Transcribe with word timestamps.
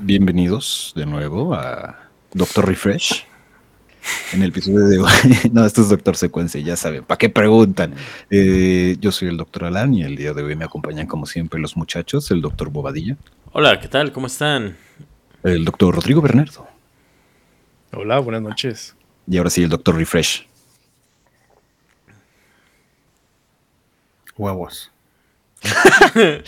Bienvenidos 0.00 0.92
de 0.96 1.06
nuevo 1.06 1.54
a 1.54 1.98
Doctor 2.32 2.66
Refresh. 2.66 3.24
En 4.32 4.42
el 4.42 4.50
episodio 4.50 4.86
de 4.86 4.98
hoy, 4.98 5.10
no, 5.52 5.64
esto 5.64 5.82
es 5.82 5.88
Doctor 5.88 6.16
Secuencia, 6.16 6.60
ya 6.60 6.76
saben, 6.76 7.04
¿para 7.04 7.18
qué 7.18 7.28
preguntan? 7.28 7.94
Eh, 8.30 8.96
yo 9.00 9.12
soy 9.12 9.28
el 9.28 9.36
Doctor 9.36 9.64
Alan 9.64 9.92
y 9.94 10.02
el 10.02 10.16
día 10.16 10.32
de 10.32 10.42
hoy 10.42 10.56
me 10.56 10.64
acompañan 10.64 11.06
como 11.06 11.26
siempre 11.26 11.60
los 11.60 11.76
muchachos, 11.76 12.30
el 12.30 12.40
Doctor 12.40 12.70
Bobadilla. 12.70 13.16
Hola, 13.52 13.78
¿qué 13.80 13.88
tal? 13.88 14.12
¿Cómo 14.12 14.26
están? 14.26 14.76
El 15.42 15.64
Doctor 15.64 15.94
Rodrigo 15.94 16.22
Bernardo. 16.22 16.66
Hola, 17.92 18.18
buenas 18.18 18.42
noches. 18.42 18.96
Y 19.26 19.36
ahora 19.36 19.50
sí, 19.50 19.62
el 19.62 19.68
Doctor 19.68 19.96
Refresh. 19.96 20.46
Huevos. 24.36 24.90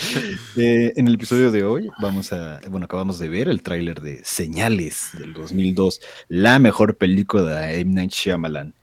Eh, 0.56 0.93
en 0.96 1.08
el 1.08 1.14
episodio 1.14 1.50
de 1.50 1.64
hoy 1.64 1.90
vamos 2.00 2.32
a, 2.32 2.61
bueno, 2.68 2.86
acabamos 2.86 3.18
de 3.18 3.29
ver 3.29 3.48
el 3.48 3.62
tráiler 3.62 4.00
de 4.00 4.25
Señales 4.25 5.11
del 5.14 5.32
2002, 5.32 6.00
la 6.29 6.58
mejor 6.58 6.96
película 6.96 7.61
de 7.61 7.80
M. 7.80 7.94
Night 7.94 8.12
Shyamalan. 8.12 8.75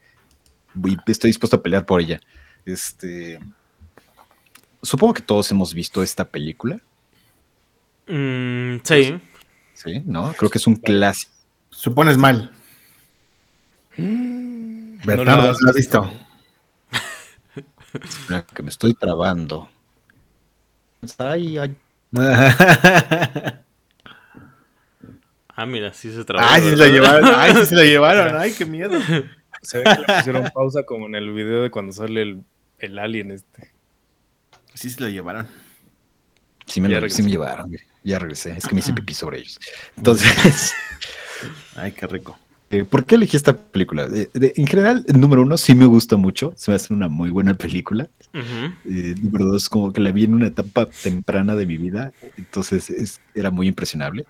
Estoy 1.07 1.29
dispuesto 1.29 1.57
a 1.57 1.63
pelear 1.63 1.85
por 1.85 2.01
ella. 2.01 2.19
Este, 2.65 3.39
supongo 4.81 5.15
que 5.15 5.21
todos 5.21 5.51
hemos 5.51 5.73
visto 5.73 6.01
esta 6.01 6.25
película. 6.25 6.79
Mm, 8.07 8.77
sí. 8.83 9.19
Sí, 9.73 10.01
¿no? 10.05 10.33
Creo 10.33 10.49
que 10.49 10.57
es 10.57 10.67
un 10.67 10.75
clásico. 10.75 11.31
Supones 11.69 12.17
mal. 12.17 12.51
Bernardo, 13.97 15.53
¿lo 15.59 15.69
has 15.69 15.75
visto? 15.75 16.11
Espera, 17.93 18.45
que 18.45 18.63
me 18.63 18.69
estoy 18.69 18.93
trabando. 18.93 19.69
Ay, 21.19 21.57
ay. 21.57 21.75
Ah, 25.55 25.65
mira, 25.65 25.93
sí 25.93 26.11
se 26.13 26.23
trabajó. 26.23 26.53
Ay, 26.53 26.61
sí 26.61 26.69
se 26.69 26.75
la 26.75 26.87
llevaron. 26.87 27.31
Ay, 27.35 27.53
sí 27.55 27.65
se 27.65 27.75
la 27.75 27.83
llevaron. 27.85 28.35
Ay, 28.35 28.53
qué 28.53 28.65
miedo. 28.65 28.99
Se 29.61 29.79
ve 29.79 29.83
que 29.85 30.01
le 30.11 30.17
pusieron 30.17 30.49
pausa 30.53 30.83
como 30.83 31.07
en 31.07 31.15
el 31.15 31.31
video 31.33 31.63
de 31.63 31.71
cuando 31.71 31.91
sale 31.93 32.21
el, 32.21 32.43
el 32.79 32.99
alien 32.99 33.31
este. 33.31 33.71
Sí 34.75 34.89
se 34.91 35.01
la 35.01 35.09
llevaron. 35.09 35.47
Sí 36.67 36.79
me, 36.81 36.89
lo- 36.89 37.09
sí 37.09 37.23
me 37.23 37.31
llevaron. 37.31 37.71
Ya 38.03 38.19
regresé. 38.19 38.51
Es 38.57 38.67
que 38.67 38.75
me 38.75 38.79
hice 38.79 38.93
pipí 38.93 39.13
sobre 39.13 39.39
ellos. 39.39 39.59
Entonces, 39.95 40.73
Ay, 41.75 41.91
qué 41.93 42.05
rico. 42.07 42.37
Eh, 42.69 42.83
¿por 42.83 43.05
qué 43.05 43.15
elegí 43.15 43.37
esta 43.37 43.55
película? 43.55 44.07
De- 44.07 44.29
de- 44.33 44.53
en 44.57 44.67
general, 44.67 45.05
número 45.13 45.41
uno, 45.41 45.57
sí 45.57 45.73
me 45.75 45.85
gusta 45.85 46.17
mucho. 46.17 46.53
Se 46.55 46.71
me 46.71 46.75
hace 46.75 46.93
una 46.93 47.07
muy 47.07 47.29
buena 47.29 47.53
película. 47.53 48.09
Ujú. 48.33 48.73
Eh, 48.93 49.15
número 49.21 49.45
dos, 49.45 49.69
como 49.69 49.93
que 49.93 50.01
la 50.01 50.11
vi 50.11 50.25
en 50.25 50.33
una 50.33 50.47
etapa 50.47 50.85
temprana 50.85 51.55
de 51.55 51.65
mi 51.65 51.77
vida. 51.77 52.11
Entonces, 52.37 52.89
es- 52.89 53.21
era 53.33 53.51
muy 53.51 53.67
impresionable. 53.67 54.25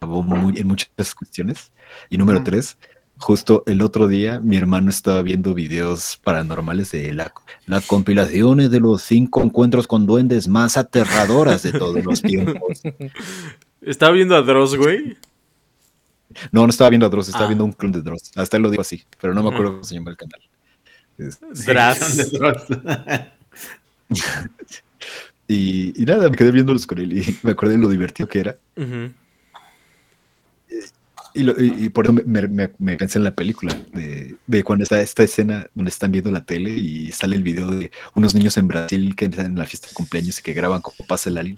Muy- 0.00 0.58
en 0.58 0.66
muchas 0.66 1.14
cuestiones. 1.14 1.70
Y 2.08 2.16
número 2.16 2.42
tres, 2.42 2.78
justo 3.18 3.62
el 3.66 3.82
otro 3.82 4.08
día 4.08 4.40
mi 4.40 4.56
hermano 4.56 4.88
estaba 4.88 5.20
viendo 5.20 5.52
videos 5.52 6.18
paranormales 6.24 6.90
de 6.92 7.12
la, 7.12 7.32
las 7.66 7.86
compilaciones 7.86 8.70
de 8.70 8.80
los 8.80 9.02
cinco 9.02 9.42
encuentros 9.42 9.86
con 9.86 10.06
duendes 10.06 10.48
más 10.48 10.78
aterradoras 10.78 11.62
de 11.62 11.72
todos 11.72 12.02
los 12.02 12.22
tiempos. 12.22 12.80
Estaba 13.82 14.12
viendo 14.12 14.36
a 14.36 14.42
Dross, 14.42 14.74
güey. 14.76 15.16
No, 16.52 16.62
no 16.64 16.70
estaba 16.70 16.90
viendo 16.90 17.06
a 17.06 17.08
Dross, 17.08 17.28
estaba 17.28 17.44
Ah. 17.46 17.48
viendo 17.48 17.64
un 17.64 17.72
clon 17.72 17.92
de 17.92 18.02
Dross. 18.02 18.30
Hasta 18.36 18.56
él 18.56 18.62
lo 18.62 18.70
dijo 18.70 18.82
así, 18.82 19.02
pero 19.20 19.34
no 19.34 19.42
me 19.42 19.48
acuerdo 19.50 19.72
cómo 19.72 19.84
se 19.84 19.94
llama 19.94 20.10
el 20.12 20.16
canal. 20.16 20.40
Es- 21.18 21.38
Dras. 21.66 22.30
y, 25.48 26.00
y 26.00 26.04
nada, 26.06 26.28
me 26.30 26.36
quedé 26.36 26.52
viéndolos 26.52 26.86
con 26.86 26.98
él 26.98 27.12
y 27.18 27.38
me 27.42 27.52
acordé 27.52 27.72
de 27.72 27.78
lo 27.82 27.88
divertido 27.88 28.28
que 28.28 28.40
era. 28.40 28.56
Ujú. 28.76 29.12
Y, 31.32 31.42
lo- 31.44 31.60
y- 31.62 31.84
y 31.84 31.88
por 31.90 32.06
eso 32.06 32.12
me, 32.12 32.22
me- 32.24 32.48
me- 32.48 32.70
me 32.78 32.96
pensé 32.96 33.18
en 33.18 33.24
la 33.24 33.30
película, 33.34 33.72
de, 33.92 34.34
de 34.48 34.64
cuando 34.64 34.82
está 34.82 35.00
esta 35.00 35.22
escena 35.22 35.66
donde 35.74 35.90
están 35.90 36.10
viendo 36.10 36.30
la 36.32 36.44
tele 36.44 36.70
y 36.70 37.12
sale 37.12 37.36
el 37.36 37.44
video 37.44 37.68
de 37.70 37.92
unos 38.14 38.34
niños 38.34 38.56
en 38.56 38.66
Brasil 38.66 39.14
que 39.14 39.26
están 39.26 39.46
en 39.46 39.56
la 39.58 39.64
fiesta 39.66 39.86
de 39.88 39.94
cumpleaños 39.94 40.38
y 40.40 40.42
que 40.42 40.52
graban 40.54 40.80
cómo 40.80 40.96
pasa 41.06 41.30
el 41.30 41.38
alien. 41.38 41.56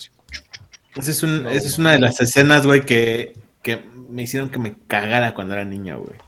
Esa 0.95 1.11
es, 1.11 1.23
un- 1.23 1.47
esa 1.47 1.67
es 1.69 1.79
una 1.79 1.93
de 1.93 2.01
las 2.01 2.21
escenas, 2.21 2.67
güey, 2.67 2.85
que, 2.85 3.35
que 3.63 3.83
me 4.13 4.23
hicieron 4.23 4.51
que 4.51 4.59
me 4.59 4.75
cagara 4.87 5.35
cuando 5.35 5.55
era 5.55 5.65
niño, 5.65 5.99
güey. 6.01 6.19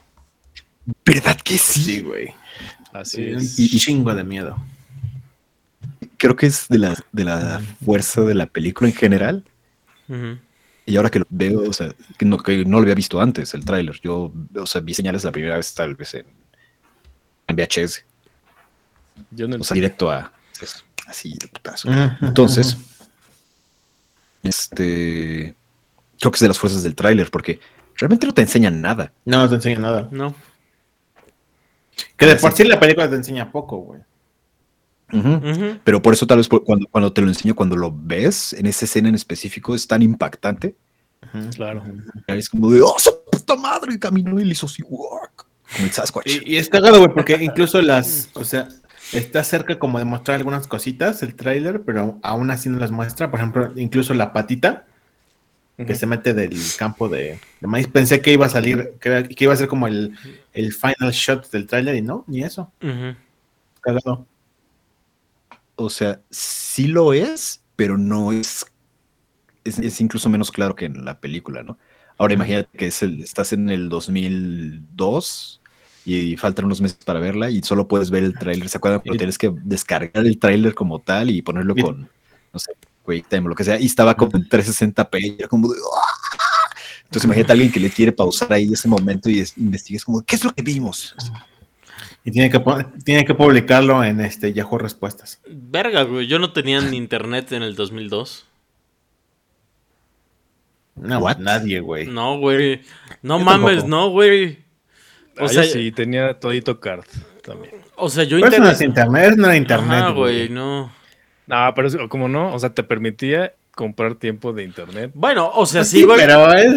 ¿Verdad 1.05 1.39
que 1.41 1.57
sí? 1.59 1.83
Sí, 1.85 2.01
güey. 2.01 2.35
Así 2.93 3.21
Me 3.23 3.33
un 3.37 3.43
es. 3.43 3.59
Y- 3.59 3.65
y- 3.77 3.79
chingo 3.79 4.15
de 4.15 4.25
miedo. 4.25 4.57
Creo 6.17 6.37
que 6.37 6.47
es 6.47 6.69
de 6.69 6.79
la, 6.79 6.97
de 7.13 7.25
la 7.25 7.61
fuerza 7.85 8.23
de 8.23 8.35
la 8.35 8.47
película 8.47 8.89
en 8.89 8.97
general. 8.97 9.45
Y 10.87 10.97
ahora 10.97 11.11
que 11.11 11.19
lo 11.19 11.27
veo, 11.31 11.69
o 11.69 11.73
sea, 11.73 11.95
que 12.19 12.25
no, 12.27 12.39
que 12.39 12.65
no 12.65 12.77
lo 12.77 12.83
había 12.83 12.95
visto 12.95 13.21
antes, 13.21 13.55
el 13.55 13.65
tráiler. 13.65 13.99
Yo, 14.03 14.33
o 14.55 14.67
sea, 14.67 14.81
vi 14.81 14.93
señales 14.95 15.25
la 15.25 15.33
primera 15.33 15.57
vez 15.57 15.73
tal 15.75 15.95
vez 15.95 16.15
en, 16.15 16.27
en 17.49 17.57
VHS. 17.57 18.05
Yo 19.31 19.49
no 19.49 19.57
O 19.57 19.65
sea, 19.65 19.75
directo 19.75 20.11
a... 20.11 20.33
pues, 20.59 20.85
así 21.07 21.35
de 21.39 21.49
putazo. 21.49 21.89
Entonces, 22.21 22.77
este... 24.43 25.55
Creo 26.21 26.31
que 26.31 26.37
es 26.37 26.41
de 26.43 26.49
las 26.49 26.59
fuerzas 26.59 26.83
del 26.83 26.95
tráiler, 26.95 27.31
porque 27.31 27.61
realmente 27.97 28.27
no 28.27 28.35
te 28.35 28.43
enseñan 28.43 28.81
nada. 28.81 29.13
No, 29.25 29.39
no 29.39 29.49
te 29.49 29.57
enseña 29.57 29.81
nada. 29.81 30.09
No. 30.11 30.35
Que 32.17 32.27
de 32.27 32.37
por 32.37 32.53
sí 32.53 32.65
la 32.65 32.81
película 32.81 33.09
te 33.09 33.17
enseña 33.17 33.51
poco, 33.51 33.79
güey. 33.79 34.01
Pero 35.85 36.03
por 36.03 36.15
eso 36.15 36.27
tal 36.27 36.39
vez 36.39 36.49
cuando, 36.49 36.89
cuando 36.91 37.13
te 37.13 37.21
lo 37.21 37.29
enseño, 37.29 37.55
cuando 37.55 37.77
lo 37.77 37.93
ves 37.95 38.53
en 38.53 38.67
esa 38.67 38.85
escena 38.85 39.09
en 39.09 39.15
específico, 39.15 39.75
es 39.75 39.87
tan 39.87 40.03
impactante. 40.03 40.75
Claro. 41.55 41.83
Es 42.27 42.49
como 42.49 42.71
de, 42.71 42.83
¡oh, 42.83 42.97
su 42.99 43.11
puta 43.31 43.57
madre! 43.57 43.95
Y 43.95 43.99
caminó 43.99 44.41
y 44.41 44.45
le 44.45 44.53
hizo 44.53 44.67
así, 44.67 44.83
¡guac! 44.83 45.47
Como 45.73 45.87
el 45.87 45.93
Sasquatch. 45.93 46.27
Y, 46.27 46.55
y 46.55 46.57
es 46.57 46.69
cagado, 46.69 46.99
güey, 46.99 47.13
porque 47.13 47.37
incluso 47.41 47.81
las, 47.81 48.31
o 48.35 48.45
sea, 48.45 48.69
está 49.13 49.43
cerca 49.45 49.79
como 49.79 49.99
de 49.99 50.05
mostrar 50.05 50.37
algunas 50.37 50.67
cositas 50.67 51.23
el 51.23 51.35
tráiler, 51.35 51.83
pero 51.83 52.19
aún 52.23 52.51
así 52.51 52.69
no 52.69 52.79
las 52.79 52.91
muestra. 52.91 53.31
Por 53.31 53.41
ejemplo, 53.41 53.73
incluso 53.77 54.15
la 54.15 54.33
patita 54.33 54.87
que 55.77 55.95
se 55.95 56.07
mete 56.07 56.35
del 56.35 56.57
campo 56.79 57.09
de, 57.09 57.41
de 57.61 57.67
maíz. 57.67 57.89
Pensé 57.89 58.21
que 58.21 58.33
iba 58.33 58.47
a 58.47 58.49
salir, 58.49 58.95
que, 59.01 59.27
iba 59.39 59.53
a 59.53 59.57
ser 59.57 59.69
como 59.69 59.89
el, 59.89 60.17
el 60.53 60.73
final 60.73 61.11
shot 61.11 61.51
del 61.51 61.67
tráiler 61.67 61.97
y 61.97 62.03
no, 62.03 62.25
ni 62.29 62.43
eso. 62.43 62.73
Ujú. 62.81 63.17
Cagado. 63.81 64.27
O 65.77 65.91
sea, 65.91 66.21
sí 66.31 66.87
lo 66.87 67.13
es, 67.13 67.61
pero 67.75 67.99
no 67.99 68.33
es, 68.33 68.67
es. 69.65 69.79
es 69.81 70.01
incluso 70.01 70.29
menos 70.29 70.53
claro 70.53 70.77
que 70.77 70.85
en 70.85 71.05
la 71.05 71.19
película, 71.19 71.65
¿no? 71.65 71.77
Ahora 72.17 72.35
imagínate 72.35 72.79
que 72.79 72.87
es 72.87 73.03
el, 73.03 73.21
estás 73.21 73.53
en 73.53 73.69
el 73.71 73.89
2002 73.89 75.61
y 76.05 76.37
faltan 76.37 76.67
unos 76.67 76.81
meses 76.81 76.99
para 77.05 77.19
verla 77.19 77.51
y 77.51 77.61
solo 77.63 77.89
puedes 77.89 78.11
ver 78.11 78.23
el 78.23 78.39
tráiler. 78.39 78.69
¿Se 78.69 78.79
acuerdan? 78.79 79.01
Pero 79.03 79.17
tienes 79.17 79.37
que 79.37 79.53
descargar 79.65 80.25
el 80.25 80.39
tráiler 80.39 80.75
como 80.75 81.01
tal 81.01 81.31
y 81.31 81.43
ponerlo 81.43 81.75
con, 81.75 82.09
no 82.53 82.59
sé, 82.61 82.73
QuickTime 83.05 83.47
o 83.47 83.49
lo 83.51 83.55
que 83.55 83.65
sea. 83.65 83.79
Y 83.79 83.87
estaba 83.87 84.15
como 84.17 84.37
en 84.37 84.49
360p 84.49 85.21
y 85.21 85.37
era 85.39 85.49
como 85.49 85.69
de... 85.69 85.79
¡ah! 85.79 86.71
Entonces 87.05 87.25
imagínate 87.27 87.53
a 87.53 87.55
alguien 87.55 87.71
que 87.71 87.79
le 87.81 87.91
quiere 87.91 88.11
pausar 88.13 88.53
ahí 88.53 88.73
ese 88.73 88.89
momento 88.89 89.31
y 89.31 89.39
es- 89.41 89.57
investigues 89.59 90.05
como, 90.05 90.23
¿qué 90.23 90.35
es 90.37 90.45
lo 90.45 90.53
que 90.53 90.63
vimos? 90.63 91.15
Y 92.25 92.31
tiene 92.31 92.51
que, 92.51 92.61
tiene 93.05 93.25
que 93.25 93.35
publicarlo 93.35 94.03
en 94.03 94.21
este 94.21 94.53
Yahoo 94.53 94.79
Respuestas. 94.79 95.39
Verga, 95.47 96.03
güey. 96.05 96.27
Yo 96.27 96.39
no 96.39 96.53
tenía 96.53 96.81
ni 96.81 96.97
internet 96.97 97.53
en 97.53 97.63
el 97.63 97.77
2002. 97.77 98.47
No, 100.97 101.19
What? 101.19 101.39
nadie, 101.39 101.81
güey. 101.81 102.07
No, 102.07 102.39
güey. 102.39 102.81
No 103.23 103.39
Yo 103.39 103.45
mames, 103.45 103.67
tampoco. 103.81 103.89
no, 103.89 104.09
güey. 104.11 104.59
O 105.39 105.45
O 105.45 105.49
sea, 105.49 105.65
sí, 105.65 105.91
tenía 105.91 106.39
todito 106.39 106.79
card 106.79 107.05
también. 107.43 107.75
o 107.97 108.09
sea, 108.09 108.23
yo 108.25 108.39
Pero 108.41 108.49
eso 108.53 108.63
no 108.63 108.71
es 108.71 108.81
internet. 108.81 109.15
internet, 109.25 109.37
no 109.39 109.47
era 109.47 109.57
internet, 109.57 110.05
güey. 110.15 110.37
güey, 110.37 110.49
no. 110.49 110.93
No, 111.47 111.73
pero 111.75 111.89
es- 111.89 111.97
como 112.09 112.29
no, 112.29 112.55
o 112.55 112.59
sea, 112.59 112.71
te 112.75 112.83
permitía 112.83 113.55
comprar 113.75 114.15
tiempo 114.15 114.53
de 114.53 114.63
internet. 114.65 115.11
Bueno, 115.15 115.51
o 115.53 115.67
sea, 115.67 115.81
Pues 115.81 115.91
sí, 115.91 115.99
sí, 116.01 116.05
güey. 116.05 116.17
pero 116.19 116.53
es, 116.55 116.75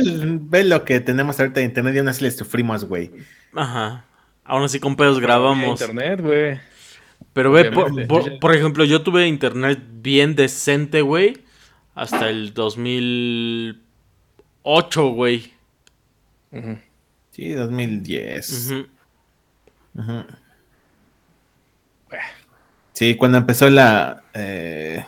ve 0.50 0.64
lo 0.64 0.84
que 0.84 1.00
tenemos 1.00 1.40
ahorita 1.40 1.60
de 1.60 1.66
internet 1.68 1.96
y 1.96 2.00
aún 2.00 2.08
así 2.10 2.24
le 2.24 2.32
sufrimos, 2.32 2.86
güey. 2.86 3.12
Ajá. 3.54 4.04
Aún 4.44 4.64
así 4.64 4.80
con 4.80 4.96
pedos 4.96 5.20
grabamos. 5.20 5.80
Internet, 5.82 6.22
güey. 6.22 6.60
Pero 7.34 7.52
ve, 7.52 7.66
por, 7.72 8.08
por- 8.08 8.40
por 8.40 8.56
ejemplo, 8.56 8.84
yo 8.84 9.04
tuve 9.04 9.28
internet 9.28 9.80
bien 10.02 10.36
decente, 10.36 11.02
güey. 11.02 11.38
Hasta 11.94 12.30
el 12.30 12.54
2008, 12.54 15.10
güey. 15.10 15.54
Ujú. 16.52 16.78
Sí, 17.32 17.52
2010. 17.52 18.72
Ujú. 18.72 18.88
Ujú. 20.02 20.24
Sí, 22.98 23.14
cuando 23.14 23.38
empezó 23.38 23.70
la... 23.70 24.24
eh, 24.34 25.06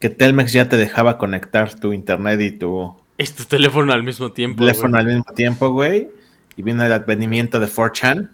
que 0.00 0.10
Telmex 0.10 0.52
ya 0.52 0.68
te 0.68 0.76
dejaba 0.76 1.16
conectar 1.16 1.78
tu 1.78 1.92
internet 1.92 2.40
y 2.40 2.50
tu 2.50 2.96
Es 3.18 3.36
tu 3.36 3.44
teléfono 3.44 3.92
al 3.92 4.02
mismo 4.02 4.32
tiempo. 4.32 4.58
teléfono 4.58 4.94
güey. 4.94 5.00
al 5.00 5.06
mismo 5.06 5.32
tiempo, 5.32 5.70
güey. 5.70 6.08
Y 6.56 6.62
vino 6.62 6.84
el 6.84 6.92
advenimiento 6.92 7.60
de 7.60 7.68
4chan. 7.68 8.30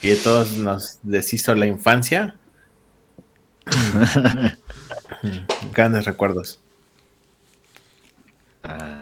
Y 0.00 0.12
a 0.12 0.22
todos 0.22 0.58
nos 0.58 1.00
deshizo 1.02 1.56
la 1.56 1.66
infancia. 1.66 2.36
Grandes 5.74 6.04
recuerdos. 6.04 6.60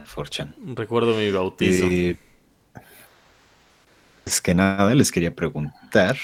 Forchan. 0.06 0.54
Recuerdo 0.74 1.14
mi 1.18 1.30
bautizo. 1.30 1.84
Eh, 1.84 2.18
es 4.24 4.40
que 4.40 4.54
nada, 4.54 4.94
les 4.94 5.12
quería 5.12 5.34
preguntar. 5.34 6.16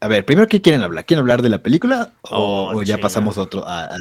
A 0.00 0.08
ver, 0.08 0.24
primero, 0.24 0.48
¿qué 0.48 0.62
quieren 0.62 0.82
hablar? 0.82 1.04
¿Quieren 1.04 1.20
hablar 1.20 1.42
de 1.42 1.50
la 1.50 1.58
película 1.62 2.12
o, 2.22 2.70
Oh, 2.72 2.76
o 2.78 2.82
ya 2.82 2.98
pasamos 2.98 3.36
a 3.38 3.42
otro? 3.42 3.66
a- 3.66 3.84
a- 3.84 3.96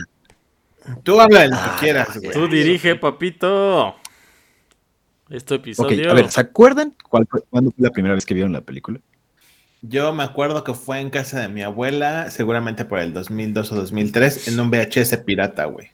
Tú 1.04 1.20
habla 1.20 1.42
de 1.42 1.48
lo 1.50 1.56
que 1.56 1.62
Ah, 1.62 1.78
quieras, 1.80 2.18
güey. 2.18 2.32
Tú 2.32 2.48
dirige, 2.48 2.96
papito. 2.96 3.96
Este 5.30 5.56
episodio. 5.56 6.10
a 6.10 6.14
ver, 6.16 6.32
¿se 6.32 6.42
acuerdan 6.42 6.96
cuál 7.08 7.28
fue, 7.30 7.42
cuándo 7.50 7.70
fue 7.72 7.84
la 7.86 7.92
primera 7.92 8.16
vez 8.16 8.26
que 8.26 8.34
vieron 8.34 8.52
la 8.54 8.62
película? 8.62 9.00
Yo 9.82 10.12
me 10.14 10.24
acuerdo 10.24 10.64
que 10.64 10.74
fue 10.74 11.00
en 11.00 11.10
casa 11.10 11.40
de 11.42 11.48
mi 11.50 11.62
abuela, 11.62 12.32
seguramente 12.32 12.84
por 12.86 13.00
el 13.00 13.14
2002 13.14 13.72
o 13.72 13.76
2003, 13.76 14.48
en 14.48 14.60
un 14.60 14.72
VHS 14.72 15.18
pirata, 15.20 15.66
güey. 15.66 15.92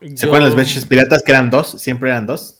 ¿Se 0.00 0.14
Yo- 0.14 0.28
acuerdan 0.28 0.50
los 0.50 0.56
VHS 0.56 0.86
piratas 0.86 1.22
que 1.22 1.32
eran 1.32 1.50
dos? 1.50 1.72
Siempre 1.72 2.08
eran 2.10 2.26
dos. 2.26 2.57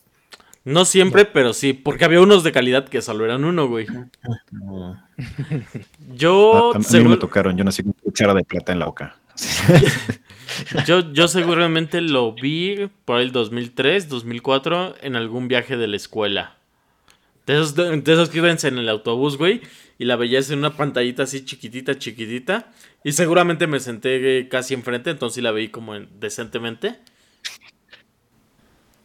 No 0.69 0.85
siempre, 0.85 1.25
pero 1.25 1.53
sí, 1.55 1.73
porque 1.73 2.05
había 2.05 2.21
unos 2.21 2.45
de 2.45 2.53
calidad 2.53 2.89
que 2.89 3.01
solo 3.03 3.25
eran 3.25 3.45
uno, 3.45 3.67
güey. 3.69 3.87
Yo, 6.15 6.73
a, 6.73 6.77
a 6.77 6.79
mí 6.79 6.85
seguro- 6.85 7.11
me 7.11 7.17
tocaron, 7.17 7.57
yo 7.57 7.65
nací 7.65 7.83
con 7.83 7.93
cuchara 7.93 8.35
de 8.35 8.45
plata 8.45 8.73
en 8.73 8.79
la 8.79 8.87
boca. 8.87 9.17
yo, 10.87 11.13
yo 11.13 11.29
seguramente 11.29 12.01
lo 12.01 12.33
vi 12.33 12.89
por 13.05 13.21
el 13.21 13.33
2003, 13.33 14.09
2004, 14.09 14.97
en 15.03 15.17
algún 15.17 15.49
viaje 15.49 15.77
de 15.77 15.87
la 15.89 15.97
escuela. 15.97 16.55
De 17.47 17.55
esos, 17.55 17.75
de, 17.75 18.03
esos 18.05 18.29
que 18.29 18.39
ibas 18.39 18.63
en 18.65 18.79
el 18.79 18.89
autobús, 18.89 19.39
güey, 19.39 19.63
y 19.99 20.05
la 20.05 20.17
veías 20.17 20.51
en 20.51 20.59
una 20.59 20.77
pantallita 20.77 21.23
así 21.23 21.45
chiquitita, 21.45 21.99
chiquitita. 21.99 22.71
Y 23.05 23.13
seguramente 23.13 23.67
me 23.67 23.81
senté 23.81 24.49
casi 24.51 24.75
enfrente, 24.75 25.11
entonces 25.11 25.37
sí 25.37 25.41
la 25.41 25.53
vi 25.53 25.69
como 25.69 25.95
en- 25.95 26.09
decentemente. 26.21 26.97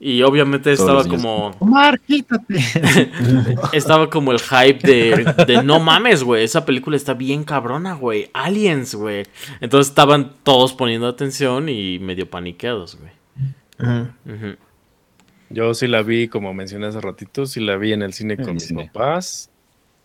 Y 0.05 0.21
obviamente 0.21 0.75
Todos 0.75 0.81
estaba 0.81 1.03
como... 1.05 1.55
Omar, 1.59 1.97
quítate. 2.01 2.55
Estaba 3.71 4.09
como 4.09 4.33
el 4.33 4.39
hype 4.39 4.85
de, 4.85 5.33
de 5.47 5.63
no 5.63 5.79
mames, 5.79 6.25
güey. 6.25 6.43
Esa 6.43 6.65
película 6.65 6.97
está 6.97 7.13
bien 7.13 7.45
cabrona, 7.45 7.93
güey. 7.93 8.29
Aliens, 8.33 8.95
güey. 8.95 9.25
Entonces 9.61 9.91
estaban 9.91 10.33
todos 10.43 10.73
poniendo 10.73 11.07
atención 11.07 11.69
y 11.69 11.99
medio 11.99 12.29
paniqueados, 12.29 12.99
güey. 12.99 14.57
Yo 15.49 15.73
sí 15.73 15.87
la 15.87 16.01
vi, 16.01 16.27
como 16.27 16.53
mencioné 16.53 16.87
hace 16.87 16.99
ratito, 16.99 17.45
sí 17.45 17.61
la 17.61 17.77
vi 17.77 17.93
en 17.93 18.01
el 18.01 18.11
cine 18.11 18.35
con 18.35 18.55
mis 18.55 18.73
papás. 18.73 19.49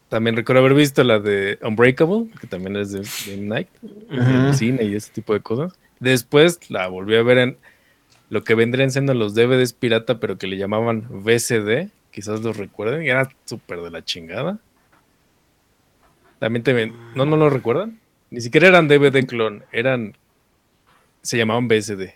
También 0.09 0.37
recuerdo 0.37 0.61
haber 0.61 0.75
visto 0.75 1.03
la 1.03 1.19
de 1.19 1.59
Unbreakable, 1.61 2.29
que 2.41 2.47
también 2.47 2.77
es 2.77 2.93
de, 2.93 3.01
de. 3.01 3.43
Night, 3.43 3.69
en 4.11 4.21
el 4.21 4.55
cine 4.55 4.85
y 4.85 4.94
ese 4.94 5.11
tipo 5.11 5.35
de 5.35 5.41
cosas. 5.41 5.77
Después 5.99 6.71
la 6.71 6.87
volví 6.87 7.17
a 7.17 7.23
ver 7.25 7.39
en 7.39 7.59
lo 8.31 8.45
que 8.45 8.55
vendrían 8.55 8.91
siendo 8.91 9.15
los 9.15 9.35
DVDs 9.35 9.73
pirata, 9.73 10.19
pero 10.21 10.37
que 10.39 10.47
le 10.47 10.57
llamaban 10.59 11.07
VCD, 11.11 11.89
quizás 12.11 12.41
los 12.43 12.57
recuerden, 12.57 13.03
y 13.05 13.09
era 13.09 13.29
súper 13.47 13.81
de 13.81 13.91
la 13.91 14.05
chingada. 14.05 14.59
También 16.39 16.63
te 16.63 16.73
ven- 16.73 16.95
¿No, 17.15 17.25
no 17.25 17.37
lo 17.37 17.51
recuerdan? 17.51 17.99
Ni 18.31 18.41
siquiera 18.41 18.69
eran 18.69 18.89
DVD 18.89 19.27
clon, 19.27 19.65
eran... 19.73 20.15
Se 21.23 21.37
llamaban 21.37 21.67
VCD. 21.69 22.15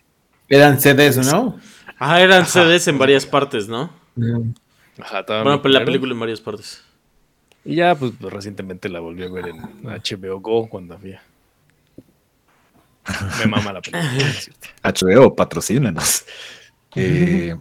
Eran 0.49 0.79
CDs, 0.81 1.27
¿no? 1.31 1.59
Ah, 1.99 2.21
eran 2.21 2.47
CDs 2.47 2.87
en 2.89 2.99
varias 2.99 3.27
partes, 3.27 3.69
¿no? 3.69 3.91
Ajá, 4.99 5.21
estaban 5.21 5.45
Bueno, 5.45 5.63
pero 5.63 5.73
la 5.75 5.85
película 5.85 6.13
en 6.13 6.21
varias 6.21 6.41
partes. 6.41 6.85
Y 7.65 7.77
ya, 7.77 7.95
pues 7.95 8.13
recientemente 8.21 8.89
la 8.89 9.01
volví 9.01 9.23
a 9.25 9.29
ver 9.31 9.49
en 9.49 9.57
HBO 9.85 10.41
Go 10.41 10.69
cuando 10.69 10.95
había. 10.95 11.23
Me 13.39 13.47
mama 13.47 13.73
la 13.73 13.81
película. 13.81 14.21
HBO, 14.83 15.35
patrocínanos. 15.35 16.25
Eh, 16.95 17.57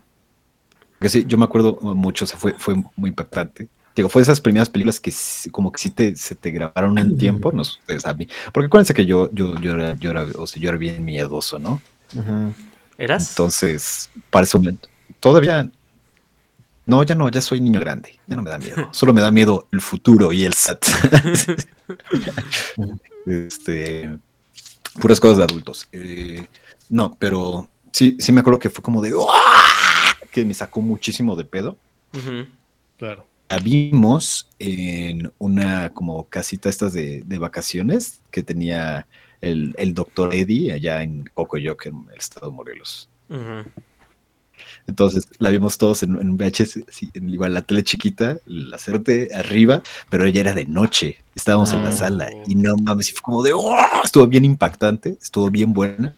que 0.99 1.09
sí, 1.09 1.25
yo 1.25 1.38
me 1.38 1.45
acuerdo 1.45 1.79
mucho, 1.81 2.25
o 2.25 2.27
sea, 2.27 2.38
fue, 2.38 2.53
fue 2.53 2.75
muy 2.95 3.09
impactante. 3.09 3.67
Digo, 3.95 4.07
fue 4.07 4.21
de 4.21 4.23
esas 4.23 4.39
primeras 4.39 4.69
películas 4.69 4.99
que 4.99 5.11
como 5.51 5.71
que 5.71 5.79
sí 5.79 5.89
te, 5.89 6.15
se 6.15 6.35
te 6.35 6.51
grabaron 6.51 6.97
en 6.97 7.17
tiempo, 7.17 7.51
no 7.51 7.63
sé 7.63 7.79
ustedes 7.79 8.05
a 8.05 8.13
mí. 8.13 8.27
Porque 8.53 8.67
acuérdense 8.67 8.93
que 8.93 9.05
yo, 9.05 9.29
yo, 9.33 9.59
yo, 9.59 9.73
era, 9.73 9.95
yo, 9.95 10.11
era, 10.11 10.25
o 10.38 10.47
sea, 10.47 10.61
yo 10.61 10.69
era 10.69 10.77
bien 10.77 11.03
miedoso, 11.03 11.59
¿no? 11.59 11.81
¿Eras? 12.97 13.31
Entonces, 13.31 14.09
para 14.29 14.45
ese 14.45 14.57
momento, 14.57 14.88
todavía... 15.19 15.69
No, 16.85 17.03
ya 17.03 17.15
no, 17.15 17.29
ya 17.29 17.41
soy 17.41 17.61
niño 17.61 17.79
grande, 17.79 18.19
ya 18.27 18.35
no 18.35 18.41
me 18.41 18.49
da 18.49 18.57
miedo. 18.57 18.89
Solo 18.91 19.13
me 19.13 19.21
da 19.21 19.31
miedo 19.31 19.67
el 19.71 19.81
futuro 19.81 20.31
y 20.31 20.45
el 20.45 20.53
SAT. 20.53 20.85
este, 23.25 24.09
puras 24.99 25.19
cosas 25.19 25.38
de 25.38 25.43
adultos. 25.43 25.88
Eh, 25.91 26.45
no, 26.89 27.15
pero 27.19 27.69
sí, 27.91 28.17
sí 28.19 28.31
me 28.31 28.41
acuerdo 28.41 28.59
que 28.59 28.69
fue 28.69 28.83
como 28.83 29.01
de 29.01 29.13
¡Uah! 29.13 29.31
que 30.31 30.45
me 30.45 30.53
sacó 30.53 30.81
muchísimo 30.81 31.35
de 31.35 31.45
pedo. 31.45 31.77
Ujú. 32.13 32.47
Claro. 32.97 33.25
La 33.49 33.59
vimos 33.59 34.47
en 34.59 35.31
una 35.38 35.89
como 35.89 36.25
casita 36.25 36.69
estas 36.69 36.93
de, 36.93 37.21
de 37.25 37.38
vacaciones 37.38 38.21
que 38.31 38.43
tenía 38.43 39.07
el, 39.41 39.75
el 39.77 39.93
doctor 39.93 40.33
Eddie 40.33 40.71
allá 40.71 41.03
en 41.03 41.25
Cocoyoc, 41.33 41.85
en 41.88 42.07
el 42.11 42.17
estado 42.17 42.49
de 42.49 42.55
Morelos. 42.55 43.09
Ujú. 43.29 43.69
Entonces 44.87 45.27
la 45.39 45.49
vimos 45.49 45.77
todos 45.77 46.03
en, 46.03 46.11
en 46.19 46.29
un 46.29 46.37
VHS, 46.37 46.79
sí, 46.89 47.09
en 47.13 47.29
igual 47.29 47.53
la 47.53 47.61
tele 47.61 47.83
chiquita, 47.83 48.37
la 48.45 48.77
CRT 48.77 49.33
arriba, 49.35 49.81
pero 50.09 50.25
ella 50.25 50.41
era 50.41 50.53
de 50.53 50.65
noche. 50.65 51.17
Estábamos 51.35 51.71
en 51.73 51.83
la 51.83 51.89
Ah. 51.89 51.93
sala 51.93 52.29
y 52.47 52.55
no 52.55 52.75
mames, 52.77 53.09
y 53.09 53.13
fue 53.13 53.21
como 53.21 53.43
de 53.43 53.53
¡oh! 53.53 53.75
estuvo 54.03 54.27
bien 54.27 54.45
impactante, 54.45 55.17
estuvo 55.21 55.49
bien 55.49 55.73
buena. 55.73 56.13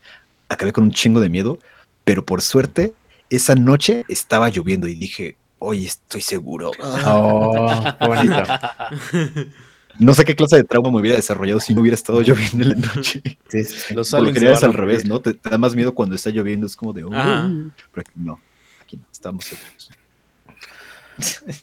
Acabé 0.50 0.72
con 0.74 0.84
un 0.86 0.92
chingo 0.92 1.20
de 1.20 1.30
miedo, 1.30 1.60
pero 2.04 2.26
por 2.26 2.42
suerte, 2.42 2.94
esa 3.30 3.56
noche 3.56 4.06
estaba 4.08 4.50
lloviendo 4.50 4.88
y 4.88 4.96
dije, 4.96 5.36
oye, 5.60 5.88
estoy 5.88 6.22
seguro. 6.22 6.72
Oh, 7.06 7.84
qué 8.00 8.08
bonito. 8.08 8.44
No 10.00 10.14
sé 10.14 10.26
qué 10.26 10.36
clase 10.36 10.56
de 10.58 10.64
trauma 10.64 10.90
me 10.92 11.00
hubiera 11.00 11.16
desarrollado 11.18 11.60
si 11.60 11.74
no 11.76 11.82
hubiera 11.82 11.96
estado 11.96 12.22
lloviendo 12.22 12.64
en 12.64 12.70
la 12.70 12.76
noche. 12.96 13.22
Sí, 13.50 13.64
sí, 13.64 13.76
sí. 13.88 13.94
Los 13.94 14.10
Por 14.10 14.22
lo 14.24 14.34
general 14.34 14.56
es 14.56 14.64
al 14.64 14.74
revés. 14.74 15.06
¿no? 15.06 15.20
Te, 15.22 15.34
te 15.36 15.50
da 15.50 15.58
más 15.60 15.76
miedo 15.76 15.94
cuando 15.94 16.16
está 16.16 16.32
lloviendo, 16.32 16.66
es 16.66 16.76
como 16.76 16.92
de, 16.94 17.04
"Oh", 17.04 17.10
pero 17.12 18.02
aquí 18.02 18.12
no, 18.16 18.40
aquí 18.82 18.98
no, 18.98 19.04
estamos 19.12 19.46
seguros. 19.46 19.92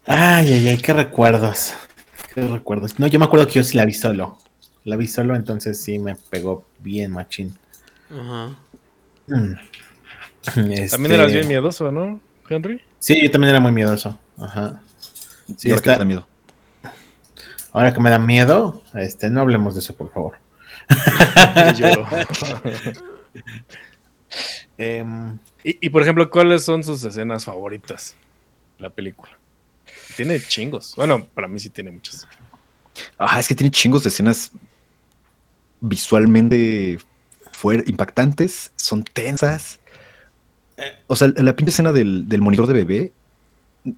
Ay, 0.06 0.52
ay, 0.52 0.68
ay, 0.68 0.78
qué 0.78 0.92
recuerdos. 0.92 1.74
Qué 2.34 2.42
recuerdos. 2.46 2.98
No, 3.00 3.06
yo 3.08 3.18
me 3.18 3.24
acuerdo 3.24 3.46
que 3.48 3.54
yo 3.54 3.64
sí 3.64 3.76
la 3.76 3.84
vi 3.84 3.92
solo. 3.94 4.38
La 4.84 4.96
vi 4.96 5.08
solo, 5.08 5.34
entonces 5.34 5.82
sí 5.82 5.98
me 5.98 6.14
pegó 6.14 6.64
bien 6.78 7.10
machín. 7.12 7.56
Ajá. 8.10 8.56
Mm. 9.26 9.54
También 10.54 10.82
Este, 10.84 11.14
eras 11.14 11.32
bien 11.32 11.48
miedoso, 11.48 11.90
¿no, 11.92 12.20
Henry? 12.48 12.80
Sí, 13.00 13.20
yo 13.20 13.30
también 13.30 13.50
era 13.50 13.60
muy 13.60 13.72
miedoso. 13.72 14.18
Ajá. 14.38 14.80
Sí, 15.56 15.70
ahora 15.70 15.82
que 15.82 15.90
está- 15.90 15.92
te 15.94 15.98
da 15.98 16.04
miedo. 16.04 16.26
Ahora 17.72 17.92
que 17.94 18.00
me 18.00 18.10
da 18.10 18.18
miedo, 18.18 18.82
este, 18.94 19.30
no 19.30 19.40
hablemos 19.40 19.74
de 19.74 19.80
eso, 19.80 19.94
por 19.94 20.12
favor. 20.12 20.38
Yo. 21.76 21.88
Em, 24.78 25.38
y, 25.62 25.86
y, 25.86 25.90
por 25.90 26.00
ejemplo, 26.02 26.30
¿cuáles 26.30 26.64
son 26.64 26.82
sus 26.82 27.04
escenas 27.04 27.44
favoritas? 27.44 28.14
de 28.78 28.84
La 28.84 28.90
película. 28.90 29.30
Tiene 30.16 30.40
chingos. 30.40 30.94
Bueno, 30.96 31.26
para 31.34 31.48
mí 31.48 31.58
sí 31.58 31.68
tiene 31.68 31.90
muchas. 31.90 32.26
Ah, 33.18 33.38
es 33.38 33.46
que 33.48 33.54
tiene 33.54 33.70
chingos 33.70 34.02
de 34.02 34.08
escenas 34.08 34.52
visualmente 35.80 36.98
impactantes, 37.86 38.72
son 38.76 39.04
tensas. 39.04 39.80
Eh, 40.78 40.98
O 41.06 41.16
sea, 41.16 41.28
la 41.36 41.54
pinche 41.54 41.70
escena 41.70 41.92
del, 41.92 42.26
del 42.28 42.40
monitor 42.40 42.66
de 42.66 42.72
bebé, 42.72 43.12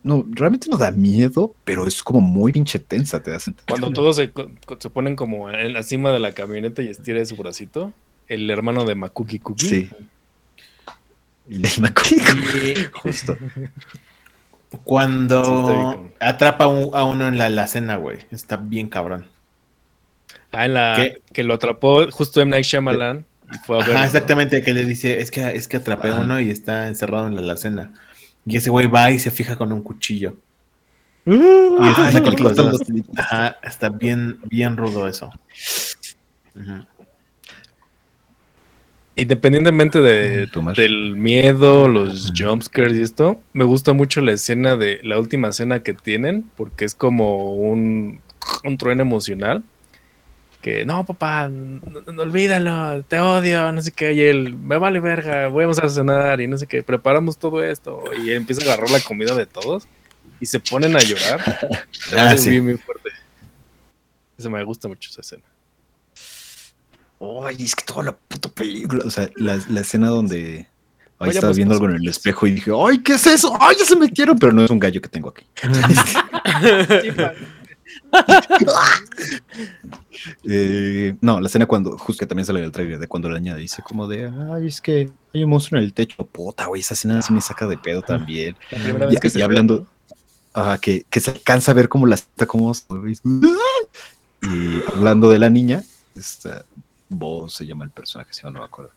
no, 0.03 0.25
realmente 0.31 0.69
no 0.71 0.77
da 0.77 0.91
miedo, 0.91 1.55
pero 1.65 1.87
es 1.87 2.03
como 2.03 2.21
muy 2.21 2.53
pinche 2.53 2.79
tensa, 2.79 3.23
te 3.23 3.31
das 3.33 3.51
Cuando 3.69 3.91
todos 3.91 4.17
se, 4.17 4.33
se 4.79 4.91
ponen 4.91 5.17
como 5.17 5.51
en 5.51 5.73
la 5.73 5.83
cima 5.83 6.11
de 6.13 6.21
la 6.21 6.33
camioneta 6.33 6.83
y 6.83 6.89
estira 6.89 7.25
su 7.25 7.37
bracito, 7.37 7.93
el 8.29 8.49
hermano 8.51 8.85
de 8.85 8.95
Makuki 8.95 9.39
Cookie. 9.41 9.67
Sí. 9.69 9.91
Y 11.49 11.57
le 11.59 11.69
me 11.81 11.89
acuerdo, 11.89 12.91
justo. 12.93 13.37
Cuando 14.85 16.11
atrapa 16.21 16.65
a 16.65 16.69
un- 16.69 16.95
a 16.95 17.05
uno 17.05 17.29
en 17.29 17.37
la, 17.37 17.49
la 17.51 17.67
cena, 17.67 17.97
güey. 17.97 18.19
Está 18.31 18.57
bien 18.57 18.89
cabrón. 18.89 19.27
Ah, 20.51 20.65
en 20.67 20.75
la 20.75 20.95
¿Qué? 20.97 21.23
que 21.33 21.45
lo 21.45 21.55
atrapó 21.55 22.11
justo 22.11 22.41
M. 22.41 22.51
Night 22.51 22.65
Shyamalan 22.65 23.27
fue 23.67 23.79
a. 23.79 23.83
Ajá, 23.83 24.05
exactamente, 24.07 24.63
que 24.63 24.73
le 24.73 24.85
dice, 24.85 25.21
es 25.21 25.31
que, 25.31 25.43
es 25.55 25.69
que 25.69 25.79
atrapé 25.79 26.09
a 26.09 26.15
uno 26.17 26.41
y 26.41 26.51
está 26.51 26.89
encerrado 26.89 27.27
en 27.27 27.35
la 27.35 27.43
alacena. 27.43 27.93
Y 28.47 28.57
ese 28.57 28.71
güey 28.71 28.87
va 28.87 29.11
y 29.11 29.19
se 29.19 29.31
fija 29.31 29.57
con 29.57 29.73
un 29.73 29.83
cuchillo. 29.83 30.37
Y 31.25 31.33
Ah, 31.33 31.87
después 31.87 32.13
saca 32.13 32.31
le 32.31 32.39
los 32.39 32.57
dedos. 32.57 32.83
Ajá, 33.17 33.57
está 33.63 33.89
bien, 33.89 34.41
bien 34.51 34.77
rudo 34.77 35.07
eso. 35.07 35.31
Independientemente 39.15 40.01
de, 40.01 40.49
del 40.75 41.17
miedo, 41.17 41.87
los 41.87 42.33
jumpscares 42.37 42.95
y 42.97 43.03
esto, 43.03 43.41
me 43.53 43.65
gusta 43.65 43.93
mucho 43.93 44.23
la 44.23 44.33
escena 44.33 44.77
de 44.77 45.01
la 45.03 45.19
última 45.19 45.49
escena 45.49 45.83
que 45.83 45.93
tienen, 45.93 46.51
porque 46.57 46.87
es 46.87 46.95
como 46.95 47.55
un, 47.55 48.21
un 48.65 48.79
trueno 48.79 49.03
emocional. 49.03 49.63
Que 50.63 50.87
no, 50.87 51.05
papá, 51.05 51.49
no, 51.49 51.81
no, 52.13 52.23
olvídalo, 52.23 53.03
te 53.03 53.21
odio, 53.21 53.73
no 53.73 53.83
sé 53.83 53.93
qué, 53.93 54.13
y 54.13 54.21
él, 54.21 54.57
me 54.57 54.79
vale 54.79 55.01
verga, 55.01 55.49
vamos 55.49 55.79
a 55.81 55.89
cenar 55.89 56.41
y 56.41 56.47
no 56.47 56.57
sé 56.57 56.67
qué, 56.67 56.83
preparamos 56.83 57.37
todo 57.37 57.63
esto 57.63 58.05
y 58.25 58.31
empieza 58.31 58.63
a 58.63 58.73
agarrar 58.73 58.91
la 58.91 59.01
comida 59.01 59.35
de 59.35 59.47
todos 59.47 59.87
y 60.41 60.47
se 60.47 60.61
ponen 60.61 60.97
a 60.97 61.01
llorar. 61.01 61.87
Ah, 62.17 62.37
sí. 62.37 62.51
muy, 62.51 62.61
muy 62.61 62.77
fuerte. 62.77 63.11
Eso 64.37 64.51
me 64.51 64.63
gusta 64.65 64.89
mucho 64.89 65.09
esa 65.09 65.21
escena. 65.21 65.45
Ay, 67.45 67.57
es 67.61 67.77
que 67.77 67.85
toda 67.85 68.05
la 68.05 68.13
puta 68.13 68.49
película. 68.49 69.05
O 69.07 69.11
sea, 69.11 69.31
la, 69.37 69.61
la 69.69 69.81
escena 69.81 70.09
donde. 70.09 70.67
Ahí 71.19 71.29
Vaya, 71.29 71.33
estaba 71.33 71.51
pues, 71.51 71.59
viendo 71.59 71.75
pues. 71.75 71.83
algo 71.83 71.95
en 71.95 72.03
el 72.03 72.09
espejo 72.09 72.47
y 72.49 72.53
dije, 72.53 72.73
¡ay, 72.77 72.99
qué 72.99 73.15
es 73.15 73.27
eso! 73.29 73.57
¡Ay, 73.61 73.77
ya 73.79 73.85
se 73.85 73.95
metieron! 73.95 74.37
Pero 74.37 74.53
no 74.53 74.65
es 74.65 74.71
un 74.71 74.81
gallo 74.81 75.01
que 75.01 75.09
tengo 75.09 75.29
aquí. 75.29 75.47
Eh, 80.45 81.17
no, 81.21 81.41
la 81.41 81.49
escena 81.49 81.67
cuando, 81.67 81.99
justo 81.99 82.21
que 82.21 82.27
también 82.27 82.47
sale 82.47 82.61
del 82.61 82.71
trailer, 82.71 82.99
de 82.99 83.09
cuando 83.09 83.29
la 83.29 83.41
niña 83.41 83.57
dice 83.57 83.83
como 83.83 84.07
de, 84.07 84.31
ay, 84.53 84.67
es 84.69 84.81
que 84.81 85.11
hay 85.35 85.43
un 85.45 85.51
monstruo 85.51 85.79
en 85.79 85.85
el 85.85 85.93
techo. 85.93 86.25
Puta, 86.27 86.67
güey, 86.67 86.81
esa 86.81 86.95
escena 86.95 87.21
sí 87.23 87.33
me 87.33 87.41
saca 87.41 87.67
de 87.67 87.77
pedo 87.79 88.03
también. 88.03 88.57
La 88.71 88.79
Y, 88.89 88.93
vez 88.93 89.21
que 89.21 89.29
y 89.29 89.31
se 89.31 89.43
hablando, 89.43 89.87
ah, 90.55 90.79
que, 90.81 91.05
que 91.11 91.21
se 91.21 91.33
alcanza 91.33 91.73
a 91.73 91.75
ver 91.75 91.89
cómo 91.89 92.07
la 92.07 92.15
está 92.15 92.47
como 92.47 92.73
y 94.43 94.83
hablando 94.95 95.31
de 95.31 95.39
la 95.39 95.51
niña, 95.51 95.83
esta 96.15 96.65
Bo 97.09 97.49
se 97.49 97.67
llama 97.67 97.85
el 97.85 97.91
personaje, 97.91 98.33
si 98.33 98.43
no, 98.43 98.51
no 98.51 98.61
me 98.61 98.65
acuerdo, 98.65 98.91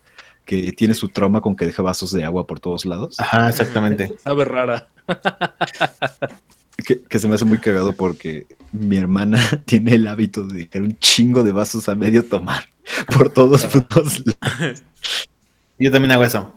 que 0.43 0.71
tiene 0.71 0.93
su 0.93 1.09
trauma 1.09 1.41
con 1.41 1.55
que 1.55 1.65
deja 1.65 1.83
vasos 1.83 2.11
de 2.11 2.23
agua 2.23 2.47
por 2.47 2.59
todos 2.59 2.85
lados, 2.85 3.19
Ajá, 3.19 3.49
exactamente. 3.49 4.15
sabe 4.23 4.45
rara. 4.45 4.87
que, 6.77 7.01
que 7.01 7.20
se 7.20 7.27
me 7.27 7.36
hace 7.36 7.46
muy 7.46 7.58
cagado 7.60 7.94
porque 7.94 8.48
mi 8.72 8.98
hermana 8.98 9.39
tiene 9.65 9.96
el 9.96 10.08
hábito 10.08 10.46
de 10.46 10.65
dejar 10.65 10.82
un 10.82 10.98
chingo 11.00 11.44
de 11.44 11.51
vasos 11.51 11.88
a 11.89 11.96
medio 11.96 12.25
tomar 12.25 12.65
por 13.17 13.29
todos 13.29 13.65
putos 13.65 14.24
lados. 14.25 14.84
Yo 15.79 15.91
también 15.91 16.12
hago 16.12 16.24
eso. 16.24 16.53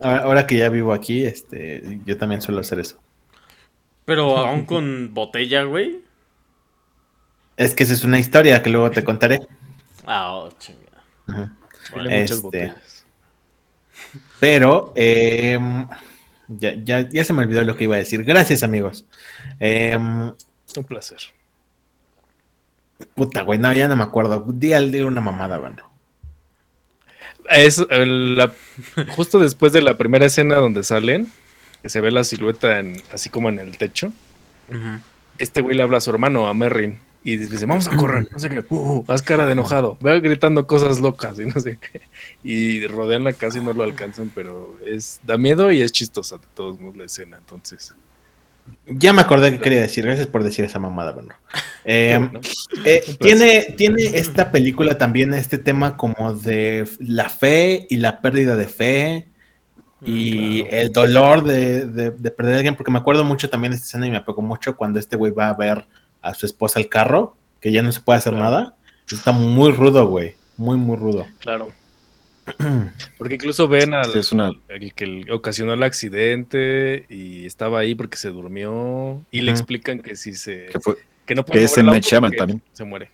Ahora, 0.00 0.22
ahora 0.22 0.46
que 0.46 0.56
ya 0.58 0.68
vivo 0.68 0.92
aquí, 0.92 1.24
este, 1.24 2.00
yo 2.04 2.16
también 2.16 2.40
suelo 2.42 2.60
hacer 2.60 2.78
eso. 2.78 2.98
Pero 4.04 4.36
aún 4.36 4.64
con 4.66 5.12
botella, 5.14 5.62
güey. 5.64 6.02
Es 7.56 7.74
que 7.74 7.84
esa 7.84 7.94
es 7.94 8.04
una 8.04 8.18
historia 8.18 8.62
que 8.62 8.70
luego 8.70 8.90
te 8.90 9.02
contaré. 9.04 9.40
Ah, 10.06 10.32
oh, 10.34 10.50
chingada. 10.58 11.04
Muchas 11.94 12.30
Este. 12.30 12.36
botellas. 12.42 13.06
Pero 14.38 14.92
em, 14.96 15.86
ya, 16.58 16.74
ya, 16.74 17.08
ya 17.08 17.24
se 17.24 17.32
me 17.32 17.42
olvidó 17.42 17.62
lo 17.62 17.76
que 17.76 17.84
iba 17.84 17.94
a 17.96 17.98
decir. 17.98 18.24
Gracias, 18.24 18.62
amigos. 18.62 19.04
Em, 19.58 20.28
Un 20.76 20.84
placer. 20.86 21.18
puta, 23.14 23.42
güey, 23.42 23.58
no, 23.58 23.72
ya 23.72 23.88
no 23.88 23.96
me 23.96 24.02
acuerdo. 24.04 24.44
Di 24.46 24.72
al 24.72 24.92
día 24.92 25.06
una 25.06 25.20
mamada, 25.20 25.58
bueno. 25.58 25.90
Es 27.48 27.84
el- 27.90 28.36
la- 28.36 28.52
justo 29.16 29.38
después 29.38 29.72
de 29.72 29.82
la 29.82 29.96
primera 29.96 30.26
escena 30.26 30.56
donde 30.56 30.82
salen, 30.82 31.30
que 31.82 31.88
se 31.88 32.00
ve 32.00 32.10
la 32.10 32.24
silueta 32.24 32.78
en- 32.78 33.02
así 33.12 33.30
como 33.30 33.48
en 33.48 33.58
el 33.58 33.76
techo. 33.78 34.12
Este 35.38 35.60
güey 35.62 35.76
le 35.76 35.82
habla 35.82 35.96
a 35.98 36.00
su 36.00 36.10
hermano, 36.10 36.46
a 36.46 36.54
Merrin, 36.54 37.00
y 37.22 37.36
dice, 37.36 37.66
vamos 37.66 37.86
a 37.88 37.96
correr, 37.96 38.28
no 38.32 38.38
sé 38.38 38.48
qué, 38.48 38.64
uh, 38.70 39.04
haz 39.08 39.20
cara 39.22 39.44
de 39.46 39.52
enojado, 39.52 39.98
ve 40.00 40.20
gritando 40.20 40.66
cosas 40.66 41.00
locas 41.00 41.38
y 41.38 41.44
no 41.46 41.60
sé 41.60 41.78
qué. 41.78 42.00
Y 42.42 42.86
rodean 42.86 43.24
la 43.24 43.32
casa 43.34 43.58
y 43.58 43.62
no 43.64 43.72
lo 43.74 43.82
alcanzan, 43.82 44.30
pero 44.34 44.78
es 44.86 45.20
da 45.22 45.36
miedo 45.36 45.70
y 45.70 45.82
es 45.82 45.92
chistosa 45.92 46.36
de 46.38 46.46
todos 46.54 46.80
modos 46.80 46.96
la 46.96 47.04
escena, 47.04 47.36
entonces. 47.38 47.94
Ya 48.86 49.12
me 49.12 49.20
acordé 49.22 49.50
que 49.50 49.58
quería 49.58 49.80
decir. 49.80 50.04
Gracias 50.04 50.28
por 50.28 50.44
decir 50.44 50.64
esa 50.64 50.78
mamada, 50.78 51.12
bueno. 51.12 51.28
¿no? 51.54 51.60
Eh, 51.84 52.18
Un 52.20 52.30
placer. 52.40 53.16
tiene, 53.18 53.74
tiene 53.76 54.02
esta 54.16 54.50
película 54.52 54.96
también 54.96 55.34
este 55.34 55.58
tema 55.58 55.96
como 55.96 56.34
de 56.34 56.88
la 57.00 57.28
fe 57.28 57.86
y 57.90 57.96
la 57.96 58.20
pérdida 58.20 58.56
de 58.56 58.66
fe 58.66 59.28
y 60.02 60.62
Claro. 60.62 60.76
el 60.78 60.92
dolor 60.92 61.44
de, 61.44 61.86
de- 61.86 62.10
de 62.12 62.30
perder 62.30 62.54
a 62.54 62.56
alguien, 62.58 62.76
porque 62.76 62.90
me 62.92 62.98
acuerdo 62.98 63.24
mucho 63.24 63.50
también 63.50 63.72
de 63.72 63.76
esta 63.76 63.88
escena 63.88 64.06
y 64.06 64.10
me 64.10 64.20
pegó 64.22 64.40
mucho 64.40 64.76
cuando 64.76 64.98
este 64.98 65.16
güey 65.16 65.32
va 65.32 65.48
a 65.50 65.54
ver 65.56 65.86
a 66.22 66.34
su 66.34 66.46
esposa 66.46 66.78
al 66.78 66.88
carro, 66.88 67.36
que 67.60 67.72
ya 67.72 67.82
no 67.82 67.92
se 67.92 68.00
puede 68.00 68.18
hacer 68.18 68.32
Claro. 68.34 68.44
nada. 68.50 68.76
Está 69.10 69.32
muy 69.32 69.72
rudo, 69.72 70.06
güey. 70.06 70.34
Muy, 70.56 70.76
muy 70.76 70.96
rudo. 70.96 71.26
Claro. 71.40 71.72
Porque 73.18 73.34
incluso 73.34 73.68
ven 73.68 73.94
al, 73.94 74.16
Es 74.16 74.32
una- 74.32 74.52
el 74.68 74.92
que 74.94 75.24
ocasionó 75.30 75.72
el 75.74 75.82
accidente 75.82 77.06
y 77.08 77.46
estaba 77.46 77.78
ahí 77.80 77.94
porque 77.94 78.16
se 78.16 78.30
durmió 78.30 79.24
y 79.30 79.42
le 79.42 79.50
explican 79.52 80.00
que 80.00 80.16
si 80.16 80.34
se 80.34 80.66
que 80.66 80.80
fue, 80.80 80.96
que 81.26 81.34
no 81.34 81.44
puede 81.44 81.60
que 81.60 81.64
es 81.66 81.70
mover 81.72 81.80
el 81.84 81.88
M. 81.88 81.96
auto 81.96 82.08
Shyamalan 82.08 82.30
porque 82.30 82.38
también. 82.38 82.62
se 82.72 82.84
muere. 82.84 83.10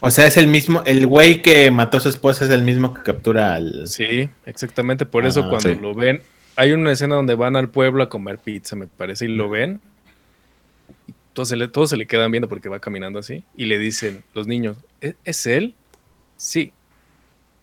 O 0.00 0.10
sea, 0.10 0.26
es 0.26 0.36
el 0.36 0.46
mismo, 0.46 0.82
el 0.86 1.06
güey 1.06 1.42
que 1.42 1.70
mató 1.72 1.96
a 1.96 2.00
su 2.00 2.08
esposa 2.08 2.44
es 2.44 2.50
el 2.52 2.62
mismo 2.62 2.94
que 2.94 3.02
captura 3.02 3.54
al... 3.54 3.88
Sí, 3.88 4.30
exactamente. 4.46 5.06
Por 5.06 5.26
eso 5.26 5.40
Ah, 5.44 5.48
cuando 5.50 5.68
sí. 5.70 5.74
lo 5.80 5.92
ven, 5.94 6.22
hay 6.54 6.70
una 6.72 6.92
escena 6.92 7.16
donde 7.16 7.34
van 7.34 7.56
al 7.56 7.68
pueblo 7.68 8.04
a 8.04 8.08
comer 8.08 8.38
pizza, 8.38 8.76
me 8.76 8.86
parece, 8.86 9.24
y 9.24 9.28
lo 9.28 9.48
ven. 9.48 9.80
Todos 11.32 11.48
se 11.48 11.56
le, 11.56 11.68
todos 11.68 11.90
se 11.90 11.96
le 11.96 12.06
quedan 12.06 12.30
viendo 12.30 12.48
porque 12.48 12.68
va 12.68 12.80
caminando 12.80 13.18
así. 13.18 13.44
Y 13.56 13.66
le 13.66 13.78
dicen 13.78 14.24
los 14.34 14.46
niños, 14.46 14.76
¿es, 15.00 15.14
es 15.24 15.46
él? 15.46 15.74
Sí. 16.36 16.72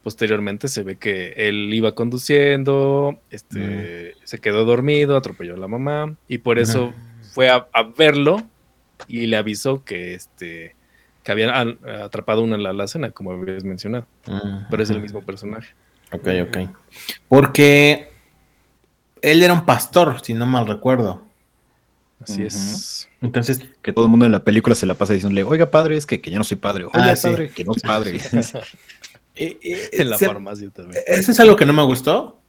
Posteriormente 0.04 0.68
se 0.68 0.84
ve 0.84 0.98
que 0.98 1.34
él 1.36 1.74
iba 1.74 1.94
conduciendo, 1.96 3.20
este, 3.32 4.16
se 4.24 4.40
quedó 4.40 4.64
dormido, 4.64 5.18
atropelló 5.18 5.56
a 5.56 5.58
la 5.58 5.68
mamá 5.68 6.16
y 6.28 6.38
por 6.38 6.60
eso 6.60 6.94
fue 7.34 7.50
a, 7.50 7.68
a 7.74 7.84
verlo 7.84 8.44
y 9.08 9.26
le 9.26 9.36
avisó 9.36 9.84
que 9.84 10.14
este 10.14 10.76
que 11.26 11.32
habían 11.32 11.80
atrapado 12.04 12.44
una 12.44 12.56
la 12.56 12.70
alacena, 12.70 13.10
como 13.10 13.32
habías 13.32 13.64
mencionado. 13.64 14.06
Mm, 14.28 14.68
Pero 14.70 14.84
es 14.84 14.92
el 14.92 15.02
mismo 15.02 15.24
personaje. 15.24 15.74
Ok, 16.12 16.28
ok. 16.48 16.58
Porque 17.28 18.12
él 19.24 19.42
era 19.42 19.54
un 19.54 19.66
pastor, 19.66 20.24
si 20.24 20.36
no 20.36 20.46
mal 20.46 20.68
recuerdo. 20.68 21.26
Así 22.22 22.44
es. 22.44 23.08
Entonces, 23.22 23.60
que 23.82 23.92
todo 23.94 24.06
el 24.06 24.12
mundo 24.12 24.26
en 24.26 24.32
la 24.32 24.44
película 24.44 24.74
se 24.76 24.86
la 24.86 24.94
pasa 24.96 25.14
diciéndole, 25.14 25.44
oiga 25.44 25.70
padre, 25.70 25.98
es 25.98 26.06
que, 26.06 26.22
que 26.22 26.32
ya 26.32 26.38
no 26.38 26.44
soy 26.44 26.58
padre, 26.58 26.86
oiga 26.86 27.12
Ah, 27.12 27.16
sí. 27.16 27.28
padre, 27.30 27.50
que 27.50 27.64
no 27.66 27.74
soy 27.74 27.82
padre. 27.82 28.20
eh, 29.36 29.58
eh, 29.62 29.90
En 29.94 30.10
la 30.10 30.18
se- 30.18 30.26
farmacia 30.26 30.70
también. 30.70 31.04
Eso 31.08 31.32
es 31.32 31.40
algo 31.40 31.56
que 31.56 31.66
no 31.66 31.74
me 31.74 31.84
gustó. 31.84 32.40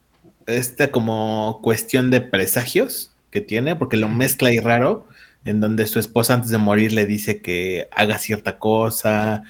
Esta 0.45 0.89
como 0.91 1.59
cuestión 1.61 2.09
de 2.09 2.21
presagios 2.21 3.11
que 3.29 3.41
tiene, 3.41 3.75
porque 3.75 3.97
lo 3.97 4.07
mezcla 4.07 4.51
y 4.51 4.59
raro, 4.59 5.05
en 5.43 5.59
donde 5.59 5.85
su 5.87 5.99
esposa 5.99 6.33
antes 6.33 6.49
de 6.49 6.57
morir 6.57 6.93
le 6.93 7.05
dice 7.05 7.41
que 7.41 7.87
haga 7.91 8.17
cierta 8.17 8.57
cosa 8.57 9.43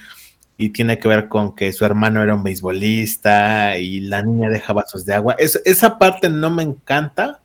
y 0.58 0.70
tiene 0.70 0.98
que 0.98 1.08
ver 1.08 1.28
con 1.28 1.56
que 1.56 1.72
su 1.74 1.86
hermano 1.86 2.22
era 2.24 2.34
un 2.34 2.44
beisbolista 2.44 3.78
y 3.78 4.00
la 4.02 4.24
niña 4.24 4.50
deja 4.50 4.74
vasos 4.74 5.06
de 5.06 5.14
agua. 5.14 5.36
Es- 5.38 5.62
esa 5.66 6.00
parte 6.00 6.30
no 6.30 6.50
me 6.50 6.64
encanta. 6.64 7.40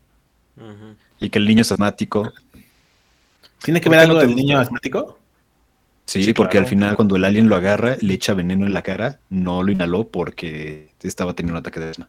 Y 1.21 1.29
que 1.31 1.39
el 1.39 1.47
niño 1.47 1.61
es 1.63 1.71
asmático. 1.73 2.33
¿Tiene 3.63 3.81
que 3.81 3.89
¿Por 3.89 3.99
ver 3.99 4.09
no 4.09 4.15
algo 4.15 4.27
del 4.27 4.37
niño 4.37 4.59
asmático? 4.59 5.19
Sí, 6.07 6.25
Sí, 6.25 6.33
porque 6.35 6.53
claro. 6.53 6.67
al 6.67 6.71
final 6.71 6.97
cuando 6.97 7.17
el 7.17 7.25
alien 7.25 7.49
lo 7.49 7.57
agarra, 7.57 7.97
le 8.01 8.15
echa 8.15 8.35
veneno 8.35 8.67
en 8.67 8.75
la 8.75 8.83
cara, 8.83 9.21
no 9.31 9.63
lo 9.63 9.71
inhaló 9.71 10.09
porque 10.09 10.91
estaba 11.03 11.35
teniendo 11.35 11.59
un 11.59 11.61
ataque 11.61 11.81
de 11.81 11.91
asma. 11.91 12.09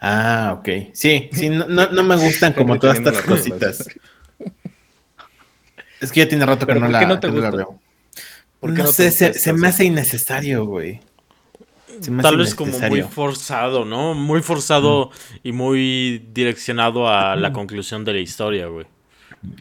Ah, 0.00 0.56
ok. 0.58 0.68
Sí, 0.92 1.30
sí, 1.32 1.48
no, 1.48 1.66
no, 1.66 1.88
no 1.90 2.02
me 2.02 2.16
gustan 2.16 2.52
como 2.56 2.78
todas 2.78 2.98
estas 2.98 3.22
cositas. 3.22 3.88
Es 6.00 6.10
que 6.10 6.20
ya 6.20 6.28
tiene 6.28 6.44
rato 6.44 6.66
que 6.66 6.72
¿Pero 6.72 6.80
no 6.80 6.88
la, 6.88 7.06
no 7.06 7.20
te 7.20 7.28
que 7.28 7.32
no 7.32 7.40
la 7.40 7.50
veo. 7.50 7.78
¿Por 8.58 8.74
qué 8.74 8.82
no, 8.82 8.92
sé, 8.92 9.10
se, 9.10 9.52
me 9.52 9.68
hace 9.68 9.84
innecesario, 9.84 10.66
güey. 10.66 11.00
Se 12.00 12.10
me 12.10 12.22
Tal 12.22 12.36
vez 12.36 12.54
como 12.54 12.76
muy 12.78 13.02
forzado, 13.02 13.84
¿no? 13.84 14.14
Muy 14.14 14.42
forzado 14.42 15.10
y 15.42 15.52
muy 15.52 16.26
direccionado 16.32 17.08
a 17.08 17.36
la 17.36 17.52
conclusión 17.52 18.04
de 18.04 18.12
la 18.14 18.18
historia, 18.18 18.66
güey. 18.66 18.86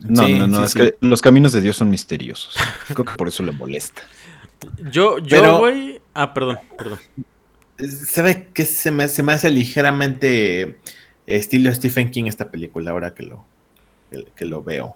No, 0.02 0.26
Sí, 0.28 0.34
no, 0.36 0.48
no, 0.48 0.58
sí, 0.60 0.64
es 0.66 0.72
sí. 0.72 0.80
que 0.80 0.96
los 1.02 1.22
caminos 1.22 1.52
de 1.54 1.62
Dios 1.62 1.76
son 1.78 1.90
misteriosos. 1.90 2.56
Creo 2.88 3.06
que 3.06 3.14
por 3.16 3.28
eso 3.28 3.44
le 3.44 3.52
molesta. 3.52 4.02
Yo, 4.92 5.18
yo, 5.20 5.28
Pero- 5.30 5.60
güey. 5.60 6.02
Ah, 6.14 6.34
perdón, 6.34 6.60
perdón. 6.78 7.00
¿Sabe 8.08 8.50
qué 8.54 8.66
se 8.66 8.92
me, 8.92 9.08
se 9.08 9.24
me 9.24 9.34
hace 9.34 9.50
ligeramente 9.50 10.78
estilo 11.26 11.74
Stephen 11.74 12.12
King 12.12 12.26
esta 12.26 12.52
película 12.52 12.92
ahora 12.92 13.14
que 13.16 13.24
lo, 13.24 13.44
que, 14.12 14.26
que 14.36 14.46
lo 14.46 14.62
veo? 14.64 14.96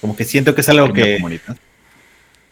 Como 0.00 0.16
que 0.16 0.24
siento 0.24 0.54
que 0.54 0.62
es 0.62 0.68
algo 0.68 0.92
que... 0.92 1.16
comunidad. 1.16 1.56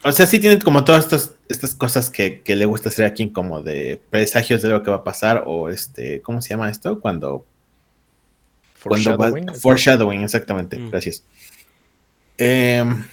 O 0.05 0.13
sea, 0.13 0.27
sí 0.27 0.39
tiene 0.39 0.59
como 0.61 0.85
todas 0.85 1.05
estas, 1.05 1.35
estas 1.49 1.75
cosas 1.75 2.09
que, 2.09 2.41
que 2.43 2.55
le 2.57 2.65
gusta 2.65 2.89
hacer 2.89 3.05
a 3.05 3.13
King, 3.13 3.29
como 3.31 3.63
de 3.63 4.01
presagios 4.11 4.63
de 4.63 4.69
lo 4.69 4.83
que 4.83 4.91
va 4.91 4.99
a 4.99 5.05
pasar, 5.05 5.43
o 5.47 5.69
este, 5.69 6.23
¿cómo 6.23 6.41
se 6.41 6.51
llama 6.51 6.71
esto? 6.71 7.01
Cuando, 7.01 7.45
cuando 8.83 9.11
va- 9.17 9.29
Foreshadowing. 9.31 9.61
foreshadowing, 9.61 10.23
exactamente, 10.23 10.79
Mm. 10.79 10.91
gracias. 10.91 11.25
Em, 12.39 13.05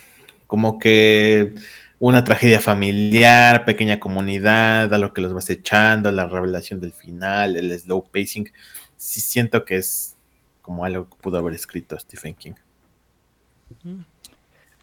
como 0.48 0.80
que 0.80 1.54
una 2.00 2.24
tragedia 2.24 2.60
familiar, 2.62 3.66
pequeña 3.66 4.00
comunidad, 4.00 4.94
a 4.94 4.98
lo 4.98 5.14
que 5.14 5.22
los 5.22 5.34
vas 5.34 5.50
echando, 5.50 6.12
la 6.12 6.28
revelación 6.28 6.80
del 6.80 6.94
final, 6.94 7.58
el 7.58 7.78
slow 7.80 8.08
pacing. 8.12 8.50
Sí 8.98 9.20
siento 9.22 9.66
que 9.66 9.78
es 9.78 10.16
como 10.62 10.86
algo 10.86 11.10
que 11.10 11.16
pudo 11.22 11.38
haber 11.38 11.54
escrito 11.56 11.98
Stephen 12.00 12.36
King. 12.36 12.54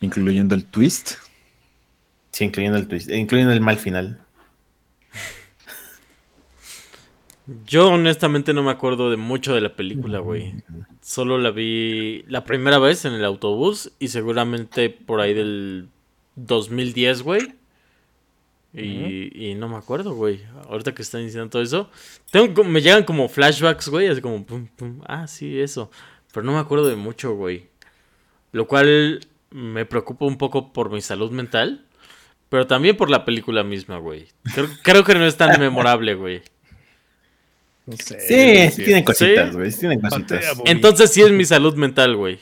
Incluyendo 0.01 0.55
el 0.55 0.65
twist. 0.67 1.13
Sí, 2.33 2.45
incluyendo 2.45 2.79
el 2.79 2.89
twist, 2.89 3.11
incluyendo 3.11 3.53
el 3.53 3.61
mal 3.61 3.79
final. 3.79 4.21
Yo 7.67 7.91
honestamente 7.91 8.55
no 8.55 8.63
me 8.63 8.71
acuerdo 8.71 9.11
de 9.11 9.17
mucho 9.17 9.55
de 9.55 9.61
la 9.61 9.75
película, 9.77 10.19
güey. 10.21 10.55
Solo 11.03 11.37
la 11.39 11.51
vi 11.51 12.25
la 12.27 12.45
primera 12.45 12.79
vez 12.79 13.05
en 13.05 13.13
el 13.13 13.25
autobús 13.25 13.93
y 13.99 14.09
seguramente 14.09 14.89
por 14.89 15.21
ahí 15.21 15.35
del 15.35 15.89
2010, 16.37 17.23
güey. 17.23 17.55
Y, 18.73 19.51
y 19.51 19.55
no 19.55 19.69
me 19.69 19.77
acuerdo, 19.77 20.15
güey. 20.15 20.41
Ahorita 20.69 20.95
que 20.95 21.03
están 21.03 21.25
diciendo 21.25 21.51
todo 21.51 21.63
eso, 21.63 21.91
tengo, 22.31 22.65
me 22.65 22.81
llegan 22.81 23.05
como 23.05 23.29
flashbacks, 23.29 23.89
güey, 23.89 24.09
así 24.09 24.21
como, 24.21 24.45
pum, 24.45 24.67
pum, 24.67 25.01
ah, 25.07 25.27
sí, 25.29 25.61
eso. 25.61 25.91
Pero 26.33 26.45
no 26.45 26.53
me 26.53 26.59
acuerdo 26.59 26.89
de 26.89 26.97
mucho, 26.97 27.35
güey. 27.35 27.69
Lo 28.53 28.67
cual 28.67 29.21
me 29.51 29.85
preocupa 29.85 30.25
un 30.25 30.39
poco 30.39 30.73
por 30.73 30.91
mi 30.91 31.01
salud 31.01 31.31
mental, 31.31 31.85
pero 32.49 32.67
también 32.67 32.97
por 32.97 33.11
la 33.11 33.25
película 33.25 33.63
misma, 33.63 33.99
güey. 33.99 34.27
Creo, 34.55 34.69
creo 34.83 35.05
que 35.05 35.15
no 35.15 35.25
es 35.25 35.37
tan 35.37 35.61
memorable, 35.61 36.15
güey. 36.15 36.43
No 37.87 37.97
sé. 37.97 38.19
Sí, 38.21 38.77
sí 38.77 38.85
tienen 38.85 39.05
cositas, 39.05 39.55
güey. 39.55 39.71
Sí 39.71 39.81
tienen 39.81 40.01
cositas. 40.01 40.45
Entonces 40.65 41.13
sí 41.13 41.23
es 41.23 41.31
mi 41.31 41.45
salud 41.45 41.75
mental, 41.77 42.17
güey. 42.17 42.39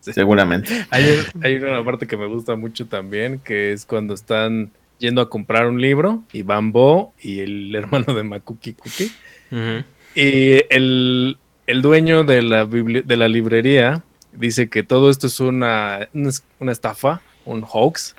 Seguramente. 0.00 0.84
Hay, 0.90 1.04
hay 1.42 1.56
una 1.56 1.84
parte 1.84 2.06
que 2.06 2.16
me 2.16 2.26
gusta 2.26 2.56
mucho 2.56 2.86
también, 2.86 3.38
que 3.38 3.72
es 3.72 3.86
cuando 3.86 4.14
están 4.14 4.72
yendo 4.98 5.20
a 5.20 5.28
comprar 5.30 5.66
un 5.66 5.80
libro 5.80 6.24
y 6.32 6.42
Van 6.42 6.72
Bo 6.72 7.12
y 7.20 7.40
el 7.40 7.72
hermano 7.74 8.12
de 8.14 8.22
Makuki 8.24 8.72
Cookie. 8.74 9.12
Ujú. 9.52 9.84
Y 10.14 10.62
el, 10.70 11.38
el 11.66 11.82
dueño 11.82 12.24
de 12.24 12.42
la, 12.42 12.66
bibli- 12.66 13.04
de 13.04 13.16
la 13.16 13.28
librería 13.28 14.02
dice 14.32 14.68
que 14.68 14.82
todo 14.82 15.08
esto 15.08 15.28
es 15.28 15.38
una, 15.40 16.08
una 16.14 16.28
es- 16.30 16.42
una 16.58 16.72
estafa, 16.72 17.22
un 17.44 17.64
hoax 17.70 18.16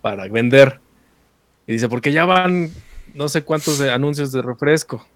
para 0.00 0.26
vender. 0.28 0.80
Y 1.66 1.72
dice, 1.72 1.90
porque 1.90 2.10
ya 2.12 2.24
van 2.24 2.70
no 3.14 3.28
sé 3.28 3.42
cuántos 3.42 3.80
anuncios 3.82 4.32
de 4.32 4.40
refresco. 4.40 5.06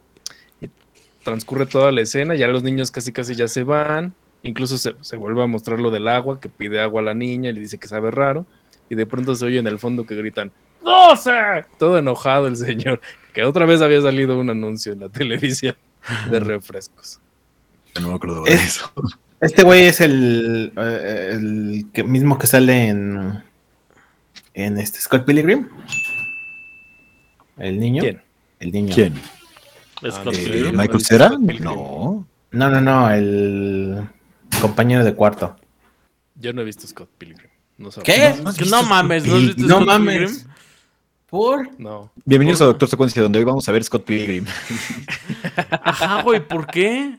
Transcurre 1.24 1.66
toda 1.66 1.92
la 1.92 2.00
escena, 2.00 2.34
ya 2.34 2.48
los 2.48 2.62
niños 2.62 2.90
casi 2.90 3.12
casi 3.12 3.34
ya 3.34 3.48
se 3.48 3.62
van. 3.64 4.14
Incluso 4.42 4.76
se, 4.76 4.94
se 5.02 5.16
vuelve 5.16 5.42
a 5.42 5.46
mostrar 5.46 5.78
lo 5.78 5.90
del 5.90 6.08
agua, 6.08 6.40
que 6.40 6.48
pide 6.48 6.80
agua 6.80 7.00
a 7.00 7.04
la 7.04 7.14
niña 7.14 7.50
y 7.50 7.52
le 7.52 7.60
dice 7.60 7.78
que 7.78 7.86
sabe 7.86 8.10
raro. 8.10 8.44
Y 8.90 8.94
de 8.96 9.06
pronto 9.06 9.34
se 9.36 9.44
oye 9.44 9.58
en 9.58 9.66
el 9.68 9.78
fondo 9.78 10.04
que 10.04 10.16
gritan, 10.16 10.50
¡12! 10.82 11.64
Todo 11.78 11.96
enojado 11.98 12.48
el 12.48 12.56
señor, 12.56 13.00
que 13.32 13.44
otra 13.44 13.66
vez 13.66 13.80
había 13.82 14.00
salido 14.02 14.38
un 14.38 14.50
anuncio 14.50 14.92
en 14.92 15.00
la 15.00 15.08
televisión 15.08 15.76
de 16.30 16.40
refrescos. 16.40 17.20
No 18.00 18.08
me 18.08 18.14
acuerdo 18.14 18.42
de 18.42 18.52
Es- 18.52 18.62
eso. 18.78 18.92
Este 19.40 19.62
güey 19.64 19.86
es 19.86 20.00
el, 20.00 20.72
eh, 20.76 21.30
el 21.32 21.86
que 21.92 22.04
mismo 22.04 22.38
que 22.38 22.46
sale 22.46 22.88
en, 22.88 23.42
en 24.54 24.78
este 24.78 25.00
Scott 25.00 25.24
Pilgrim. 25.24 25.68
El 27.58 27.78
niño. 27.80 28.02
¿Quién? 28.02 28.22
El 28.60 28.72
niño. 28.72 28.94
¿Quién? 28.94 29.14
Scott 30.10 30.34
Eh, 30.34 30.44
Pilgrim. 30.44 30.76
¿Michael 30.76 31.04
Cera? 31.04 31.28
No. 31.60 32.26
No, 32.50 32.68
no, 32.70 32.80
no, 32.80 33.10
el 33.10 34.08
compañero 34.60 35.04
de 35.04 35.14
cuarto. 35.14 35.56
Yo 36.34 36.52
no 36.52 36.62
he 36.62 36.64
visto 36.64 36.86
Scott 36.86 37.08
Pilgrim. 37.18 37.48
No 37.78 37.90
sé. 37.90 38.02
¿Qué? 38.02 38.34
¿No 38.42 38.52
no 38.52 38.82
mames, 38.82 39.26
¿no 39.26 39.36
has 39.36 39.42
visto 39.42 39.62
No 39.62 39.74
Scott 39.76 39.86
mames. 39.86 40.18
Pilgrim? 40.30 40.52
¿Por? 41.28 41.80
No. 41.80 42.12
Bienvenidos 42.26 42.60
a 42.60 42.66
Doctor 42.66 42.88
Secuencia, 42.88 43.22
donde 43.22 43.38
hoy 43.38 43.44
vamos 43.44 43.66
a 43.68 43.72
ver 43.72 43.82
Scott 43.84 44.04
Pilgrim. 44.04 44.44
Ajá, 45.82 46.22
güey, 46.22 46.46
¿por 46.46 46.66
qué? 46.66 47.18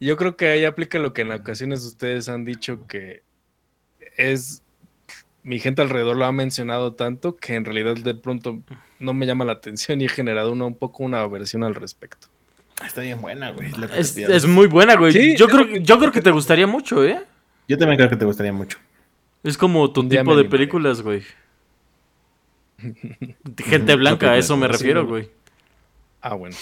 Yo 0.00 0.16
creo 0.16 0.36
que 0.36 0.48
ahí 0.48 0.64
aplica 0.64 0.98
lo 0.98 1.12
que 1.12 1.22
en 1.22 1.32
ocasiones 1.32 1.84
ustedes 1.84 2.28
han 2.28 2.44
dicho 2.44 2.86
que 2.86 3.22
es. 4.16 4.61
Mi 5.42 5.58
gente 5.58 5.82
alrededor 5.82 6.16
lo 6.16 6.24
ha 6.24 6.32
mencionado 6.32 6.92
tanto 6.92 7.36
que 7.36 7.54
en 7.54 7.64
realidad 7.64 7.96
de 7.96 8.14
pronto 8.14 8.60
no 9.00 9.12
me 9.12 9.26
llama 9.26 9.44
la 9.44 9.52
atención 9.52 10.00
y 10.00 10.04
he 10.04 10.08
generado 10.08 10.52
una, 10.52 10.66
un 10.66 10.76
poco 10.76 11.02
una 11.02 11.20
aversión 11.20 11.64
al 11.64 11.74
respecto. 11.74 12.28
Está 12.84 13.00
bien 13.00 13.20
buena, 13.20 13.50
güey. 13.50 13.70
es 13.96 14.46
muy 14.46 14.66
buena, 14.66 14.96
güey. 14.96 15.12
Sí, 15.12 15.36
yo, 15.36 15.48
creo, 15.48 15.66
yo 15.76 15.98
creo 15.98 16.12
que 16.12 16.20
te 16.20 16.30
gustaría 16.30 16.66
mucho, 16.66 17.04
¿eh? 17.04 17.20
Yo 17.68 17.78
también 17.78 17.96
creo 17.96 18.10
que 18.10 18.16
te 18.16 18.24
gustaría 18.24 18.52
mucho. 18.52 18.78
Es 19.42 19.56
como 19.56 19.92
tu 19.92 20.08
tipo 20.08 20.36
de 20.36 20.44
películas, 20.44 21.02
güey. 21.02 21.22
Gente 23.58 23.94
blanca, 23.96 24.32
a 24.32 24.36
eso 24.36 24.56
me 24.56 24.68
refiero, 24.68 25.06
güey. 25.06 25.30
Ah, 26.20 26.34
bueno. 26.34 26.56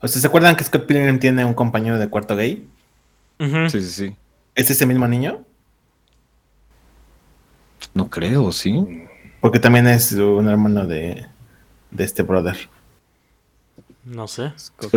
O 0.00 0.08
sea, 0.08 0.20
¿se 0.20 0.26
acuerdan 0.26 0.56
que 0.56 0.64
Scott 0.64 0.86
Pilgrim 0.86 1.18
tiene 1.18 1.44
un 1.44 1.54
compañero 1.54 1.98
de 1.98 2.08
cuarto 2.08 2.36
gay? 2.36 2.66
Sí, 3.38 3.80
sí, 3.80 3.82
sí. 3.82 4.16
¿Es 4.54 4.70
ese 4.70 4.86
mismo 4.86 5.06
niño? 5.08 5.44
No 7.96 8.10
creo, 8.10 8.52
sí. 8.52 9.04
Porque 9.40 9.58
también 9.58 9.86
es 9.86 10.12
un 10.12 10.48
hermano 10.48 10.86
de, 10.86 11.26
de 11.90 12.04
este 12.04 12.22
brother. 12.22 12.56
No 14.04 14.28
sé. 14.28 14.52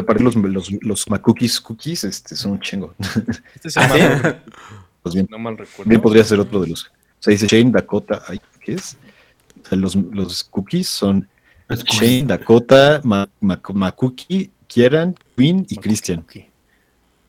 Para 0.06 0.20
los, 0.20 0.36
los, 0.36 0.72
los 0.82 1.10
Macookies 1.10 1.60
Cookies 1.62 2.04
este, 2.04 2.36
son 2.36 2.52
un 2.54 2.60
chingo. 2.60 2.94
Este 3.56 3.70
se 3.70 3.80
¿Ah, 3.80 3.98
llama- 3.98 4.36
Pues 5.02 5.16
bien, 5.16 5.28
No 5.32 5.40
mal 5.40 5.58
recuerdo. 5.58 5.90
bien 5.90 6.02
podría 6.02 6.24
ser 6.24 6.40
otro 6.40 6.62
de 6.62 6.68
los. 6.68 6.86
O 6.86 6.92
sea, 7.22 7.32
dice 7.32 7.48
Shane, 7.48 7.72
Dakota. 7.72 8.22
ay, 8.28 8.40
¿Qué 8.60 8.74
es? 8.74 8.98
O 9.64 9.68
sea, 9.70 9.78
los, 9.78 9.96
los 9.96 10.44
cookies 10.44 10.88
son 10.88 11.28
Los 11.68 11.84
Shane, 11.86 12.24
Dakota, 12.28 13.02
Ma, 13.04 13.28
Ma- 13.40 13.62
Makuki, 13.74 14.52
Kieran, 14.68 15.16
Quinn 15.36 15.66
y 15.70 15.78
Christian. 15.78 16.26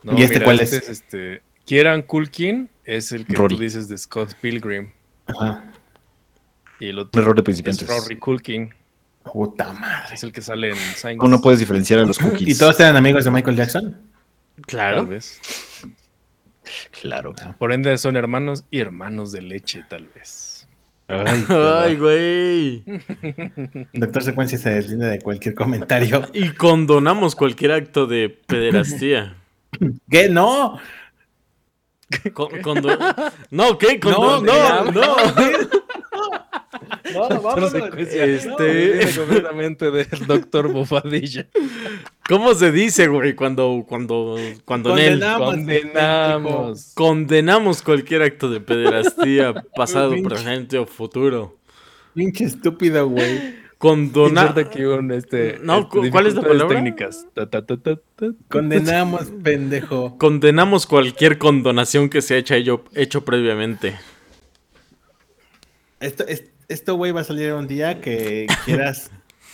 No, 0.03 0.19
¿Y 0.19 0.23
este 0.23 0.35
mira, 0.35 0.45
cuál 0.47 0.61
este 0.61 0.77
es? 0.79 0.89
este, 0.89 1.43
Kieran 1.65 2.03
Culkin 2.03 2.69
es 2.85 3.13
el 3.13 3.25
que 3.27 3.35
Rory. 3.37 3.57
tú 3.57 3.63
dices 3.63 3.89
de 3.89 3.97
Scott 3.99 4.35
Pilgrim. 4.41 4.91
Ajá. 5.39 5.65
Y 6.79 6.87
el 6.89 6.99
Un 6.99 7.07
otro 7.07 7.23
error 7.23 7.35
de 7.35 7.41
es 7.41 7.45
principiantes. 7.45 7.89
Rory 7.89 8.17
Culkin. 8.19 8.75
Puta 9.23 9.73
madre. 9.75 10.15
Es 10.15 10.23
el 10.23 10.33
que 10.33 10.41
sale 10.41 10.71
en 10.71 10.77
Signs. 10.77 11.19
¿Cómo 11.19 11.31
no 11.31 11.41
puedes 11.41 11.61
diferenciar 11.61 12.01
a 12.01 12.05
los 12.05 12.19
cookies? 12.19 12.49
¿Y 12.49 12.59
todos 12.59 12.79
eran 12.81 12.97
amigos 12.97 13.25
de 13.25 13.31
Michael 13.31 13.57
Jackson? 13.57 13.93
Tal 14.57 14.65
Claro. 14.67 15.07
vez. 15.07 15.41
Claro. 17.03 17.35
Por 17.59 17.73
ende 17.73 17.97
son 17.99 18.17
hermanos 18.17 18.65
y 18.71 18.81
hermanos 18.81 19.33
de 19.33 19.43
leche, 19.43 19.85
tal 19.89 20.07
vez. 20.15 20.67
Ay, 21.09 21.97
güey. 21.97 22.85
Doctor 23.93 24.23
Secuencia 24.23 24.59
se 24.59 24.71
deslinde 24.71 25.07
de 25.07 25.19
cualquier 25.19 25.55
comentario. 25.55 26.29
Y 26.33 26.51
condonamos 26.51 27.35
cualquier 27.35 27.73
acto 27.73 28.07
de 28.07 28.29
pederastía. 28.47 29.37
¿Qué? 30.09 30.29
¡No! 30.29 30.79
Con- 32.35 32.51
No, 33.51 33.79
¿qué? 33.79 34.01
Condo- 34.01 34.41
No, 34.43 34.85
no, 34.85 34.91
no. 34.93 35.17
No, 37.13 37.29
vámonos. 37.43 37.75
Este- 37.97 39.01
completamente 39.17 39.91
del 39.91 40.09
doctor 40.27 40.73
Bobadilla. 40.73 41.47
¿Cómo 42.29 42.55
se 42.55 42.71
dice, 42.71 43.09
güey? 43.09 43.35
Cuando, 43.35 43.85
cuando, 43.89 44.37
cuando 44.65 44.97
en 44.97 44.99
él 45.15 45.21
Condenamos. 45.21 45.51
Condenamos. 45.55 46.93
condenamos 46.95 47.83
cualquier 47.83 48.23
acto 48.23 48.49
de 48.49 48.61
pederastía, 48.61 49.55
pasado, 49.75 50.15
presente 50.23 50.79
o 50.79 50.87
futuro. 50.87 51.57
Pinche 52.15 52.45
estúpido, 52.45 53.09
güey. 53.09 53.60
Condona... 53.81 54.43
Inserta 54.43 54.61
aquí 54.61 54.83
un, 54.85 55.11
este, 55.11 55.59
No, 55.63 55.79
este, 55.95 56.11
¿cuál 56.11 56.27
es 56.27 56.35
la 56.35 56.43
palabra? 56.43 56.77
técnicas. 56.77 57.27
Ta, 57.33 57.49
ta, 57.49 57.65
ta, 57.65 57.79
ta, 57.79 57.97
ta. 58.15 58.27
Condenamos, 58.51 59.33
pendejo. 59.43 60.19
Condenamos 60.19 60.87
cualquier 60.87 61.39
condonación 61.39 62.11
que 62.11 62.21
se 62.21 62.35
haya 62.35 62.57
hecho, 62.57 62.85
hecho 62.95 63.25
previamente. 63.25 63.97
Esto, 66.01 66.27
es- 66.27 66.45
esto, 66.69 66.95
güey, 66.97 67.13
va 67.13 67.23
a 67.23 67.25
salir 67.25 67.53
un 67.55 67.67
día 67.67 68.01
que 68.03 68.47
quieras 68.67 69.11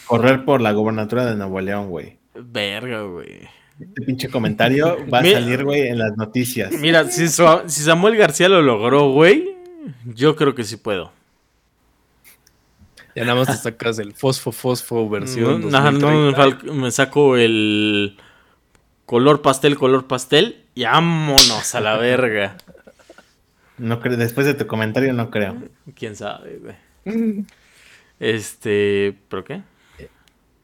correr 0.07 0.45
por 0.45 0.61
la 0.61 0.73
gobernatura 0.73 1.25
de 1.27 1.37
Nuevo 1.37 1.61
León, 1.61 1.89
güey. 1.89 2.19
Verga, 2.35 3.03
güey. 3.03 3.41
Este 3.81 4.03
pinche 4.03 4.29
comentario 4.29 4.97
va 5.13 5.21
a 5.21 5.23
Mira- 5.23 5.41
salir, 5.41 5.65
güey, 5.65 5.83
en 5.89 5.99
las 5.99 6.17
noticias. 6.17 6.73
Mira, 6.81 7.05
si, 7.11 7.29
si 7.29 7.83
Samuel 7.83 8.17
García 8.17 8.49
lo 8.49 8.61
logró, 8.63 9.11
güey, 9.13 9.55
yo 10.05 10.35
creo 10.35 10.55
que 10.55 10.65
sí 10.65 10.77
puedo. 10.77 11.13
Ya 13.17 13.25
nada 13.25 13.35
más 13.37 13.49
te 13.49 13.55
sacas 13.57 13.99
el 13.99 14.15
fosfo 14.15 14.53
fosfo 14.53 15.09
versión. 15.09 15.63
No, 15.71 15.71
no, 15.71 15.91
no, 15.93 16.11
me, 16.11 16.33
2030. 16.33 16.37
fal- 16.67 16.73
me 16.75 16.91
saco 16.91 17.37
el 17.37 18.17
color 19.07 19.43
pastel, 19.43 19.77
color 19.79 20.07
pastel 20.07 20.65
y 20.75 20.85
vámonos 20.85 21.75
a 21.75 21.81
la 21.81 21.97
verga. 21.97 22.57
No 23.79 24.01
creo, 24.01 24.17
después 24.17 24.47
de 24.47 24.55
tu 24.55 24.67
comentario, 24.67 25.13
no 25.13 25.31
creo. 25.31 25.57
¿Quién 25.95 26.15
sabe, 26.17 26.59
güey? 26.59 26.77
Este, 28.19 29.15
¿pero 29.29 29.45
qué? 29.45 29.63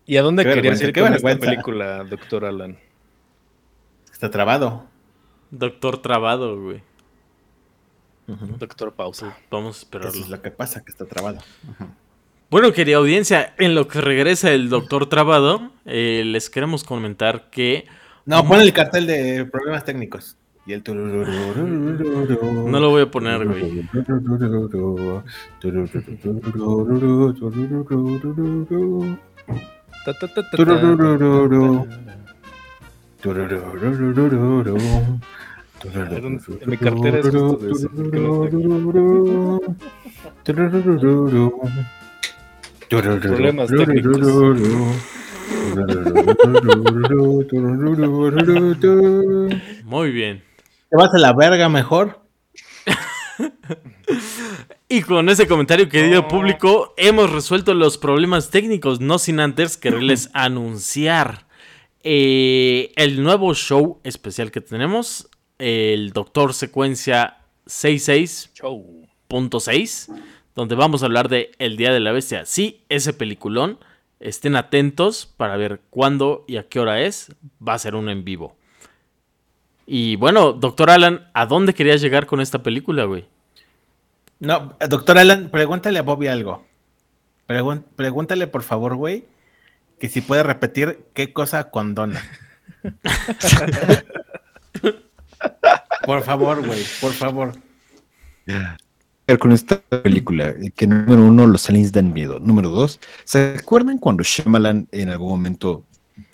¿Y 0.07 0.17
a 0.17 0.23
dónde 0.23 0.43
Qué 0.45 0.55
querías 0.55 0.81
ir 0.81 0.93
qué 0.95 1.03
con 1.03 1.13
esta 1.15 1.37
película, 1.39 2.03
doctor 2.05 2.47
Alan? 2.47 2.79
Está 4.11 4.31
trabado. 4.31 4.87
Doctor 5.51 6.01
Trabado, 6.01 6.59
güey. 6.61 6.83
Doctor 8.27 8.95
Pausa. 8.95 9.37
Vamos 9.51 9.77
a 9.77 9.79
Eso 9.79 9.85
esperarlo. 9.85 10.21
es 10.23 10.29
lo 10.31 10.41
que 10.41 10.51
pasa, 10.51 10.83
que 10.83 10.91
está 10.91 11.05
trabado. 11.05 11.41
Bueno, 12.53 12.73
querida 12.75 12.99
audiencia, 12.99 13.55
en 13.57 13.75
lo 13.75 13.89
que 13.89 14.03
regresa 14.03 14.53
el 14.53 14.69
Doctor 14.69 15.09
Trabado, 15.09 15.73
eh, 15.87 16.23
les 16.27 16.51
queremos 16.51 16.85
comentar 16.85 17.49
que 17.49 17.87
No, 18.27 18.47
pon 18.47 18.61
el 18.61 18.75
cartel 18.75 19.07
de 19.07 19.47
problemas 19.47 19.87
técnicos. 19.87 20.37
Y 20.67 20.75
el 20.75 20.83
No 20.85 20.95
lo 22.79 22.91
voy 22.91 23.03
a 23.05 23.11
poner, 23.11 23.47
güey. 23.47 23.89
En 36.61 36.69
mi 36.69 36.77
cartera 36.77 37.19
es 37.19 37.31
justo 37.31 37.57
de 37.57 37.73
ese, 37.73 37.89
¿por 42.93 43.03
qué 43.03 43.09
no 43.09 43.21
Problemas 43.21 43.71
Muy 49.85 50.11
bien. 50.11 50.43
Te 50.91 50.97
vas 50.97 51.15
a 51.15 51.19
la 51.19 51.33
verga 51.33 51.69
mejor. 51.69 52.21
Y 54.89 55.01
con 55.03 55.29
ese 55.31 55.47
comentario, 55.49 55.89
querido 55.89 56.29
público, 56.29 56.93
hemos 56.99 57.33
resuelto 57.33 57.73
los 57.73 57.97
problemas 57.97 58.51
técnicos, 58.51 59.01
no 59.01 59.19
sin 59.19 59.41
antes 59.41 59.79
quererles 59.79 60.29
anunciar 60.35 61.47
eh, 62.03 62.93
el 62.97 63.23
nuevo 63.23 63.55
show 63.55 64.01
especial 64.05 64.51
que 64.51 64.61
tenemos, 64.61 65.31
el 65.59 66.13
Doctor 66.13 66.53
Secuencia 66.53 67.39
66.6, 67.67 68.53
Show. 68.53 69.09
Donde 70.55 70.75
vamos 70.75 71.03
a 71.03 71.07
hablar 71.07 71.29
de 71.29 71.53
El 71.59 71.77
Día 71.77 71.93
de 71.93 72.01
la 72.01 72.13
Bestia. 72.13 72.45
Sí, 72.47 72.85
ese 72.89 73.13
peliculón, 73.13 73.79
estén 74.21 74.55
atentos 74.57 75.27
para 75.37 75.57
ver 75.57 75.81
cuándo 75.91 76.45
y 76.47 76.57
a 76.57 76.69
qué 76.69 76.81
hora 76.81 77.01
es, 77.01 77.35
va 77.67 77.75
a 77.75 77.79
ser 77.79 77.95
uno 77.95 78.11
en 78.11 78.25
vivo. 78.25 78.57
Y 79.87 80.17
bueno, 80.17 80.53
doctor 80.53 80.91
Alan, 80.91 81.29
¿a 81.35 81.47
dónde 81.47 81.75
querías 81.75 82.01
llegar 82.01 82.27
con 82.27 82.41
esta 82.41 82.63
película, 82.63 83.05
güey? 83.05 83.27
No, 84.39 84.77
doctor 84.89 85.19
Alan, 85.19 85.49
pregúntale 85.51 85.99
a 85.99 86.03
Bobby 86.03 86.29
algo. 86.29 86.65
Pregun- 87.49 87.85
pregúntale, 87.97 88.47
por 88.47 88.63
favor, 88.63 88.95
güey, 88.97 89.25
que 89.99 90.09
si 90.09 90.21
puede 90.21 90.43
repetir 90.43 91.05
qué 91.15 91.33
cosa 91.33 91.71
condona. 91.71 92.23
por 96.05 96.23
favor, 96.23 96.65
güey, 96.67 96.83
por 97.01 97.13
favor. 97.13 97.53
Con 99.39 99.53
esta 99.53 99.81
película, 99.81 100.49
eh, 100.51 100.71
que 100.75 100.87
número 100.87 101.23
uno, 101.25 101.47
los 101.47 101.69
aliens 101.69 101.93
dan 101.93 102.13
miedo. 102.13 102.39
Número 102.41 102.69
dos, 102.71 103.01
¿se 103.25 103.57
acuerdan 103.59 103.99
cuando 103.99 104.23
Shyamalan 104.23 104.89
en 104.93 105.09
algún 105.11 105.29
momento, 105.31 105.85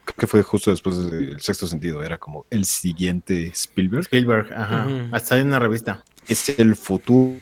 creo 0.04 0.16
que 0.18 0.26
fue 0.26 0.42
justo 0.42 0.70
después 0.70 1.10
del 1.10 1.40
sexto 1.40 1.66
sentido, 1.66 2.02
era 2.02 2.18
como 2.18 2.46
el 2.50 2.64
siguiente 2.64 3.48
Spielberg? 3.48 4.02
Spielberg, 4.02 4.52
ajá. 4.54 4.86
Ujú. 4.86 5.14
Hasta 5.14 5.38
en 5.38 5.48
una 5.48 5.58
revista. 5.58 6.04
Es 6.26 6.48
el 6.58 6.76
futuro. 6.76 7.36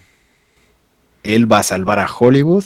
Él 1.23 1.51
va 1.51 1.59
a 1.59 1.63
salvar 1.63 1.99
a 1.99 2.07
Hollywood. 2.11 2.65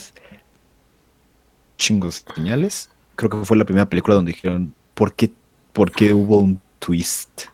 Chingos 1.79 2.25
de 2.27 2.35
señales. 2.35 2.91
Creo 3.17 3.31
que 3.31 3.45
fue 3.45 3.57
la 3.57 3.65
primera 3.65 3.89
película 3.89 4.15
donde 4.15 4.33
dijeron, 4.33 4.75
¿por 4.95 5.15
qué, 5.15 5.31
por 5.73 5.91
qué 5.93 6.13
hubo 6.13 6.39
un 6.39 6.61
twist? 6.79 7.45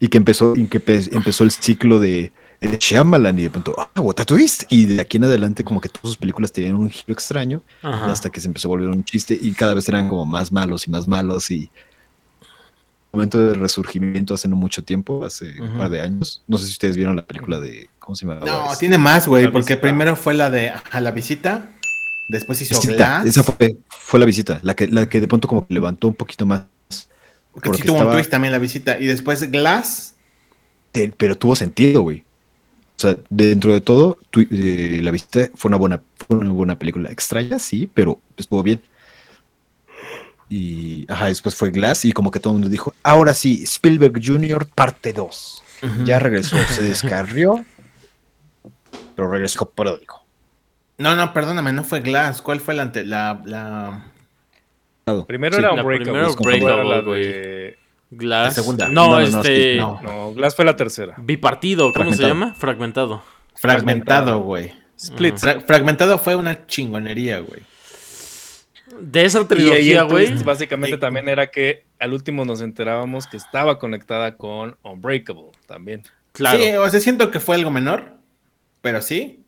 Y 0.00 0.08
que 0.08 0.18
empezó, 0.18 0.54
y 0.56 0.66
que 0.66 0.80
pe- 0.80 1.08
empezó 1.12 1.44
el 1.44 1.50
ciclo 1.52 1.98
de, 2.00 2.32
de 2.68 2.78
Shyamalan 2.78 3.38
y 3.38 3.42
de 3.42 3.50
pronto, 3.50 3.74
ah, 3.78 4.00
what 4.00 4.14
a 4.18 4.24
twist. 4.24 4.64
Y 4.70 4.86
de 4.86 5.00
aquí 5.00 5.16
en 5.16 5.24
adelante 5.24 5.64
como 5.64 5.80
que 5.80 5.88
todas 5.88 6.08
sus 6.08 6.16
películas 6.16 6.52
tenían 6.52 6.74
un 6.76 6.90
giro 6.90 7.12
extraño 7.12 7.62
Ajá. 7.82 8.10
hasta 8.12 8.30
que 8.30 8.40
se 8.40 8.46
empezó 8.48 8.68
a 8.68 8.70
volver 8.70 8.88
un 8.88 9.04
chiste 9.04 9.38
y 9.40 9.52
cada 9.52 9.74
vez 9.74 9.88
eran 9.88 10.08
como 10.08 10.24
más 10.26 10.50
malos 10.52 10.86
y 10.86 10.90
más 10.90 11.06
malos 11.08 11.50
y 11.50 11.70
momento 13.12 13.38
de 13.38 13.54
resurgimiento 13.54 14.34
hace 14.34 14.48
no 14.48 14.56
mucho 14.56 14.82
tiempo, 14.82 15.24
hace 15.24 15.60
un 15.60 15.78
par 15.78 15.88
de 15.90 16.00
años. 16.00 16.42
No 16.48 16.58
sé 16.58 16.66
si 16.66 16.72
ustedes 16.72 16.96
vieron 16.96 17.14
la 17.14 17.24
película 17.24 17.60
de 17.60 17.88
¿cómo 18.00 18.16
se 18.16 18.26
llama? 18.26 18.40
No, 18.44 18.66
tiene 18.78 18.98
más, 18.98 19.28
güey, 19.28 19.44
porque 19.44 19.74
visita. 19.74 19.80
primero 19.80 20.16
fue 20.16 20.34
la 20.34 20.50
de 20.50 20.70
a 20.90 21.00
la 21.00 21.12
visita, 21.12 21.70
después 22.28 22.60
hizo 22.60 22.74
Visita, 22.74 22.94
Glass. 23.22 23.26
esa 23.26 23.44
fue, 23.44 23.76
fue 23.88 24.18
la 24.18 24.26
visita, 24.26 24.58
la 24.62 24.74
que, 24.74 24.88
la 24.88 25.08
que 25.08 25.20
de 25.20 25.28
pronto 25.28 25.46
como 25.46 25.64
que 25.66 25.74
levantó 25.74 26.08
un 26.08 26.14
poquito 26.14 26.44
más, 26.44 26.62
que 26.90 27.60
porque 27.70 27.74
sí 27.82 27.84
tuvo 27.84 27.98
estaba- 27.98 28.10
un 28.10 28.16
twist 28.16 28.30
también 28.30 28.50
la 28.50 28.58
visita. 28.58 28.98
Y 28.98 29.06
después 29.06 29.48
Glass. 29.48 30.14
te- 30.90 31.12
pero 31.16 31.36
tuvo 31.38 31.54
sentido, 31.54 32.02
güey. 32.02 32.24
O 32.96 33.00
sea, 33.00 33.16
dentro 33.28 33.72
de 33.72 33.80
todo, 33.80 34.18
tu- 34.30 34.46
eh, 34.50 35.00
la 35.02 35.10
visita 35.10 35.48
fue 35.54 35.68
una 35.68 35.76
buena, 35.78 36.00
fue 36.26 36.36
una 36.38 36.50
buena 36.52 36.78
película. 36.78 37.10
Extraña, 37.10 37.58
sí, 37.58 37.90
pero 37.92 38.20
estuvo 38.36 38.62
bien. 38.62 38.80
Y 40.48 41.10
ajá, 41.10 41.26
después 41.26 41.54
fue 41.56 41.70
Glass 41.70 42.04
y 42.04 42.12
como 42.12 42.30
que 42.30 42.38
todo 42.38 42.52
el 42.52 42.60
mundo 42.60 42.68
dijo, 42.70 42.94
ahora 43.02 43.34
sí, 43.34 43.62
Spielberg 43.64 44.20
Jr. 44.24 44.66
parte 44.74 45.12
2. 45.12 45.62
Ya 46.04 46.18
regresó, 46.18 46.56
se 46.70 46.82
descarrió, 46.82 47.64
pero 49.14 49.30
regresó 49.30 49.68
pródigo. 49.68 50.22
No, 50.96 51.14
no, 51.16 51.32
perdóname, 51.32 51.72
no 51.72 51.84
fue 51.84 52.00
Glass. 52.00 52.40
¿Cuál 52.40 52.60
fue 52.60 52.74
la 52.74 52.82
ante 52.82 53.04
la, 53.04 53.42
la... 53.44 54.04
Primero 55.26 55.56
Sí, 55.56 55.60
era 55.62 55.74
la 55.74 55.82
Unbreakable. 55.82 56.12
después 56.26 56.36
Unbreakable, 56.38 57.76
Glass. 58.16 58.48
La 58.48 58.50
segunda. 58.62 58.88
No, 58.88 59.08
No, 59.10 59.20
este. 59.20 59.76
no. 59.76 60.00
No, 60.02 60.32
Glass 60.34 60.54
fue 60.56 60.64
la 60.64 60.76
tercera. 60.76 61.14
Bipartido, 61.18 61.92
¿cómo 61.92 62.12
se 62.12 62.22
llama? 62.22 62.54
Fragmentado. 62.54 63.22
Fragmentado, 63.56 64.40
güey. 64.40 64.72
Split. 64.96 65.36
Fra- 65.38 65.60
fragmentado 65.60 66.18
fue 66.18 66.36
una 66.36 66.66
chingonería, 66.66 67.40
güey. 67.40 67.62
De 69.00 69.24
esa 69.24 69.46
trilogía, 69.48 70.02
güey. 70.04 70.32
básicamente 70.44 70.96
Y- 70.96 71.00
también 71.00 71.28
era 71.28 71.48
que 71.50 71.84
al 71.98 72.12
último 72.12 72.44
nos 72.44 72.60
enterábamos 72.60 73.26
que 73.26 73.36
estaba 73.36 73.78
conectada 73.78 74.36
con 74.36 74.76
Unbreakable 74.82 75.50
también. 75.66 76.02
Claro. 76.32 76.58
Sí, 76.58 76.70
o 76.72 76.88
sea, 76.88 77.00
siento 77.00 77.30
que 77.30 77.40
fue 77.40 77.56
algo 77.56 77.70
menor, 77.70 78.18
pero 78.82 79.00
sí. 79.02 79.44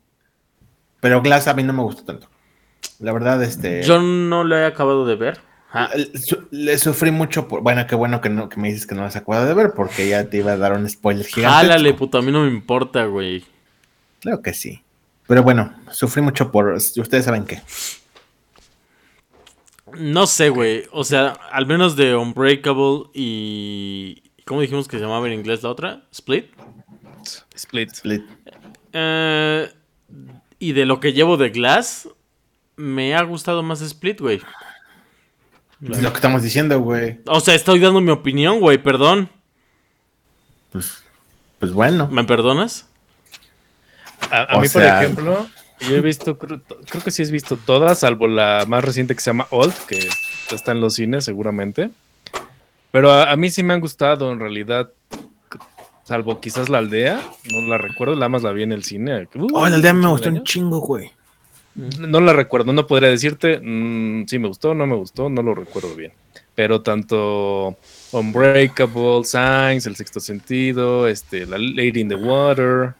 Pero 0.99 1.21
Glass 1.21 1.47
a 1.47 1.53
mí 1.53 1.63
no 1.63 1.73
me 1.73 1.83
gustó 1.83 2.03
tanto. 2.03 2.29
La 2.99 3.13
verdad, 3.13 3.41
este... 3.43 3.83
Yo 3.83 4.01
no 4.01 4.43
lo 4.43 4.57
he 4.57 4.65
acabado 4.65 5.05
de 5.05 5.15
ver. 5.15 5.39
Ah, 5.73 5.89
Le, 5.95 6.17
su- 6.17 6.47
le 6.51 6.77
sufrí 6.77 7.11
mucho 7.11 7.47
por... 7.47 7.61
Bueno, 7.61 7.85
qué 7.87 7.95
bueno 7.95 8.21
que, 8.21 8.29
no, 8.29 8.47
que 8.49 8.59
me 8.59 8.69
dices 8.69 8.87
que 8.87 8.95
no 8.95 9.03
has 9.03 9.15
acabado 9.15 9.45
de 9.45 9.53
ver, 9.53 9.73
porque 9.75 10.07
ya 10.07 10.29
te 10.29 10.37
iba 10.37 10.53
a 10.53 10.57
dar 10.57 10.73
un 10.73 10.87
spoiler 10.89 11.25
gigante. 11.25 11.55
jálale, 11.67 11.93
puto. 11.93 12.17
A 12.17 12.21
mí 12.21 12.31
no 12.31 12.43
me 12.43 12.49
importa, 12.49 13.05
güey. 13.05 13.43
Claro 14.21 14.41
que 14.41 14.53
sí. 14.53 14.81
Pero 15.27 15.43
bueno, 15.43 15.73
sufrí 15.91 16.21
mucho 16.21 16.51
por... 16.51 16.67
Ustedes 16.73 17.25
saben 17.25 17.45
qué. 17.45 17.61
No 19.97 20.27
sé, 20.27 20.49
güey. 20.49 20.85
O 20.91 21.03
sea, 21.03 21.29
al 21.51 21.65
menos 21.65 21.95
de 21.95 22.15
Unbreakable 22.15 23.05
y. 23.13 24.21
¿Cómo 24.45 24.61
dijimos 24.61 24.87
que 24.87 24.97
se 24.97 25.03
llamaba 25.03 25.27
en 25.27 25.33
inglés 25.33 25.63
la 25.63 25.69
otra? 25.69 26.03
Split. 26.11 26.47
Split. 27.55 27.91
Split. 27.93 28.23
Eh, 28.93 29.69
y 30.59 30.73
de 30.73 30.85
lo 30.85 30.99
que 30.99 31.13
llevo 31.13 31.37
de 31.37 31.49
Glass, 31.49 32.09
me 32.75 33.15
ha 33.15 33.21
gustado 33.23 33.63
más 33.63 33.81
Split, 33.81 34.19
güey. 34.21 34.41
Es 35.81 36.01
lo 36.01 36.11
que 36.11 36.17
estamos 36.17 36.41
diciendo, 36.41 36.79
güey. 36.79 37.19
O 37.27 37.39
sea, 37.39 37.53
estoy 37.53 37.79
dando 37.79 38.01
mi 38.01 38.11
opinión, 38.11 38.59
güey. 38.59 38.77
Perdón. 38.77 39.29
Pues, 40.71 41.03
pues 41.59 41.71
bueno. 41.71 42.07
¿Me 42.07 42.23
perdonas? 42.23 42.87
A, 44.31 44.59
mí, 44.59 44.67
por 44.67 44.83
ejemplo, 44.83 45.47
yo 45.81 45.95
he 45.95 46.01
visto, 46.01 46.37
creo, 46.37 46.61
creo 46.89 47.03
que 47.03 47.11
sí 47.11 47.21
has 47.21 47.31
visto 47.31 47.55
todas, 47.55 47.99
salvo 47.99 48.27
la 48.27 48.65
más 48.67 48.83
reciente 48.83 49.13
que 49.13 49.21
se 49.21 49.29
llama 49.29 49.47
Old, 49.51 49.73
que 49.87 50.09
está 50.51 50.71
en 50.71 50.81
los 50.81 50.95
cines 50.95 51.23
seguramente. 51.23 51.91
Pero 52.91 53.11
a, 53.11 53.31
a 53.31 53.35
mí 53.35 53.49
sí 53.51 53.61
me 53.63 53.73
han 53.75 53.79
gustado, 53.79 54.31
en 54.31 54.39
realidad, 54.39 54.89
salvo 56.03 56.39
quizás 56.39 56.69
la 56.69 56.79
aldea, 56.79 57.21
no 57.51 57.61
la 57.67 57.77
recuerdo, 57.77 58.15
la 58.15 58.27
más 58.27 58.41
la 58.41 58.51
vi 58.51 58.63
en 58.63 58.71
el 58.71 58.83
cine. 58.83 59.27
Uh, 59.35 59.47
Oh, 59.53 59.67
la 59.67 59.75
aldea 59.75 59.93
me 59.93 60.07
gustó 60.07 60.29
un 60.29 60.43
chingo, 60.43 60.79
güey. 60.79 61.11
No 61.77 62.21
la 62.21 62.33
recuerdo, 62.33 62.73
no 62.73 62.87
podría 62.87 63.09
decirte 63.09 63.59
mm, 63.61 64.25
si 64.25 64.39
me 64.39 64.47
gustó, 64.47 64.73
no 64.73 64.87
me 64.87 64.95
gustó, 64.95 65.29
no 65.29 65.43
lo 65.43 65.53
recuerdo 65.53 65.95
bien. 65.95 66.11
Pero 66.55 66.81
tanto 66.81 67.77
Unbreakable, 68.11 69.23
Signs, 69.23 69.85
El 69.85 69.95
Sexto 69.95 70.19
Sentido, 70.19 71.07
este, 71.07 71.45
La 71.45 71.59
Lady 71.59 71.99
in 71.99 72.09
the 72.09 72.15
Water. 72.15 72.95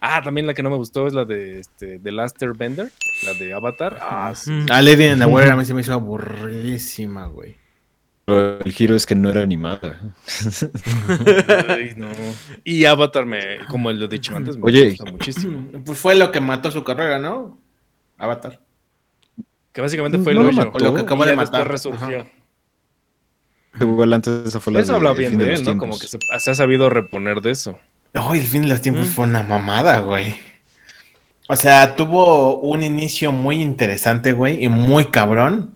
Ah, 0.00 0.22
también 0.22 0.46
la 0.46 0.54
que 0.54 0.62
no 0.62 0.70
me 0.70 0.76
gustó 0.76 1.06
es 1.06 1.12
la 1.12 1.26
de 1.26 1.60
este, 1.60 1.98
The 1.98 2.10
Last 2.10 2.42
Airbender, 2.42 2.90
la 3.24 3.34
de 3.34 3.52
Avatar. 3.52 3.98
Ah, 4.00 4.32
sí. 4.34 4.50
Mm. 4.50 4.66
Ah, 4.70 4.80
Lady 4.80 5.04
in 5.04 5.18
the 5.18 5.26
Water 5.26 5.52
a 5.52 5.56
mí 5.56 5.66
se 5.66 5.74
me 5.74 5.82
hizo 5.82 5.92
aburridísima, 5.92 7.26
güey. 7.26 7.56
Pero 8.24 8.60
el 8.60 8.72
giro 8.72 8.96
es 8.96 9.04
que 9.04 9.14
no 9.14 9.28
era 9.28 9.42
animada. 9.42 10.00
Ay, 11.68 11.92
no. 11.96 12.08
Y 12.64 12.84
Avatar, 12.86 13.26
me, 13.26 13.58
como 13.68 13.92
lo 13.92 14.06
he 14.06 14.08
dicho 14.08 14.34
antes, 14.34 14.56
me 14.56 14.64
Oye. 14.64 14.90
gusta 14.90 15.10
muchísimo. 15.10 15.68
Pues 15.84 15.98
fue 15.98 16.14
lo 16.14 16.32
que 16.32 16.40
mató 16.40 16.70
su 16.70 16.82
carrera, 16.82 17.18
¿no? 17.18 17.58
Avatar. 18.24 18.60
Que 19.72 19.80
básicamente 19.80 20.18
fue 20.18 20.34
No 20.34 20.48
el 20.48 20.56
lo. 20.56 20.64
Lo 20.78 20.94
que 20.94 21.00
acabó 21.00 21.24
de 21.24 21.36
matar. 21.36 21.68
resurgió. 21.68 22.26
Igual 23.80 24.12
antes 24.12 24.46
esa 24.46 24.60
fue 24.60 24.72
la 24.74 24.80
Eso 24.80 24.92
de 24.92 24.96
habla 24.98 25.12
bien 25.14 25.38
de 25.38 25.54
él, 25.54 25.64
¿no? 25.64 25.78
Como 25.78 25.98
que 25.98 26.06
se, 26.06 26.18
se 26.38 26.50
ha 26.50 26.54
sabido 26.54 26.90
reponer 26.90 27.40
de 27.40 27.50
eso. 27.52 27.78
Ay, 28.12 28.40
el 28.40 28.46
fin 28.46 28.62
de 28.62 28.68
los 28.68 28.82
tiempos 28.82 29.06
Mm. 29.06 29.10
fue 29.10 29.24
una 29.24 29.42
mamada, 29.42 30.00
güey. 30.00 30.34
O 31.48 31.56
sea, 31.56 31.96
tuvo 31.96 32.58
un 32.60 32.82
inicio 32.82 33.32
muy 33.32 33.60
interesante, 33.62 34.32
güey, 34.32 34.62
y 34.62 34.68
muy 34.68 35.06
cabrón. 35.06 35.74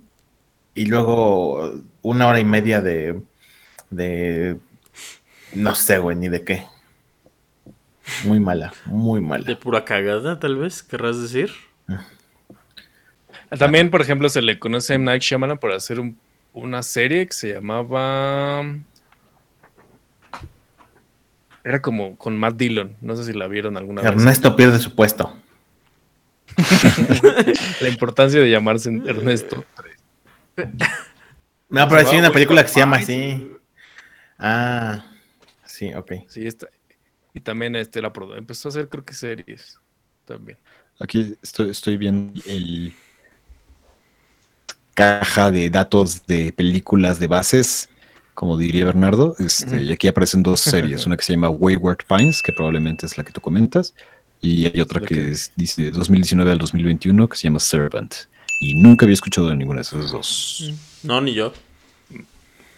Y 0.74 0.84
luego 0.86 1.72
una 2.02 2.28
hora 2.28 2.38
y 2.38 2.44
media 2.44 2.82
de, 2.82 3.20
de 3.90 4.58
No 5.54 5.74
sé, 5.74 5.98
güey, 5.98 6.16
ni 6.16 6.28
de 6.28 6.44
qué. 6.44 6.66
Muy 8.24 8.38
mala, 8.40 8.72
muy 8.84 9.20
mala. 9.22 9.44
De 9.44 9.56
pura 9.56 9.84
cagada, 9.86 10.38
tal 10.38 10.56
vez, 10.56 10.82
querrás 10.82 11.20
decir. 11.20 11.50
También, 13.58 13.90
por 13.90 14.00
ejemplo, 14.00 14.28
se 14.28 14.42
le 14.42 14.58
conoce 14.58 14.92
a 14.92 14.96
M. 14.96 15.04
Night 15.04 15.22
Shyamalan 15.22 15.58
por 15.58 15.72
hacer 15.72 16.00
un- 16.00 16.18
una 16.52 16.82
serie 16.82 17.26
que 17.26 17.32
se 17.32 17.52
llamaba. 17.54 18.64
Era 21.64 21.82
como 21.82 22.16
con 22.16 22.36
Matt 22.38 22.56
Dillon. 22.56 22.96
No 23.00 23.16
sé 23.16 23.24
si 23.24 23.32
la 23.32 23.48
vieron 23.48 23.76
alguna 23.76 24.02
vez. 24.02 24.10
Ernesto 24.12 24.54
pierde 24.56 24.78
su 24.78 24.94
puesto. 24.94 25.36
La 27.80 27.88
importancia 27.88 28.40
de 28.40 28.50
llamarse 28.50 28.90
Ernesto. 29.04 29.64
No, 31.68 31.88
pero 31.88 32.00
sí 32.02 32.14
hay 32.14 32.20
una 32.20 32.30
película 32.32 32.62
que 32.62 32.68
se 32.68 32.80
llama 32.80 32.96
así. 32.96 33.50
Ah, 34.38 35.04
sí, 35.64 35.92
ok. 35.94 36.12
Sí, 36.28 36.46
está. 36.46 36.68
Y 37.34 37.40
también 37.40 37.76
este, 37.76 38.00
la 38.00 38.12
empezó 38.36 38.68
a 38.68 38.70
hacer, 38.70 38.88
creo 38.88 39.04
que 39.04 39.12
series. 39.12 39.78
También. 40.24 40.58
Aquí 40.98 41.36
estoy, 41.42 41.70
estoy 41.70 41.96
viendo 41.98 42.40
el 42.46 42.94
caja 44.96 45.50
de 45.50 45.68
datos 45.68 46.26
de 46.26 46.52
películas 46.52 47.20
de 47.20 47.26
bases, 47.26 47.90
como 48.34 48.56
diría 48.56 48.86
Bernardo. 48.86 49.36
Este, 49.38 49.82
y 49.82 49.92
aquí 49.92 50.08
aparecen 50.08 50.42
dos 50.42 50.60
series, 50.72 51.06
una 51.06 51.16
que 51.16 51.22
se 51.22 51.34
llama 51.34 51.50
Wayward 51.50 51.98
Pines, 52.08 52.42
que 52.42 52.52
probablemente 52.52 53.04
es 53.04 53.16
la 53.16 53.22
que 53.22 53.30
tú 53.30 53.40
comentas, 53.42 53.94
y 54.40 54.64
hay 54.64 54.80
otra 54.80 55.00
que 55.00 55.30
es, 55.30 55.52
dice 55.54 55.82
de 55.82 55.90
2019 55.90 56.50
al 56.50 56.58
2021 56.58 57.28
que 57.28 57.36
se 57.36 57.44
llama 57.44 57.60
Servant. 57.60 58.14
Y 58.62 58.80
nunca 58.82 59.04
había 59.04 59.14
escuchado 59.14 59.48
de 59.48 59.56
ninguna 59.56 59.76
de 59.76 59.82
esas 59.82 60.10
dos. 60.10 60.72
No, 61.02 61.20
ni 61.20 61.34
yo. 61.34 61.52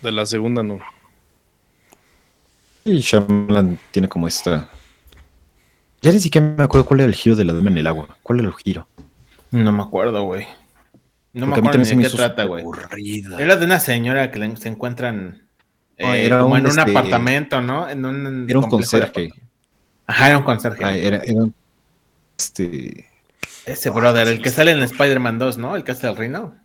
De 0.03 0.11
la 0.11 0.27
segunda 0.27 0.63
no. 0.63 0.81
Y 2.85 2.99
Shyamalan 2.99 3.79
tiene 3.93 4.09
como 4.09 4.27
esta... 4.27 4.69
Ya 6.03 6.11
ni 6.11 6.19
siquiera 6.19 6.55
me 6.57 6.65
acuerdo 6.65 6.85
cuál 6.85 7.01
era 7.01 7.09
el 7.09 7.15
giro 7.15 7.37
de 7.37 7.45
la 7.45 7.53
dama 7.53 7.71
en 7.71 7.79
el 7.79 7.87
agua. 7.87 8.17
¿Cuál 8.23 8.41
era 8.41 8.49
el 8.49 8.55
giro? 8.55 8.89
No 9.53 9.71
me 9.71 9.83
acuerdo, 9.83 10.23
güey. 10.25 10.47
No 11.39 11.47
me 11.47 11.55
Porque 11.55 11.69
acuerdo 11.69 11.97
de 11.97 12.03
qué 12.03 12.11
trata, 12.17 12.45
güey. 12.45 12.65
Era 13.39 13.57
de 13.57 13.65
una 13.65 13.79
señora 13.79 14.31
que 14.33 14.57
se 14.57 14.69
encuentran 14.69 15.47
Ah, 16.01 16.17
eh, 16.17 16.27
era 16.27 16.41
como 16.41 16.53
un, 16.53 16.59
en 16.59 16.65
un 16.67 16.71
este, 16.79 16.81
apartamento, 16.83 17.61
¿no? 17.61 17.89
En 17.89 18.05
un 18.05 18.47
Era 18.49 18.59
un 18.59 18.69
conserje. 18.69 19.31
Ajá, 20.07 20.29
era 20.29 20.39
un 20.39 20.45
conserje. 20.45 20.85
Ah, 20.85 20.97
era, 20.97 21.19
era 21.19 21.35
un- 21.43 21.55
este... 22.37 23.09
Ese 23.67 23.91
brother, 23.91 24.27
el 24.29 24.41
que 24.43 24.51
sale 24.51 24.71
en 24.73 24.83
Spider-Man 24.83 25.39
2, 25.39 25.59
¿no? 25.59 25.77
El 25.77 25.85
que 25.85 25.93
hace 25.93 26.09
el 26.09 26.17
reino. 26.17 26.57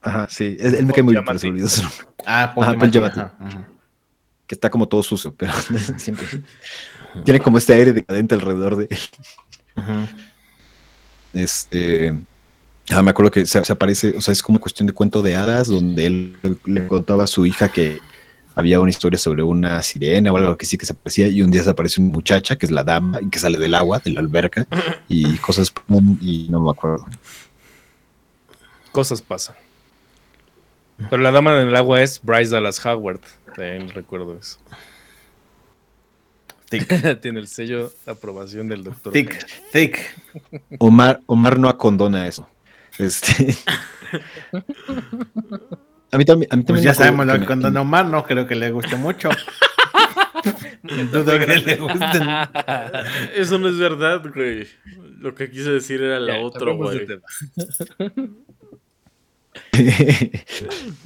Ajá, 0.00 0.26
sí. 0.30 0.56
Él, 0.60 0.74
él 0.74 0.86
me 0.86 0.92
cae 0.92 1.02
muy 1.02 1.14
bien, 1.14 1.24
pero 1.24 1.38
se 1.38 1.48
olvidó 1.48 1.68
su 1.68 1.82
nombre. 1.82 1.98
Ah, 2.26 2.52
Paul 2.54 2.64
Ajá, 2.66 2.78
Paul 2.78 2.90
Giamatti, 2.90 3.14
Giamatti. 3.16 3.20
ajá, 3.44 3.48
ajá. 3.58 3.68
Que 4.46 4.54
está 4.54 4.70
como 4.70 4.88
todo 4.88 5.02
sucio, 5.02 5.34
pero 5.34 5.52
siempre. 5.98 6.26
Tiene 7.24 7.40
como 7.40 7.58
este 7.58 7.74
aire 7.74 7.92
decadente 7.92 8.34
alrededor 8.34 8.76
de 8.76 8.88
él. 8.90 8.98
Ajá. 9.76 10.08
Este. 11.34 12.14
Ah, 12.90 13.02
me 13.02 13.10
acuerdo 13.10 13.30
que 13.30 13.44
se, 13.46 13.64
se 13.64 13.72
aparece, 13.72 14.14
o 14.16 14.20
sea, 14.20 14.32
es 14.32 14.42
como 14.42 14.60
cuestión 14.60 14.86
de 14.86 14.92
cuento 14.92 15.20
de 15.22 15.36
hadas, 15.36 15.68
donde 15.68 16.06
él 16.06 16.36
le 16.64 16.86
contaba 16.86 17.24
a 17.24 17.26
su 17.26 17.44
hija 17.44 17.68
que 17.68 18.00
había 18.54 18.80
una 18.80 18.90
historia 18.90 19.18
sobre 19.18 19.42
una 19.42 19.80
sirena 19.82 20.32
o 20.32 20.36
algo 20.36 20.56
que 20.56 20.66
sí 20.66 20.76
que 20.76 20.86
se 20.86 20.92
aparecía, 20.92 21.28
y 21.28 21.42
un 21.42 21.50
día 21.50 21.62
se 21.62 21.70
aparece 21.70 22.00
una 22.00 22.12
muchacha, 22.12 22.56
que 22.56 22.66
es 22.66 22.72
la 22.72 22.82
dama, 22.82 23.20
y 23.22 23.28
que 23.28 23.38
sale 23.38 23.58
del 23.58 23.74
agua, 23.74 24.00
de 24.00 24.10
la 24.10 24.20
alberca, 24.20 24.66
y 25.06 25.36
cosas, 25.36 25.72
y 26.20 26.48
no 26.50 26.60
me 26.60 26.70
acuerdo. 26.70 27.06
Cosas 28.90 29.22
pasan. 29.22 29.54
Pero 31.10 31.22
la 31.22 31.30
dama 31.30 31.60
en 31.60 31.68
el 31.68 31.76
agua 31.76 32.02
es 32.02 32.20
Bryce 32.22 32.50
Dallas 32.50 32.84
Howard. 32.84 33.20
También 33.54 33.90
recuerdo 33.90 34.36
eso. 34.36 34.58
Thick, 36.68 37.20
Tiene 37.20 37.40
el 37.40 37.48
sello 37.48 37.92
de 38.04 38.12
aprobación 38.12 38.68
del 38.68 38.82
doctor. 38.82 39.12
thick, 39.12 39.46
thick. 39.72 40.00
Omar, 40.78 41.20
Omar 41.26 41.58
no 41.58 41.68
acondona 41.68 42.26
eso. 42.26 42.48
Este. 42.98 43.56
A 46.10 46.16
mí 46.16 46.24
también. 46.24 46.48
A 46.50 46.56
mí 46.56 46.64
también 46.64 46.66
Pues 46.66 46.82
ya 46.82 46.94
sabemos 46.94 47.26
lo 47.26 47.38
que 47.38 47.44
con 47.44 47.60
Don 47.60 47.76
Omar 47.76 48.06
no 48.06 48.24
creo 48.24 48.46
que 48.46 48.54
le 48.54 48.70
guste 48.70 48.96
mucho. 48.96 49.28
Dudo 51.12 51.38
que 51.38 51.46
le 51.58 51.76
gusten. 51.76 52.28
Eso 53.34 53.58
no 53.58 53.68
es 53.68 53.78
verdad, 53.78 54.22
güey. 54.34 54.66
Lo 55.18 55.34
que 55.34 55.50
quise 55.50 55.70
decir 55.70 56.00
era 56.00 56.18
la 56.20 56.38
otra, 56.40 56.72
güey. 56.72 57.06
tema. 57.06 57.22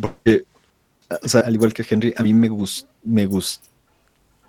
Porque, 0.00 0.44
o 1.22 1.28
sea, 1.28 1.40
al 1.40 1.55
igual 1.55 1.72
que 1.72 1.85
Henry, 1.88 2.14
a 2.16 2.22
mí 2.22 2.35
me 2.35 2.48
gusta, 2.48 2.88
me 3.05 3.26
gusta 3.26 3.66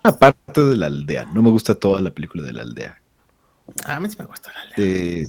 aparte 0.02 0.60
de 0.60 0.76
la 0.76 0.86
aldea. 0.86 1.24
No 1.32 1.42
me 1.42 1.50
gusta 1.50 1.74
toda 1.74 2.00
la 2.00 2.10
película 2.10 2.42
de 2.42 2.52
la 2.52 2.62
aldea. 2.62 3.00
A 3.86 3.98
mí 3.98 4.08
sí 4.10 4.16
me 4.18 4.26
gusta 4.26 4.52
la 4.52 4.82
De- 4.82 5.28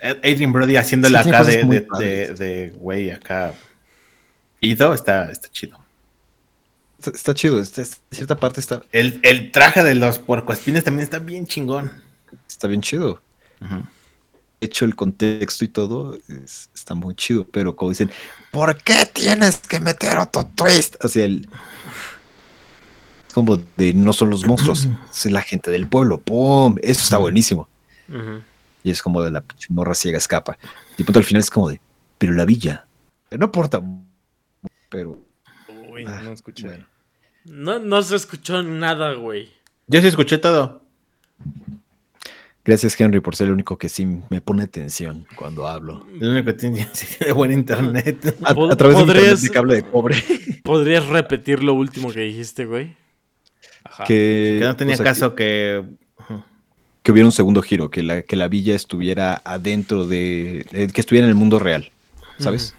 Adrian 0.00 0.52
Brody 0.52 0.76
haciéndole 0.76 1.22
Sí, 1.22 1.28
acá 1.28 1.44
de, 1.44 1.64
de, 1.64 1.80
padres. 1.82 2.38
de, 2.38 2.44
de 2.46 2.68
güey 2.70 3.10
acá. 3.10 3.52
Ido 4.60 4.92
está, 4.94 5.30
está 5.30 5.48
chido. 5.50 5.78
está, 6.98 7.10
está 7.10 7.34
chido. 7.34 7.60
está- 7.60 7.82
está- 7.82 7.98
cierta 8.10 8.36
parte 8.36 8.60
está, 8.60 8.82
El, 8.92 9.20
el 9.22 9.50
traje 9.52 9.82
de 9.84 9.94
los 9.94 10.18
puercoespines 10.18 10.84
también 10.84 11.04
está 11.04 11.18
bien 11.18 11.46
chingón. 11.46 11.90
está 12.48 12.68
bien 12.68 12.80
chido. 12.80 13.20
De 13.60 14.66
hecho, 14.66 14.84
el 14.84 14.94
contexto 14.96 15.64
y 15.64 15.68
todo 15.68 16.18
es- 16.28 16.70
está 16.74 16.94
muy 16.94 17.14
chido. 17.14 17.46
Pero 17.50 17.74
como 17.76 17.90
dicen, 17.90 18.10
¿por 18.50 18.76
qué 18.82 19.06
tienes 19.12 19.58
que 19.58 19.78
meter 19.80 20.18
otro 20.18 20.44
twist? 20.54 20.96
Hacia 21.04 21.24
el. 21.24 21.48
Como 23.34 23.56
de 23.76 23.94
no 23.94 24.12
son 24.12 24.30
los 24.30 24.46
monstruos, 24.46 24.88
es 25.14 25.26
la 25.26 25.42
gente 25.42 25.70
del 25.70 25.86
pueblo. 25.86 26.18
¡Pum! 26.20 26.76
Eso 26.82 27.02
está 27.02 27.18
buenísimo. 27.18 27.68
Y 28.84 28.90
es 28.90 29.02
como 29.02 29.22
de 29.22 29.30
la 29.30 29.44
morra 29.68 29.94
ciega 29.94 30.18
escapa. 30.18 30.58
Y 30.94 30.98
de 30.98 31.04
pronto 31.04 31.18
al 31.18 31.24
final 31.24 31.40
es 31.40 31.50
como 31.50 31.68
de, 31.70 31.80
pero 32.16 32.32
la 32.32 32.44
villa, 32.44 32.86
no 33.30 33.46
importa. 33.46 33.82
Pero 34.88 35.20
Uy, 35.90 36.04
Ah, 36.06 36.20
no 36.22 36.32
escuché. 36.32 36.66
bueno. 36.66 36.86
No, 37.44 37.78
no 37.78 38.02
se 38.02 38.16
escuchó 38.16 38.62
nada, 38.62 39.14
güey. 39.14 39.50
Yo 39.86 40.00
sí 40.00 40.06
escuché 40.08 40.38
todo. 40.38 40.82
gracias 42.64 43.00
Henry 43.00 43.20
por 43.20 43.34
ser 43.34 43.46
el 43.46 43.54
único 43.54 43.78
que 43.78 43.88
sí 43.88 44.06
me 44.28 44.40
pone 44.42 44.62
atención 44.64 45.26
cuando 45.34 45.66
hablo. 45.66 46.06
El 46.20 46.28
único 46.28 46.46
que 46.46 46.52
tiene, 46.54 46.86
buen 47.34 47.52
internet. 47.52 48.36
A, 48.44 48.54
través 48.76 48.96
de, 48.96 49.02
internet 49.02 49.38
de 49.38 49.48
cable 49.50 49.74
de 49.76 49.82
cobre. 49.82 50.22
¿Podrías 50.64 51.06
repetir 51.06 51.62
lo 51.62 51.74
último 51.74 52.12
que 52.12 52.20
dijiste, 52.20 52.66
güey? 52.66 52.96
Ajá. 53.84 54.04
que, 54.04 54.58
Que 54.60 54.66
no 54.66 54.76
tenía 54.76 54.94
o 54.94 54.98
sea, 54.98 55.04
caso 55.04 55.34
que. 55.34 55.84
Que, 56.26 56.34
que 57.08 57.12
hubiera 57.12 57.24
un 57.26 57.32
segundo 57.32 57.62
giro, 57.62 57.88
que 57.88 58.02
la, 58.02 58.20
que 58.20 58.36
la 58.36 58.48
villa 58.48 58.74
estuviera 58.74 59.40
adentro 59.42 60.06
de, 60.06 60.66
eh, 60.72 60.88
que 60.92 61.00
estuviera 61.00 61.24
en 61.26 61.30
el 61.30 61.36
mundo 61.36 61.58
real, 61.58 61.90
¿sabes? 62.38 62.74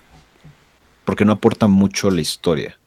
Porque 1.04 1.26
no 1.26 1.32
aporta 1.32 1.65
mucho 1.65 2.10
a 2.10 2.12
la 2.12 2.22
historia. 2.22 2.78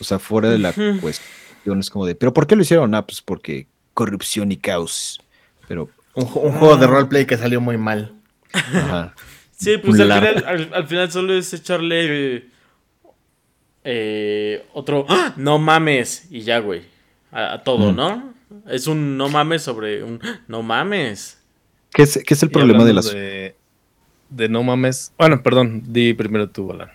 O 0.00 0.02
sea, 0.04 0.18
fuera 0.18 0.50
de 0.50 0.58
la 0.58 0.70
Ujú. 0.70 0.98
cuestión 1.02 1.78
es 1.78 1.88
como 1.88 2.04
de, 2.04 2.16
¿pero 2.16 2.34
por 2.34 2.48
qué 2.48 2.56
lo 2.56 2.62
hicieron? 2.62 2.92
Ah, 2.96 3.06
pues 3.06 3.22
porque 3.22 3.68
corrupción 3.94 4.50
y 4.50 4.56
caos. 4.56 5.20
Pero, 5.68 5.88
Un, 6.14 6.26
ju- 6.26 6.40
un 6.42 6.52
juego 6.54 6.76
de 6.78 6.86
roleplay 6.88 7.26
que 7.26 7.36
salió 7.36 7.60
muy 7.60 7.76
mal. 7.78 8.12
ajá. 8.52 9.14
Sí, 9.56 9.76
pues 9.78 10.00
al 10.00 10.12
final, 10.12 10.44
al, 10.48 10.74
al 10.74 10.88
final 10.88 11.12
solo 11.12 11.32
es 11.32 11.52
echarle 11.54 12.36
eh, 12.38 12.48
eh, 13.84 14.66
otro 14.74 15.06
¡Ah! 15.08 15.32
no 15.36 15.60
mames 15.60 16.26
y 16.28 16.40
ya, 16.40 16.58
güey. 16.58 16.82
A, 17.30 17.52
a 17.52 17.62
todo, 17.62 17.92
Mm. 17.92 17.94
¿no? 17.96 18.39
Es 18.68 18.86
un 18.86 19.16
no 19.16 19.28
mames 19.28 19.62
sobre 19.62 20.02
un 20.02 20.20
no 20.48 20.62
mames. 20.62 21.38
¿Qué 21.92 22.02
es, 22.02 22.20
qué 22.24 22.34
es 22.34 22.42
el 22.42 22.50
problema 22.50 22.84
de 22.84 22.92
las... 22.92 23.12
De, 23.12 23.56
de 24.28 24.48
no 24.48 24.62
mames. 24.62 25.12
Bueno, 25.18 25.42
perdón, 25.42 25.82
di 25.86 26.14
primero 26.14 26.48
tú, 26.48 26.70
Alan. 26.70 26.90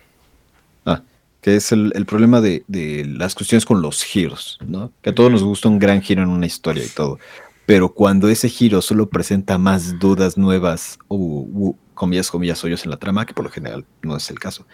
Ah, 0.84 1.02
que 1.40 1.56
es 1.56 1.72
el, 1.72 1.92
el 1.94 2.06
problema 2.06 2.40
de, 2.40 2.64
de 2.66 3.04
las 3.04 3.34
cuestiones 3.34 3.64
con 3.64 3.82
los 3.82 4.02
giros, 4.02 4.58
¿no? 4.66 4.92
Que 5.02 5.10
a 5.10 5.14
todos 5.14 5.30
nos 5.30 5.42
gusta 5.44 5.68
un 5.68 5.78
gran 5.78 6.00
giro 6.00 6.22
en 6.22 6.28
una 6.28 6.46
historia 6.46 6.84
y 6.84 6.88
todo. 6.88 7.18
Pero 7.66 7.92
cuando 7.92 8.28
ese 8.28 8.48
giro 8.48 8.80
solo 8.80 9.08
presenta 9.08 9.58
más 9.58 9.98
dudas 9.98 10.38
nuevas 10.38 10.98
o, 11.08 11.76
comillas, 11.94 12.30
comillas, 12.30 12.62
hoyos 12.62 12.84
en 12.84 12.90
la 12.90 12.96
trama, 12.96 13.26
que 13.26 13.34
por 13.34 13.44
lo 13.44 13.50
general 13.50 13.84
no 14.02 14.16
es 14.16 14.30
el 14.30 14.38
caso, 14.38 14.64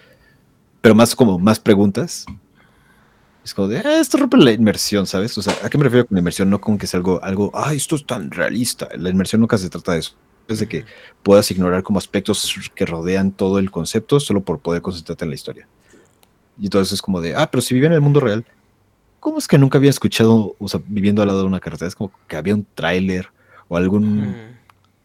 pero 0.82 0.94
más 0.94 1.16
como 1.16 1.38
más 1.38 1.58
preguntas, 1.58 2.26
es 3.44 3.54
como 3.54 3.68
de, 3.68 3.78
"Ah, 3.78 4.00
esto 4.00 4.18
rompe 4.18 4.36
la 4.36 4.52
inmersión, 4.52 5.06
¿sabes? 5.06 5.36
O 5.38 5.42
sea, 5.42 5.54
¿a 5.62 5.68
qué 5.70 5.78
me 5.78 5.84
refiero 5.84 6.06
con 6.06 6.16
inmersión? 6.18 6.48
No 6.50 6.60
con 6.60 6.78
que 6.78 6.86
es 6.86 6.94
algo, 6.94 7.22
algo, 7.22 7.50
ah, 7.54 7.74
esto 7.74 7.96
es 7.96 8.06
tan 8.06 8.30
realista. 8.30 8.88
La 8.96 9.10
inmersión 9.10 9.40
nunca 9.40 9.58
se 9.58 9.68
trata 9.70 9.92
de 9.92 9.98
eso. 10.00 10.14
Es 10.48 10.58
de 10.60 10.68
que 10.68 10.84
puedas 11.22 11.50
ignorar 11.50 11.82
como 11.82 11.98
aspectos 11.98 12.54
que 12.74 12.84
rodean 12.86 13.32
todo 13.32 13.58
el 13.58 13.70
concepto 13.70 14.18
solo 14.20 14.42
por 14.42 14.58
poder 14.60 14.82
concentrarte 14.82 15.24
en 15.24 15.30
la 15.30 15.34
historia. 15.36 15.68
Y 16.58 16.64
entonces 16.66 16.92
es 16.94 17.02
como 17.02 17.20
de, 17.20 17.34
ah, 17.34 17.50
pero 17.50 17.62
si 17.62 17.74
vivía 17.74 17.88
en 17.88 17.94
el 17.94 18.00
mundo 18.00 18.20
real, 18.20 18.44
¿cómo 19.20 19.38
es 19.38 19.46
que 19.48 19.56
nunca 19.58 19.78
había 19.78 19.90
escuchado, 19.90 20.54
o 20.58 20.68
sea, 20.68 20.80
viviendo 20.86 21.22
al 21.22 21.28
lado 21.28 21.40
de 21.40 21.46
una 21.46 21.60
carretera? 21.60 21.88
Es 21.88 21.94
como 21.94 22.12
que 22.28 22.36
había 22.36 22.54
un 22.54 22.66
tráiler 22.74 23.28
o 23.68 23.76
algún, 23.76 24.20
Mm. 24.20 24.34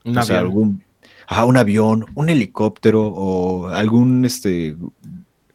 Un 0.06 0.18
o 0.18 0.24
sea, 0.24 0.40
algún, 0.40 0.84
ajá, 1.28 1.46
un 1.46 1.58
avión, 1.58 2.06
un 2.16 2.30
helicóptero 2.30 3.08
o 3.08 3.68
algún, 3.68 4.24
este, 4.26 4.76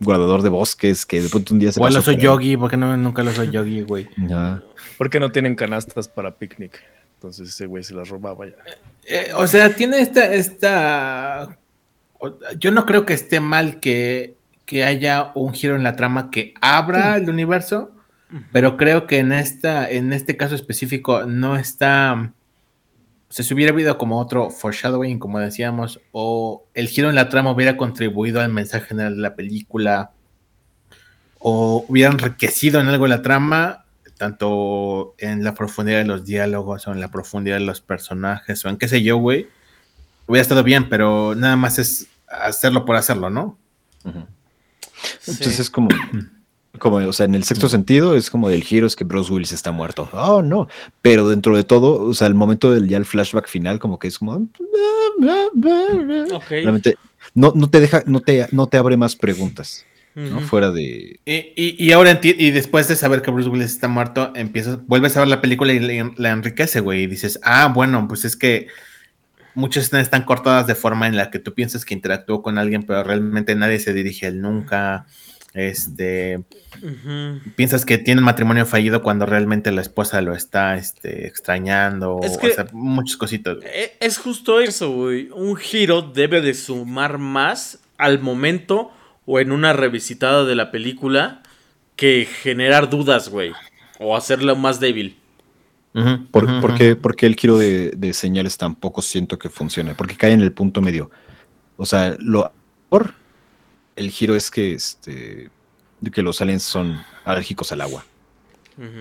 guardador 0.02 0.42
de 0.42 0.48
bosques 0.48 1.06
que 1.06 1.20
de 1.22 1.28
pronto 1.28 1.54
un 1.54 1.60
día 1.60 1.72
se 1.72 1.80
O 1.80 1.86
el 1.86 1.96
oso 1.96 2.12
yogi, 2.12 2.56
porque 2.56 2.76
no, 2.76 2.96
nunca 2.96 3.22
lo 3.22 3.32
soy 3.32 3.50
yogi, 3.50 3.82
güey. 3.82 4.08
Ajá. 4.26 4.62
Porque 4.98 5.20
no 5.20 5.32
tienen 5.32 5.54
canastas 5.54 6.08
para 6.08 6.36
picnic. 6.36 6.82
Entonces 7.14 7.50
ese 7.50 7.66
güey 7.66 7.84
se 7.84 7.94
las 7.94 8.08
robaba 8.08 8.46
ya. 8.46 8.54
Eh, 9.04 9.30
o 9.36 9.46
sea, 9.46 9.74
tiene 9.74 10.00
esta, 10.00 10.32
esta. 10.34 11.56
Yo 12.58 12.70
no 12.70 12.84
creo 12.84 13.06
que 13.06 13.14
esté 13.14 13.40
mal 13.40 13.80
que, 13.80 14.36
que 14.64 14.84
haya 14.84 15.30
un 15.34 15.52
giro 15.52 15.76
en 15.76 15.82
la 15.82 15.96
trama 15.96 16.30
que 16.30 16.54
abra 16.60 17.16
el 17.16 17.28
universo, 17.28 17.92
pero 18.52 18.76
creo 18.76 19.06
que 19.06 19.18
en 19.18 19.32
esta, 19.32 19.88
en 19.88 20.12
este 20.12 20.36
caso 20.36 20.54
específico, 20.54 21.24
no 21.24 21.56
está. 21.56 22.32
O 23.32 23.34
sea, 23.34 23.46
si 23.46 23.54
hubiera 23.54 23.72
habido 23.72 23.96
como 23.96 24.20
otro 24.20 24.50
foreshadowing, 24.50 25.18
como 25.18 25.38
decíamos, 25.38 26.02
o 26.12 26.66
el 26.74 26.86
giro 26.86 27.08
en 27.08 27.14
la 27.14 27.30
trama 27.30 27.50
hubiera 27.50 27.78
contribuido 27.78 28.42
al 28.42 28.52
mensaje 28.52 28.88
general 28.88 29.16
de 29.16 29.22
la 29.22 29.34
película, 29.34 30.10
o 31.38 31.82
hubiera 31.88 32.12
enriquecido 32.12 32.78
en 32.78 32.88
algo 32.88 33.06
la 33.06 33.22
trama, 33.22 33.86
tanto 34.18 35.14
en 35.16 35.44
la 35.44 35.54
profundidad 35.54 36.00
de 36.00 36.04
los 36.04 36.26
diálogos, 36.26 36.86
o 36.86 36.92
en 36.92 37.00
la 37.00 37.10
profundidad 37.10 37.56
de 37.56 37.64
los 37.64 37.80
personajes, 37.80 38.62
o 38.66 38.68
en 38.68 38.76
qué 38.76 38.86
sé 38.86 39.02
yo, 39.02 39.16
güey, 39.16 39.48
hubiera 40.26 40.42
estado 40.42 40.62
bien, 40.62 40.90
pero 40.90 41.34
nada 41.34 41.56
más 41.56 41.78
es 41.78 42.08
hacerlo 42.28 42.84
por 42.84 42.96
hacerlo, 42.96 43.30
¿no? 43.30 43.58
Entonces 45.26 45.58
es 45.58 45.70
como, 45.70 45.88
como, 46.78 46.96
o 46.96 47.12
sea, 47.12 47.26
en 47.26 47.35
el 47.35 47.44
sexto 47.44 47.68
sentido 47.68 48.16
es 48.16 48.30
como 48.30 48.48
del 48.48 48.62
giro 48.64 48.87
es 48.87 48.96
que 48.96 49.04
Bruce 49.04 49.32
Willis 49.32 49.52
está 49.52 49.72
muerto. 49.72 50.08
Oh, 50.12 50.42
no. 50.42 50.68
Pero 51.02 51.28
dentro 51.28 51.54
de 51.56 51.64
todo, 51.64 52.02
o 52.02 52.14
sea, 52.14 52.26
el 52.26 52.35
momento 52.35 52.72
del 52.72 52.88
ya 52.88 52.96
el 52.96 53.04
flashback 53.04 53.46
final, 53.48 53.78
como 53.78 53.98
que 53.98 54.08
es 54.08 54.18
como. 54.18 54.48
Realmente 56.62 56.96
no, 57.35 57.52
no 57.54 57.68
te 57.70 57.80
deja, 57.80 58.02
no 58.06 58.20
te, 58.20 58.46
no 58.52 58.66
te 58.66 58.76
abre 58.78 58.96
más 58.96 59.16
preguntas, 59.16 59.85
¿no? 60.14 60.40
Fuera 60.40 60.70
de. 60.70 61.20
Y, 61.24 61.32
y- 61.56 61.76
y 61.78 61.92
ahora 61.92 62.20
enti- 62.20 62.35
y 62.38 62.50
después 62.50 62.88
de 62.88 62.96
saber 62.96 63.22
que 63.22 63.30
Bruce 63.30 63.48
Willis 63.48 63.70
está 63.72 63.88
muerto, 63.88 64.32
empiezas, 64.35 64.78
vuelves 64.87 65.16
a 65.16 65.20
ver 65.20 65.28
la 65.28 65.40
película 65.40 65.72
y 65.72 65.78
le- 65.78 66.12
la 66.16 66.30
enriquece, 66.30 66.80
güey, 66.80 67.02
y 67.04 67.06
dices, 67.06 67.38
ah, 67.42 67.70
bueno, 67.72 68.06
pues 68.08 68.24
es 68.24 68.37
que 68.37 68.68
muchas 69.54 69.85
escenas 69.85 70.04
están 70.04 70.24
cortadas 70.24 70.66
de 70.66 70.74
forma 70.74 71.06
en 71.06 71.16
la 71.16 71.30
que 71.30 71.38
tú 71.38 71.54
piensas 71.54 71.85
que 71.85 71.94
interactuó 71.94 72.42
con 72.42 72.58
alguien, 72.58 72.82
pero 72.85 73.04
realmente 73.04 73.54
nadie 73.54 73.78
se 73.78 73.92
dirige 73.92 74.26
a 74.26 74.30
él 74.30 74.40
nunca. 74.40 75.06
Este, 75.54 76.42
piensas 77.56 77.84
que 77.84 77.98
tiene 77.98 78.20
un 78.20 78.24
matrimonio 78.24 78.64
fallido 78.64 79.02
cuando 79.02 79.26
realmente 79.26 79.70
la 79.70 79.82
esposa 79.82 80.22
lo 80.22 80.34
está 80.34 80.76
este, 80.76 81.26
extrañando, 81.26 82.20
Es 82.22 82.38
o 82.42 82.54
sea, 82.54 82.66
muchas 82.72 83.16
cositas. 83.18 83.58
E- 83.62 83.92
Es 84.00 84.16
justo 84.18 84.60
eso, 84.60 84.90
güey. 84.92 85.28
Un 85.34 85.56
giro 85.56 86.00
debe 86.02 86.40
de 86.40 86.54
sumar 86.54 87.18
más 87.18 87.80
al 87.98 88.18
momento 88.20 88.90
o 89.26 89.40
en 89.40 89.52
una 89.52 89.72
revisitada 89.74 90.44
de 90.44 90.54
la 90.54 90.70
película 90.70 91.42
que 91.96 92.26
generar 92.42 92.88
dudas, 92.88 93.28
güey. 93.28 93.52
O 93.98 94.16
hacerla 94.16 94.54
más 94.54 94.80
débil. 94.80 95.18
¿Por, 96.30 96.44
ujú, 96.44 96.60
por 96.62 96.70
ujú. 96.70 96.78
qué, 96.78 96.96
por 96.96 97.14
qué 97.14 97.26
el 97.26 97.36
giro 97.36 97.58
de, 97.58 97.90
de 97.90 98.14
señales 98.14 98.56
tampoco 98.56 99.02
siento 99.02 99.38
que 99.38 99.50
funcione? 99.50 99.94
Porque 99.94 100.16
cae 100.16 100.32
en 100.32 100.40
el 100.40 100.52
punto 100.52 100.80
medio. 100.80 101.10
O 101.76 101.84
sea, 101.84 102.16
lo 102.18 102.50
por 102.88 103.14
el 103.96 104.11
giro 104.11 104.35
es 104.37 104.50
que 104.50 104.72
este 104.74 105.50
de 106.00 106.11
que 106.11 106.22
los 106.22 106.40
aliens 106.40 106.62
son 106.64 107.00
alérgicos 107.24 107.70
al 107.72 107.81
agua. 107.83 108.05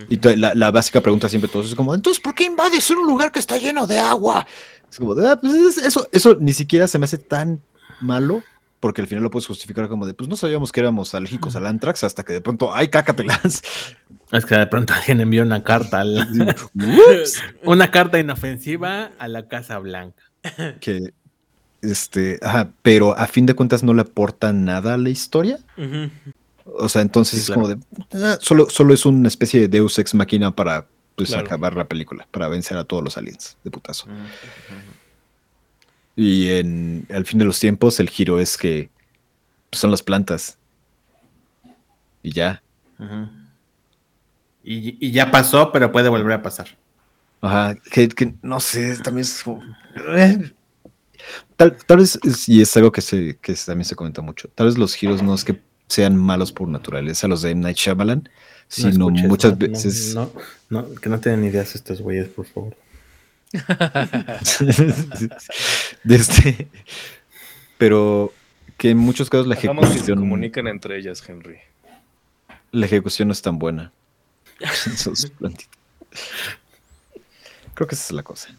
Y 0.09 0.19
la, 0.35 0.53
la 0.53 0.69
básica 0.69 1.01
pregunta 1.01 1.29
siempre 1.29 1.49
todos 1.49 1.69
es 1.69 1.75
como, 1.75 1.95
entonces, 1.95 2.21
¿por 2.21 2.35
qué 2.35 2.43
invades 2.43 2.89
un 2.91 3.07
lugar 3.07 3.31
que 3.31 3.39
está 3.39 3.57
lleno 3.57 3.87
de 3.87 3.97
agua? 3.97 4.45
Es 4.91 4.97
como, 4.97 5.15
de, 5.15 5.27
"Ah, 5.29 5.39
pues 5.39 5.53
es- 5.53 5.77
eso, 5.77 6.07
eso 6.11 6.35
ni 6.39 6.53
siquiera 6.53 6.87
se 6.87 6.99
me 6.99 7.05
hace 7.05 7.17
tan 7.17 7.61
malo, 8.01 8.43
porque 8.81 9.01
al 9.01 9.07
final 9.07 9.23
lo 9.23 9.31
puedes 9.31 9.47
justificar 9.47 9.87
como 9.87 10.05
de, 10.05 10.13
pues 10.13 10.29
no 10.29 10.35
sabíamos 10.35 10.71
que 10.71 10.81
éramos 10.81 11.15
alérgicos 11.15 11.55
al 11.55 11.65
antrax 11.65 12.03
hasta 12.03 12.23
que 12.23 12.33
de 12.33 12.41
pronto, 12.41 12.73
ay, 12.75 12.89
cácatelas. 12.89 13.61
Es 14.31 14.45
que 14.45 14.55
de 14.55 14.67
pronto 14.67 14.93
alguien 14.93 15.21
envió 15.21 15.41
una 15.43 15.63
carta, 15.63 16.01
al- 16.01 16.55
una 17.63 17.89
carta 17.91 18.19
inofensiva 18.19 19.11
a 19.17 19.27
la 19.27 19.47
Casa 19.47 19.79
Blanca. 19.79 20.21
que, 20.81 21.13
este, 21.81 22.39
ajá, 22.41 22.69
pero 22.81 23.17
a 23.17 23.27
fin 23.27 23.45
de 23.45 23.53
cuentas 23.53 23.83
no 23.83 23.93
le 23.93 24.01
aporta 24.01 24.53
nada 24.53 24.93
a 24.93 24.97
la 24.97 25.09
historia. 25.09 25.59
O 26.65 26.87
sea, 26.89 27.01
entonces 27.01 27.43
Sí, 27.43 27.51
es 27.51 27.55
como 27.55 27.67
de, 27.67 27.77
"Ah, 28.13 28.37
solo, 28.39 28.69
solo 28.69 28.93
es 28.93 29.05
una 29.05 29.27
especie 29.27 29.59
de 29.61 29.67
Deus 29.67 29.97
ex 29.99 30.13
machina 30.13 30.55
para 30.55 30.85
pues, 31.15 31.29
Claro. 31.29 31.45
acabar 31.45 31.75
la 31.75 31.87
película, 31.87 32.27
para 32.31 32.47
vencer 32.47 32.77
a 32.77 32.83
todos 32.83 33.03
los 33.03 33.17
aliens 33.17 33.57
de 33.63 33.69
putazo. 33.71 34.07
Y 36.15 36.49
en 36.49 37.05
al 37.13 37.25
fin 37.25 37.39
de 37.39 37.45
los 37.45 37.59
tiempos, 37.59 37.99
el 37.99 38.09
giro 38.09 38.39
es 38.39 38.57
que 38.57 38.89
pues, 39.69 39.79
son 39.79 39.91
las 39.91 40.01
plantas. 40.03 40.57
Y 42.23 42.31
ya. 42.31 42.61
Y, 44.63 45.05
y 45.07 45.11
ya 45.11 45.31
pasó, 45.31 45.71
pero 45.71 45.91
puede 45.91 46.09
volver 46.09 46.33
a 46.33 46.41
pasar. 46.43 46.67
Ajá. 47.41 47.75
Que, 47.91 48.07
que 48.09 48.35
no 48.41 48.59
sé, 48.59 48.97
también 48.97 49.23
es 49.25 49.41
como- 49.43 49.61
eh. 50.15 50.51
Tal, 51.55 51.77
tal 51.85 51.97
vez, 51.97 52.19
es- 52.23 52.47
y 52.49 52.61
es 52.61 52.75
algo 52.77 52.91
que, 52.91 53.01
se, 53.01 53.37
que 53.41 53.53
también 53.53 53.85
se 53.85 53.95
comenta 53.95 54.21
mucho, 54.21 54.49
tal 54.55 54.67
vez 54.67 54.77
los 54.77 54.93
giros 54.95 55.21
no 55.21 55.33
es 55.33 55.43
que 55.43 55.59
sean 55.87 56.15
malos 56.15 56.51
por 56.51 56.67
naturaleza, 56.67 57.27
los 57.27 57.41
de 57.41 57.51
M. 57.51 57.61
Night 57.61 57.77
Shyamalan, 57.77 58.29
sino 58.67 58.89
escuches, 59.09 59.27
muchas 59.27 59.51
no, 59.51 59.57
veces... 59.57 60.15
No, 60.15 60.31
no, 60.69 60.81
no, 60.83 60.95
que 60.95 61.09
no 61.09 61.19
tienen 61.19 61.43
ideas 61.43 61.75
estos 61.75 62.01
güeyes, 62.01 62.29
por 62.29 62.45
favor. 62.45 62.75
de 66.03 66.15
este, 66.15 66.67
pero 67.77 68.31
que 68.77 68.91
en 68.91 68.97
muchos 68.97 69.29
casos 69.29 69.47
la 69.47 69.55
Hagamos 69.55 69.81
que 69.81 69.87
se 69.87 69.93
ejecución, 69.95 70.19
comunican 70.19 70.67
entre 70.67 70.97
ellas, 70.97 71.21
Henry. 71.27 71.57
la 72.71 72.85
ejecución 72.85 73.27
no 73.27 73.33
es 73.33 73.41
tan 73.41 73.59
buena. 73.59 73.91
Creo 77.73 77.87
que 77.87 77.95
esa 77.95 78.05
es 78.05 78.11
la 78.11 78.23
cosa. 78.23 78.55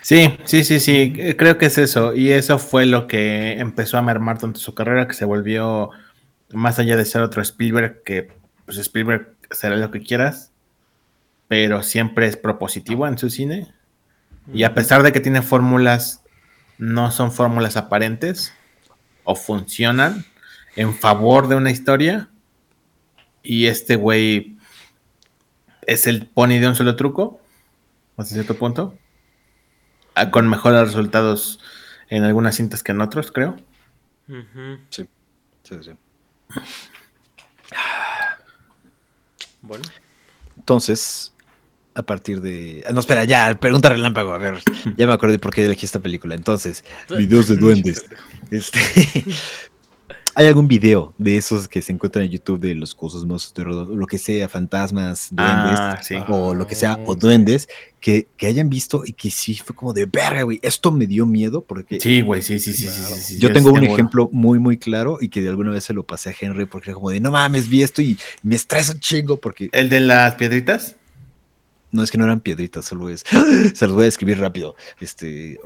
Sí, 0.00 0.38
sí, 0.44 0.64
sí, 0.64 0.80
sí, 0.80 1.12
eh, 1.16 1.36
creo 1.36 1.58
que 1.58 1.66
es 1.66 1.78
eso. 1.78 2.14
Y 2.14 2.30
eso 2.30 2.58
fue 2.58 2.86
lo 2.86 3.06
que 3.06 3.58
empezó 3.58 3.98
a 3.98 4.02
mermar 4.02 4.38
tanto 4.38 4.60
su 4.60 4.74
carrera, 4.74 5.06
que 5.06 5.14
se 5.14 5.24
volvió 5.24 5.90
más 6.52 6.78
allá 6.78 6.96
de 6.96 7.04
ser 7.04 7.22
otro 7.22 7.42
Spielberg, 7.42 8.02
que 8.04 8.30
pues 8.64 8.78
Spielberg 8.78 9.34
será 9.50 9.76
lo 9.76 9.90
que 9.90 10.02
quieras, 10.02 10.52
pero 11.46 11.82
siempre 11.82 12.26
es 12.26 12.36
propositivo 12.36 13.06
en 13.06 13.18
su 13.18 13.30
cine. 13.30 13.72
Y 14.52 14.64
a 14.64 14.74
pesar 14.74 15.02
de 15.02 15.12
que 15.12 15.20
tiene 15.20 15.42
fórmulas, 15.42 16.22
no 16.78 17.10
son 17.10 17.32
fórmulas 17.32 17.76
aparentes 17.76 18.54
o 19.24 19.34
funcionan 19.34 20.24
en 20.76 20.94
favor 20.94 21.48
de 21.48 21.56
una 21.56 21.70
historia. 21.70 22.30
Y 23.42 23.66
este 23.66 23.96
güey 23.96 24.56
es 25.86 26.06
el 26.06 26.26
pony 26.26 26.58
de 26.60 26.68
un 26.68 26.74
solo 26.74 26.96
truco, 26.96 27.40
hasta 28.16 28.34
cierto 28.34 28.54
punto. 28.56 28.94
Con 30.30 30.48
mejores 30.48 30.80
resultados 30.82 31.60
en 32.08 32.24
algunas 32.24 32.56
cintas 32.56 32.82
que 32.82 32.92
en 32.92 33.00
otros, 33.00 33.32
creo. 33.32 33.56
Sí, 34.90 35.08
sí, 35.62 35.74
sí. 35.82 35.92
Bueno. 39.62 39.84
Entonces, 40.56 41.32
a 41.94 42.02
partir 42.02 42.40
de. 42.40 42.84
ah, 42.86 42.92
No, 42.92 43.00
espera, 43.00 43.24
ya, 43.24 43.56
pregunta 43.58 43.88
relámpago. 43.88 44.32
A 44.32 44.38
ver, 44.38 44.62
ya 44.96 45.06
me 45.06 45.12
acordé 45.12 45.38
por 45.38 45.52
qué 45.54 45.64
elegí 45.64 45.86
esta 45.86 46.00
película. 46.00 46.34
Entonces, 46.34 46.84
videos 47.08 47.48
de 47.48 47.56
duendes. 47.56 48.04
Este, 48.50 48.80
¿Hay 50.34 50.46
algún 50.46 50.68
video 50.68 51.14
de 51.18 51.36
esos 51.36 51.66
que 51.66 51.82
se 51.82 51.90
encuentran 51.92 52.24
en 52.24 52.30
YouTube 52.30 52.60
de 52.60 52.72
los 52.76 52.94
cosas 52.94 53.24
más 53.24 53.52
de 53.54 53.64
lo 53.64 54.06
que 54.06 54.18
sea, 54.18 54.48
fantasmas, 54.48 55.28
duendes, 55.32 55.78
Ah, 55.80 56.00
sí. 56.00 56.14
o 56.28 56.54
lo 56.54 56.64
que 56.64 56.76
sea, 56.76 56.96
o 57.06 57.16
duendes, 57.16 57.68
que, 57.98 58.28
que 58.36 58.46
hayan 58.46 58.68
visto 58.70 59.02
y 59.04 59.14
que 59.14 59.32
sí 59.32 59.54
fue 59.56 59.74
como 59.74 59.92
de 59.92 60.06
verga, 60.06 60.42
güey. 60.42 60.60
Esto 60.62 60.92
me 60.92 61.08
dio 61.08 61.26
miedo 61.26 61.62
porque 61.62 61.98
Sí, 61.98 62.20
güey, 62.20 62.42
sí, 62.42 62.60
sí, 62.60 62.72
sí, 62.72 62.86
sí, 62.86 63.00
sí, 63.02 63.14
sí, 63.20 63.38
yo 63.40 63.52
tengo 63.52 63.70
un 63.70 63.76
seguro. 63.80 63.92
ejemplo 63.92 64.28
muy, 64.32 64.60
muy 64.60 64.78
claro 64.78 65.18
y 65.20 65.28
que 65.28 65.42
de 65.42 65.48
alguna 65.48 65.72
vez 65.72 65.82
se 65.82 65.92
lo 65.92 66.04
pasé 66.04 66.30
a 66.30 66.34
Henry 66.40 66.66
porque 66.66 66.90
era 66.90 66.94
como 66.94 67.10
de 67.10 67.18
no 67.18 67.32
mames, 67.32 67.68
vi 67.68 67.82
esto 67.82 68.00
y 68.00 68.16
me 68.44 68.54
estresa 68.54 68.92
un 68.92 69.00
chingo 69.00 69.38
porque 69.40 69.70
¿El 69.72 69.88
de 69.88 69.98
las 70.00 70.36
piedritas? 70.36 70.94
no 71.90 72.02
es 72.04 72.10
que 72.12 72.18
no 72.18 72.24
eran 72.24 72.40
piedritas, 72.40 72.84
solo 72.84 73.08
es. 73.08 73.24
Se 73.74 73.86
los 73.86 73.94
voy 73.94 74.02
a 74.02 74.04
describir 74.04 74.38
rápido. 74.38 74.76
Este, 75.00 75.58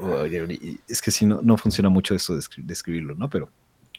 es 0.87 1.01
que 1.01 1.11
sí, 1.11 1.25
no, 1.25 1.41
no 1.43 1.57
funciona 1.57 1.89
mucho 1.89 2.15
eso 2.15 2.33
de, 2.33 2.39
escri- 2.39 2.63
de 2.65 2.73
escribirlo, 2.73 3.13
¿no? 3.13 3.29
Pero 3.29 3.49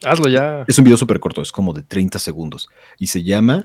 Hazlo 0.07 0.28
ya. 0.28 0.64
es 0.66 0.78
un 0.78 0.84
video 0.84 0.96
súper 0.96 1.20
corto, 1.20 1.42
es 1.42 1.52
como 1.52 1.72
de 1.72 1.82
30 1.82 2.18
segundos. 2.18 2.68
Y 2.98 3.07
se 3.09 3.22
llama 3.22 3.64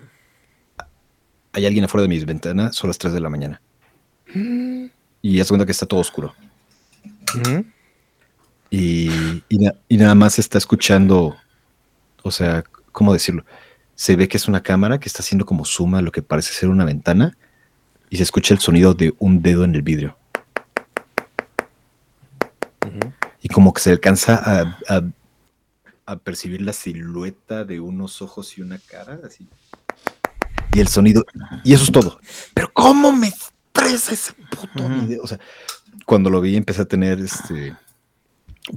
Hay 1.54 1.66
alguien 1.66 1.86
afuera 1.86 2.04
de 2.04 2.10
mis 2.10 2.26
ventanas, 2.26 2.76
son 2.76 2.90
las 2.90 2.98
3 2.98 3.14
de 3.14 3.20
la 3.20 3.30
mañana. 3.30 3.62
Y 5.22 5.40
haz 5.40 5.48
cuenta 5.50 5.66
que 5.66 5.72
está 5.72 5.86
todo 5.86 6.00
oscuro. 6.00 6.34
Y, 8.70 9.10
y 9.50 9.58
na- 9.58 9.74
y 9.88 9.98
nada 9.98 10.14
más 10.16 10.38
está 10.40 10.58
escuchando, 10.58 11.36
o 12.24 12.32
sea, 12.32 12.64
¿cómo 12.92 13.12
decirlo? 13.14 13.44
Se 13.96 14.16
ve 14.16 14.28
que 14.28 14.38
es 14.38 14.48
una 14.48 14.62
cámara 14.62 15.00
que 15.00 15.08
está 15.10 15.20
haciendo 15.24 15.46
como 15.46 15.66
suma 15.66 16.02
lo 16.02 16.12
que 16.12 16.22
parece 16.22 16.54
ser 16.54 16.70
una 16.70 16.86
ventana 16.86 17.36
y 18.10 18.18
se 18.18 18.24
escucha 18.24 18.54
el 18.54 18.60
sonido 18.60 18.94
de 18.94 19.14
un 19.20 19.42
dedo 19.42 19.64
en 19.64 19.74
el 19.76 19.82
vidrio. 19.82 20.16
Y 23.42 23.48
como 23.50 23.74
que 23.74 23.82
se 23.82 23.92
alcanza 23.92 24.36
a, 24.36 24.78
a- 24.88 25.04
a 26.10 26.18
percibir 26.18 26.62
la 26.62 26.74
silueta 26.74 27.66
de 27.66 27.80
unos 27.80 28.22
ojos 28.22 28.58
y 28.58 28.62
una 28.62 28.80
cara, 28.80 29.20
así. 29.26 29.48
Y 30.74 30.80
el 30.80 30.88
sonido, 30.88 31.24
y 31.64 31.74
eso 31.74 31.84
es 31.84 31.92
todo. 31.92 32.20
Pero 32.54 32.72
¿cómo 32.74 33.12
me 33.12 33.28
estresa 33.28 34.14
ese 34.14 34.34
puto 34.34 34.88
video? 34.90 35.22
O 35.24 35.28
sea, 35.28 35.40
cuando 36.06 36.30
lo 36.30 36.42
vi 36.42 36.56
empecé 36.56 36.82
a 36.82 36.86
tener 36.86 37.20
este 37.20 37.76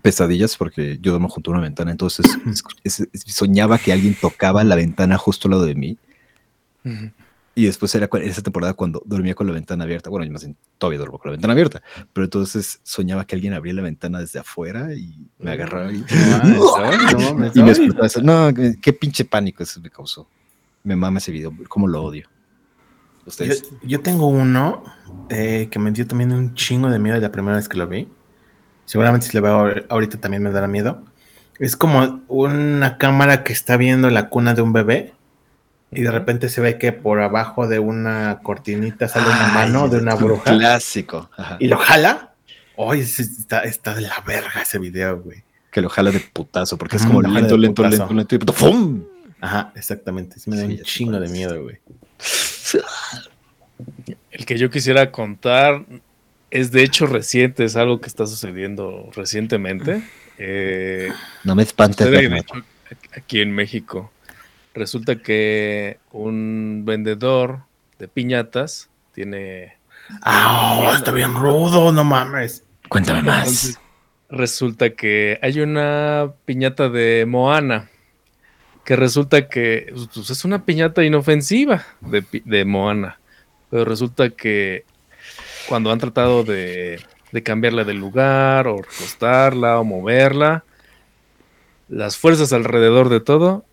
pesadillas 0.02 0.56
porque 0.56 0.98
yo 1.02 1.12
duermo 1.12 1.28
junto 1.28 1.50
a 1.50 1.54
una 1.54 1.62
ventana, 1.62 1.90
entonces 1.90 2.26
es- 2.84 3.00
es- 3.12 3.24
soñaba 3.26 3.78
que 3.78 3.92
alguien 3.92 4.14
tocaba 4.18 4.64
la 4.64 4.74
ventana 4.74 5.18
justo 5.18 5.48
al 5.48 5.52
lado 5.52 5.64
de 5.66 5.74
mí 5.74 5.98
Ujú. 6.84 7.10
Y 7.54 7.66
después 7.66 7.94
era 7.94 8.08
esa 8.22 8.40
temporada 8.42 8.72
cuando 8.74 9.02
dormía 9.04 9.34
con 9.34 9.46
la 9.46 9.52
ventana 9.52 9.84
abierta. 9.84 10.08
Bueno, 10.08 10.24
yo 10.24 10.32
más 10.32 10.42
bien 10.42 10.56
todavía 10.78 10.98
duermo 10.98 11.18
con 11.18 11.30
la 11.30 11.32
ventana 11.32 11.52
abierta, 11.52 11.82
pero 12.12 12.24
entonces 12.24 12.80
soñaba 12.82 13.26
que 13.26 13.34
alguien 13.34 13.52
abría 13.52 13.74
la 13.74 13.82
ventana 13.82 14.20
desde 14.20 14.38
afuera 14.38 14.94
y 14.94 15.28
me 15.38 15.50
agarraba 15.52 15.92
y, 15.92 15.98
no 15.98 17.18
mames, 17.34 17.52
y 17.56 17.62
me 17.62 17.70
explotaba 17.70 18.06
eso. 18.06 18.22
No, 18.22 18.52
qué, 18.80 18.92
pinche 18.92 19.24
pánico 19.24 19.62
eso 19.62 19.80
me 19.80 19.90
causó. 19.90 20.26
Me 20.84 20.96
mama 20.96 21.18
ese 21.18 21.30
video, 21.30 21.52
cómo 21.68 21.86
lo 21.88 22.02
odio. 22.02 22.26
Yo, 22.26 23.26
Ustedes. 23.26 23.70
yo 23.82 24.00
tengo 24.00 24.26
uno 24.26 24.82
eh, 25.28 25.68
que 25.70 25.78
me 25.78 25.92
dio 25.92 26.06
también 26.06 26.32
un 26.32 26.54
chingo 26.54 26.88
de 26.90 26.98
miedo 26.98 27.18
la 27.20 27.30
primera 27.30 27.56
vez 27.56 27.68
que 27.68 27.76
lo 27.76 27.86
vi. 27.86 28.08
Seguramente 28.84 29.26
si 29.28 29.36
lo 29.36 29.42
veo 29.42 29.54
ahor- 29.58 29.86
ahorita 29.90 30.18
también 30.18 30.42
me 30.42 30.50
dará 30.50 30.66
miedo. 30.66 31.04
Es 31.60 31.76
como 31.76 32.22
una 32.26 32.98
cámara 32.98 33.44
que 33.44 33.52
está 33.52 33.76
viendo 33.76 34.10
la 34.10 34.28
cuna 34.28 34.54
de 34.54 34.62
un 34.62 34.72
bebé 34.72 35.12
y 35.92 36.02
de 36.02 36.10
repente 36.10 36.48
se 36.48 36.60
ve 36.60 36.78
que 36.78 36.92
por 36.92 37.20
abajo 37.20 37.68
de 37.68 37.78
una 37.78 38.40
cortinita 38.42 39.08
sale 39.08 39.26
una 39.26 39.48
Ay, 39.48 39.54
mano 39.54 39.88
de 39.88 39.98
una 39.98 40.14
un 40.14 40.22
bruja 40.24 40.56
Clásico. 40.56 41.30
Ajá. 41.36 41.56
y 41.60 41.68
lo 41.68 41.76
jala. 41.78 42.32
Oye, 42.76 43.02
está, 43.02 43.60
está 43.64 43.94
de 43.94 44.00
la 44.02 44.22
verga 44.26 44.62
ese 44.62 44.78
video, 44.78 45.20
güey. 45.20 45.42
Que 45.70 45.80
lo 45.82 45.88
jala 45.88 46.10
de 46.10 46.20
putazo, 46.20 46.76
porque 46.78 46.96
es 46.96 47.04
como 47.06 47.20
jala 47.22 47.40
lento, 47.40 47.56
lento, 47.56 47.82
lento, 47.86 48.12
lento, 48.12 48.34
y 48.34 48.38
de 48.38 48.44
¡pum! 48.52 49.04
Ajá, 49.40 49.72
exactamente. 49.74 50.38
Sí 50.40 50.48
me 50.50 50.56
da 50.56 50.62
Sí, 50.66 50.68
un 50.72 50.82
chingo 50.82 51.20
de 51.20 51.28
miedo, 51.28 51.62
güey. 51.62 51.78
El 54.30 54.46
que 54.46 54.56
yo 54.58 54.70
quisiera 54.70 55.10
contar 55.10 55.84
es 56.50 56.70
de 56.72 56.82
hecho 56.82 57.06
reciente, 57.06 57.64
es 57.64 57.76
algo 57.76 58.00
que 58.00 58.06
está 58.08 58.26
sucediendo 58.26 59.10
recientemente. 59.14 60.02
Eh, 60.38 61.10
No 61.44 61.54
me 61.54 61.62
espantes. 61.62 62.06
aquí 63.16 63.40
en 63.40 63.52
México. 63.52 64.10
Resulta 64.74 65.16
que 65.16 65.98
un 66.12 66.84
vendedor 66.86 67.60
de 67.98 68.08
piñatas 68.08 68.88
tiene... 69.12 69.76
Ah, 70.22 70.92
está 70.96 71.12
bien 71.12 71.34
rudo, 71.34 71.92
no 71.92 72.04
mames. 72.04 72.64
Cuéntame 72.88 73.22
más. 73.22 73.38
Entonces, 73.38 73.80
resulta 74.30 74.90
que 74.90 75.38
hay 75.42 75.60
una 75.60 76.32
piñata 76.44 76.88
de 76.88 77.26
Moana. 77.26 77.90
Que 78.84 78.96
resulta 78.96 79.48
que 79.48 79.92
pues, 80.14 80.30
es 80.30 80.44
una 80.44 80.64
piñata 80.64 81.04
inofensiva 81.04 81.84
de, 82.00 82.24
de 82.44 82.64
Moana. 82.64 83.18
Pero 83.70 83.84
resulta 83.84 84.30
que 84.30 84.84
cuando 85.68 85.92
han 85.92 85.98
tratado 85.98 86.44
de, 86.44 87.00
de 87.30 87.42
cambiarla 87.42 87.84
de 87.84 87.94
lugar, 87.94 88.66
o 88.66 88.78
recostarla, 88.78 89.78
o 89.78 89.84
moverla, 89.84 90.64
las 91.88 92.16
fuerzas 92.16 92.52
alrededor 92.52 93.10
de 93.10 93.20
todo 93.20 93.64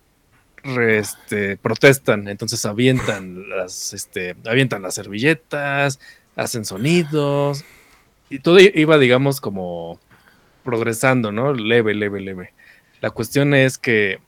re- 0.64 1.00
este, 1.00 1.58
protestan. 1.58 2.28
Entonces 2.28 2.66
avientan 2.66 3.50
las, 3.50 3.94
este, 3.94 4.36
avientan 4.46 4.82
las 4.82 4.96
servilletas, 4.96 6.00
hacen 6.36 6.66
sonidos, 6.66 7.64
y 8.30 8.40
todo 8.40 8.60
iba, 8.60 8.98
digamos, 8.98 9.42
como 9.42 10.00
progresando, 10.64 11.32
¿no? 11.32 11.54
Leve, 11.54 11.96
leve, 11.96 12.22
leve. 12.22 12.54
La 13.02 13.10
cuestión 13.10 13.54
es 13.54 13.78
que 13.78 14.20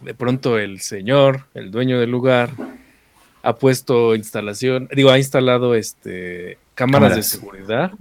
de 0.00 0.14
pronto 0.14 0.58
el 0.58 0.80
señor, 0.80 1.46
el 1.54 1.70
dueño 1.70 1.98
del 1.98 2.10
lugar, 2.10 2.50
ha 3.42 3.56
puesto 3.56 4.14
instalación, 4.14 4.88
digo, 4.94 5.10
ha 5.10 5.18
instalado 5.18 5.74
este 5.74 6.58
cámaras, 6.74 7.10
Cámaras. 7.10 7.16
de 7.16 7.22
seguridad. 7.22 7.92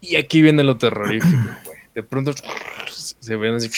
Y 0.00 0.16
aquí 0.16 0.42
viene 0.42 0.64
lo 0.64 0.76
terrorífico, 0.76 1.36
güey. 1.64 1.78
De 1.94 2.02
pronto 2.02 2.32
se 2.88 3.36
ven 3.36 3.54
así 3.54 3.68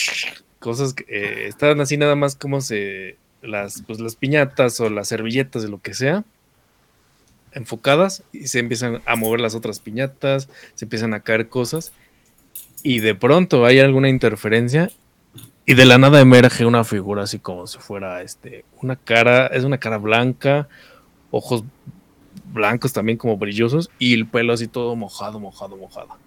cosas 0.65 0.95
que 0.95 1.05
eh, 1.07 1.47
están 1.47 1.79
así 1.79 1.95
nada 1.95 2.15
más 2.15 2.35
como 2.35 2.59
se 2.59 3.17
las 3.43 3.83
pues 3.83 3.99
las 3.99 4.15
piñatas 4.15 4.79
o 4.79 4.89
las 4.89 5.09
servilletas 5.09 5.61
de 5.61 5.69
lo 5.69 5.79
que 5.79 5.93
sea 5.93 6.23
enfocadas 7.51 8.23
y 8.33 8.47
se 8.47 8.57
empiezan 8.57 9.03
a 9.05 9.15
mover 9.15 9.41
las 9.41 9.53
otras 9.53 9.79
piñatas, 9.79 10.49
se 10.73 10.85
empiezan 10.85 11.13
a 11.13 11.19
caer 11.19 11.49
cosas 11.49 11.93
y 12.81 12.99
de 12.99 13.13
pronto 13.13 13.63
hay 13.63 13.77
alguna 13.77 14.09
interferencia 14.09 14.89
y 15.67 15.75
de 15.75 15.85
la 15.85 15.99
nada 15.99 16.19
emerge 16.19 16.65
una 16.65 16.83
figura 16.83 17.21
así 17.21 17.37
como 17.37 17.67
si 17.67 17.77
fuera 17.77 18.23
este 18.23 18.65
una 18.81 18.95
cara, 18.95 19.45
es 19.45 19.65
una 19.65 19.77
cara 19.77 19.99
blanca, 19.99 20.67
ojos 21.29 21.63
blancos 22.51 22.91
también 22.91 23.19
como 23.19 23.37
brillosos 23.37 23.91
y 23.99 24.15
el 24.15 24.25
pelo 24.25 24.51
así 24.51 24.67
todo 24.67 24.95
mojado, 24.95 25.39
mojado, 25.39 25.77
mojado. 25.77 26.17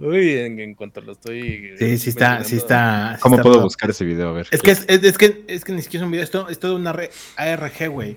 Uy, 0.00 0.30
en, 0.38 0.58
en 0.58 0.74
cuanto 0.74 1.00
lo 1.02 1.12
estoy 1.12 1.74
Sí, 1.78 1.98
sí 1.98 2.08
está, 2.10 2.42
sí 2.42 2.56
está. 2.56 3.16
sí 3.16 3.20
¿Cómo 3.22 3.36
está 3.36 3.42
puedo 3.42 3.60
buscar 3.62 3.90
ese 3.90 4.04
video? 4.04 4.30
A 4.30 4.32
ver. 4.32 4.46
Es 4.50 4.62
que 4.62 4.70
es, 4.70 4.84
es- 4.88 5.04
es 5.04 5.18
que 5.18 5.44
es 5.46 5.64
que 5.64 5.72
ni 5.72 5.82
siquiera 5.82 6.04
es 6.04 6.06
un 6.06 6.10
video, 6.12 6.24
es 6.24 6.30
todo, 6.30 6.48
es 6.48 6.58
todo 6.58 6.74
una 6.76 6.92
re- 6.92 7.10
ARG, 7.36 7.88
güey. 7.90 8.16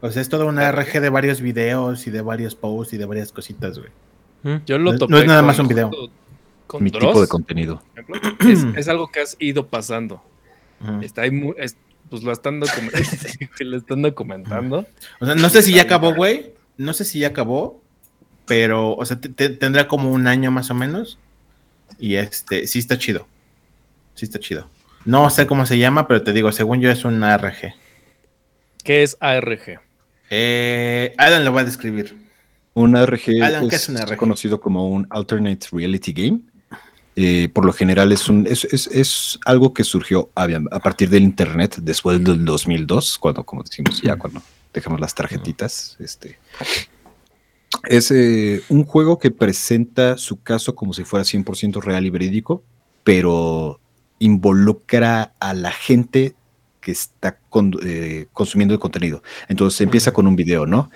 O 0.00 0.10
sea, 0.10 0.22
es 0.22 0.28
toda 0.28 0.46
una 0.46 0.66
ARG 0.68 1.00
de 1.00 1.08
varios 1.10 1.40
videos 1.40 2.06
y 2.06 2.10
de 2.10 2.22
varios 2.22 2.54
posts 2.56 2.94
y 2.94 2.96
de 2.98 3.04
varias 3.04 3.32
cositas, 3.32 3.78
güey. 3.78 3.90
Yo 4.66 4.78
lo 4.78 4.92
No- 4.92 4.98
topé 4.98 5.12
no 5.12 5.18
es 5.18 5.26
nada 5.26 5.40
con- 5.40 5.46
más 5.46 5.58
un 5.58 5.68
video. 5.68 5.90
Con 6.66 6.82
mi 6.84 6.90
Dross, 6.90 7.02
tipo 7.08 7.20
de 7.20 7.28
contenido. 7.28 7.82
es, 8.48 8.64
es 8.76 8.88
algo 8.88 9.08
que 9.10 9.20
has 9.20 9.36
ido 9.38 9.66
pasando. 9.68 10.22
Está 11.02 11.22
ahí 11.22 11.30
pues 12.08 12.22
lo 12.24 12.32
están, 12.32 12.60
document- 12.60 12.92
lo 13.60 13.76
están 13.76 14.02
documentando. 14.02 14.86
O 15.20 15.26
sea, 15.26 15.34
no 15.34 15.48
sé 15.50 15.62
si 15.62 15.74
ya 15.74 15.82
acabó, 15.82 16.14
güey. 16.14 16.54
No 16.78 16.92
sé 16.94 17.04
si 17.04 17.18
ya 17.20 17.28
acabó, 17.28 17.79
pero, 18.50 18.96
o 18.96 19.06
sea, 19.06 19.20
te- 19.20 19.28
te- 19.28 19.50
tendrá 19.50 19.86
como 19.86 20.10
un 20.10 20.26
año 20.26 20.50
más 20.50 20.72
o 20.72 20.74
menos. 20.74 21.18
Y 22.00 22.16
este, 22.16 22.66
sí 22.66 22.80
está 22.80 22.98
chido. 22.98 23.28
Sí 24.16 24.24
está 24.24 24.40
chido. 24.40 24.68
No 25.04 25.30
sé 25.30 25.46
cómo 25.46 25.66
se 25.66 25.78
llama, 25.78 26.08
pero 26.08 26.24
te 26.24 26.32
digo, 26.32 26.50
según 26.50 26.80
yo 26.80 26.90
es 26.90 27.04
un 27.04 27.22
ARG. 27.22 27.74
¿Qué 28.82 29.04
es 29.04 29.16
ARG? 29.20 29.78
Eh, 30.30 31.14
Alan 31.16 31.44
lo 31.44 31.52
va 31.52 31.60
a 31.60 31.64
describir. 31.64 32.16
Un 32.74 32.96
ARG 32.96 33.20
Alan, 33.40 33.68
¿qué 33.68 33.76
es, 33.76 33.82
es 33.84 33.88
un 33.90 33.98
ARG? 33.98 34.16
conocido 34.16 34.60
como 34.60 34.88
un 34.88 35.06
Alternate 35.10 35.68
Reality 35.70 36.12
Game. 36.12 36.40
Eh, 37.14 37.48
por 37.52 37.64
lo 37.64 37.72
general 37.72 38.10
es, 38.10 38.28
un, 38.28 38.48
es, 38.48 38.64
es- 38.64 38.88
es 38.88 39.38
algo 39.44 39.72
que 39.72 39.84
surgió 39.84 40.28
a, 40.34 40.48
a 40.72 40.78
partir 40.80 41.08
del 41.08 41.22
Internet 41.22 41.76
después 41.82 42.22
del 42.24 42.44
2002, 42.44 43.16
cuando, 43.18 43.44
como 43.44 43.62
decimos 43.62 44.02
ya, 44.02 44.16
cuando 44.16 44.42
dejamos 44.74 44.98
las 45.00 45.14
tarjetitas. 45.14 45.96
Este, 46.00 46.36
es 47.88 48.10
eh, 48.10 48.62
un 48.68 48.84
juego 48.84 49.18
que 49.18 49.30
presenta 49.30 50.16
su 50.18 50.42
caso 50.42 50.74
como 50.74 50.92
si 50.92 51.04
fuera 51.04 51.24
100% 51.24 51.80
real 51.80 52.04
y 52.06 52.10
verídico, 52.10 52.62
pero 53.04 53.80
involucra 54.18 55.34
a 55.40 55.54
la 55.54 55.70
gente 55.72 56.34
que 56.80 56.92
está 56.92 57.38
con- 57.48 57.74
eh, 57.82 58.26
consumiendo 58.32 58.74
el 58.74 58.80
contenido. 58.80 59.22
Entonces 59.48 59.80
empieza 59.82 60.12
con 60.12 60.26
un 60.26 60.36
video, 60.36 60.66
¿no? 60.66 60.90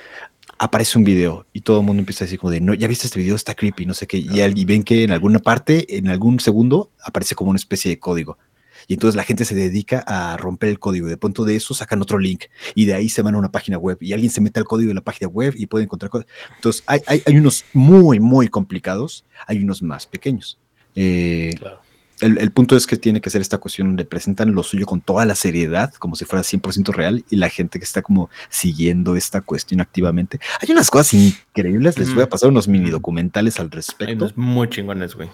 aparece 0.57 0.97
un 0.97 1.05
video 1.05 1.47
y 1.53 1.63
todo 1.63 1.81
el 1.81 1.87
mundo 1.87 2.01
empieza 2.01 2.25
a 2.25 2.27
decir 2.27 2.39
como 2.39 2.53
de, 2.53 2.61
no, 2.61 2.75
ya 2.75 2.87
viste 2.87 3.07
este 3.09 3.19
video, 3.19 3.35
está 3.35 3.55
creepy, 3.55 3.87
no 3.87 3.93
sé 3.93 4.07
qué, 4.07 4.19
y 4.19 4.65
ven 4.65 4.85
que 4.85 5.03
en 5.03 5.11
alguna 5.11 5.41
parte, 5.41 5.99
en 5.99 6.09
algún 6.09 6.39
segundo, 6.39 6.91
aparece 7.05 7.35
como 7.35 7.51
una 7.51 7.57
especie 7.59 7.91
de 7.91 7.99
código. 7.99 8.39
Y 8.87 8.95
entonces 8.95 9.17
la 9.17 9.25
gente 9.25 9.45
se 9.45 9.55
dedica 9.55 10.05
a 10.07 10.37
romper 10.37 10.69
el 10.69 10.79
código. 10.79 11.07
De 11.07 11.17
pronto 11.17 11.45
de 11.45 11.57
eso 11.57 11.75
sacan 11.75 12.03
otro 12.03 12.19
link 12.19 12.45
y 12.75 12.85
de 12.85 12.95
ahí 12.95 13.09
se 13.09 13.23
van 13.23 13.35
a 13.35 13.39
una 13.39 13.51
página 13.51 13.79
web 13.79 13.99
y 14.01 14.13
alguien 14.13 14.31
se 14.31 14.41
mete 14.41 14.61
al 14.61 14.67
código 14.67 14.89
de 14.89 14.95
la 14.95 15.01
página 15.01 15.29
web 15.29 15.55
y 15.57 15.67
puede 15.67 15.85
encontrar 15.85 16.11
cosas. 16.11 16.27
Entonces 16.57 16.83
hay, 16.87 17.01
hay, 17.07 17.23
hay 17.27 17.37
unos 17.37 17.65
muy, 17.73 18.21
muy 18.21 18.49
complicados, 18.49 19.25
hay 19.47 19.63
unos 19.63 19.83
más 19.83 20.07
pequeños. 20.07 20.59
Eh, 20.95 21.55
Claro. 21.59 21.84
El, 22.25 22.39
el 22.39 22.51
punto 22.51 22.77
es 22.77 22.87
que 22.87 22.97
tiene 22.97 23.21
que 23.21 23.31
ser 23.31 23.41
esta 23.41 23.59
cuestión 23.59 23.89
donde 23.89 24.05
presentan 24.05 24.55
lo 24.55 24.63
suyo 24.63 24.87
con 24.87 25.01
toda 25.01 25.25
la 25.25 25.35
seriedad, 25.35 25.93
como 25.95 26.17
si 26.17 26.25
fuera 26.25 26.43
100% 26.43 26.93
real, 26.93 27.25
y 27.31 27.37
la 27.37 27.49
gente 27.49 27.79
que 27.79 27.85
está 27.85 28.03
como 28.03 28.31
siguiendo 28.49 29.17
esta 29.17 29.41
cuestión 29.41 29.81
activamente. 29.81 30.41
Hay 30.61 30.71
unas 30.73 30.91
cosas 30.91 31.15
increíbles, 31.15 31.99
les 31.99 32.15
voy 32.15 32.23
a 32.25 32.29
pasar 32.29 32.51
unos 32.51 32.69
mini 32.69 32.91
documentales 32.91 33.59
al 33.61 33.67
Hay 33.67 33.71
respecto. 33.73 34.15
unos 34.25 34.37
muy 34.37 34.69
chingones, 34.69 35.15
güey. 35.15 35.29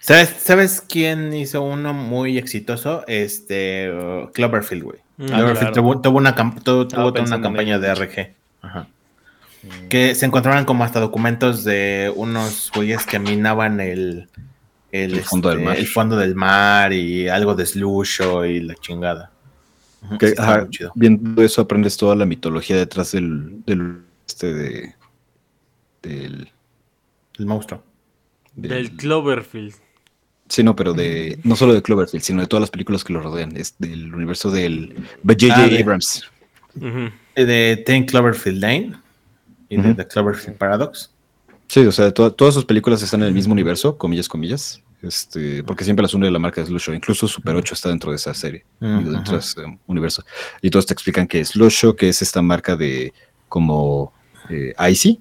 ¿Sabes, 0.00 0.34
¿Sabes 0.38 0.82
quién 0.86 1.32
hizo 1.34 1.62
uno 1.62 1.92
muy 1.94 2.38
exitoso? 2.38 3.04
Este, 3.06 3.90
uh, 3.92 4.30
Cloverfield, 4.32 4.82
güey. 4.84 4.98
Mm, 5.16 5.26
Cloverfield 5.26 5.58
claro. 5.58 5.72
tuvo, 5.74 6.00
tuvo 6.00 6.18
una, 6.18 6.34
tuvo- 6.36 6.86
tuvo 6.86 7.12
toda 7.12 7.24
una 7.26 7.40
campaña 7.40 7.78
de 7.78 7.88
de. 7.88 7.94
RG. 7.94 8.34
Ajá. 8.62 8.86
Que 9.88 10.14
se 10.14 10.24
encontraban 10.24 10.64
como 10.64 10.84
hasta 10.84 11.00
documentos 11.00 11.64
de 11.64 12.12
unos 12.14 12.70
güeyes 12.74 13.04
que 13.04 13.18
minaban 13.18 13.80
el, 13.80 14.28
el, 14.92 15.14
El 15.14 15.22
fondo 15.22 15.48
del 15.50 15.58
este, 15.58 15.68
mar. 15.68 15.78
el 15.78 15.86
fondo 15.86 16.16
del 16.16 16.34
mar 16.34 16.92
y 16.92 17.28
algo 17.28 17.54
de 17.54 17.66
slusho 17.66 18.44
y 18.46 18.60
la 18.60 18.74
chingada. 18.76 19.30
Que, 20.18 20.26
sí, 20.28 20.32
está 20.32 20.42
ajá, 20.44 20.60
muy 20.62 20.70
chido. 20.70 20.92
viendo 20.94 21.42
eso 21.42 21.60
aprendes 21.60 21.96
toda 21.96 22.14
la 22.16 22.24
mitología 22.24 22.76
detrás 22.76 23.12
del, 23.12 23.64
del 23.64 23.98
este 24.26 24.54
de 24.54 24.94
del, 26.02 26.50
El 27.38 27.46
monstruo. 27.46 27.82
del- 28.54 28.70
Del 28.70 28.92
Cloverfield. 28.96 29.74
Sí, 30.48 30.62
no, 30.62 30.74
pero 30.74 30.94
de 30.94 31.38
no 31.44 31.56
solo 31.56 31.74
de 31.74 31.82
Cloverfield, 31.82 32.22
sino 32.24 32.40
de 32.40 32.46
todas 32.46 32.62
las 32.62 32.70
películas 32.70 33.04
que 33.04 33.12
lo 33.12 33.20
rodean. 33.20 33.56
Es 33.56 33.74
del 33.78 34.14
universo 34.14 34.50
del 34.50 34.94
J.J. 35.24 35.54
Ah, 35.54 35.66
de- 35.68 35.82
Abrams. 35.82 36.24
Eh, 37.34 37.44
De 37.44 37.82
Ten 37.84 38.06
Cloverfield 38.06 38.60
Lane 38.62 38.92
y 39.68 39.76
de. 39.76 39.94
The 39.94 40.06
Cloverfield 40.06 40.56
Paradox. 40.56 41.12
Sí, 41.68 41.80
o 41.86 41.92
sea, 41.92 42.12
to- 42.12 42.32
todas 42.32 42.54
sus 42.54 42.64
películas 42.64 43.02
están 43.02 43.20
en 43.22 43.28
el 43.28 43.34
mismo 43.34 43.52
universo, 43.52 43.96
comillas, 43.96 44.28
comillas. 44.28 44.82
Este, 45.00 45.62
porque 45.62 45.84
siempre 45.84 46.02
las 46.02 46.12
une 46.14 46.26
de 46.26 46.32
la 46.32 46.40
marca 46.40 46.60
de 46.60 46.66
Slush 46.66 46.80
Show. 46.82 46.94
Incluso 46.94 47.28
Super 47.28 47.54
8 47.54 47.74
está 47.74 47.88
dentro 47.88 48.10
de 48.10 48.16
esa 48.16 48.34
serie, 48.34 48.64
Ujú. 48.80 49.12
dentro 49.12 49.34
de 49.34 49.38
ese 49.38 49.60
um, 49.64 49.78
universo. 49.86 50.24
Y 50.60 50.70
todos 50.70 50.86
te 50.86 50.92
explican 50.92 51.28
que 51.28 51.40
es 51.40 51.50
Slush 51.50 51.72
Show, 51.72 51.94
que 51.94 52.08
es 52.08 52.20
esta 52.20 52.42
marca 52.42 52.74
de 52.74 53.12
como 53.48 54.12
eh, 54.50 54.74
Icy, 54.90 55.20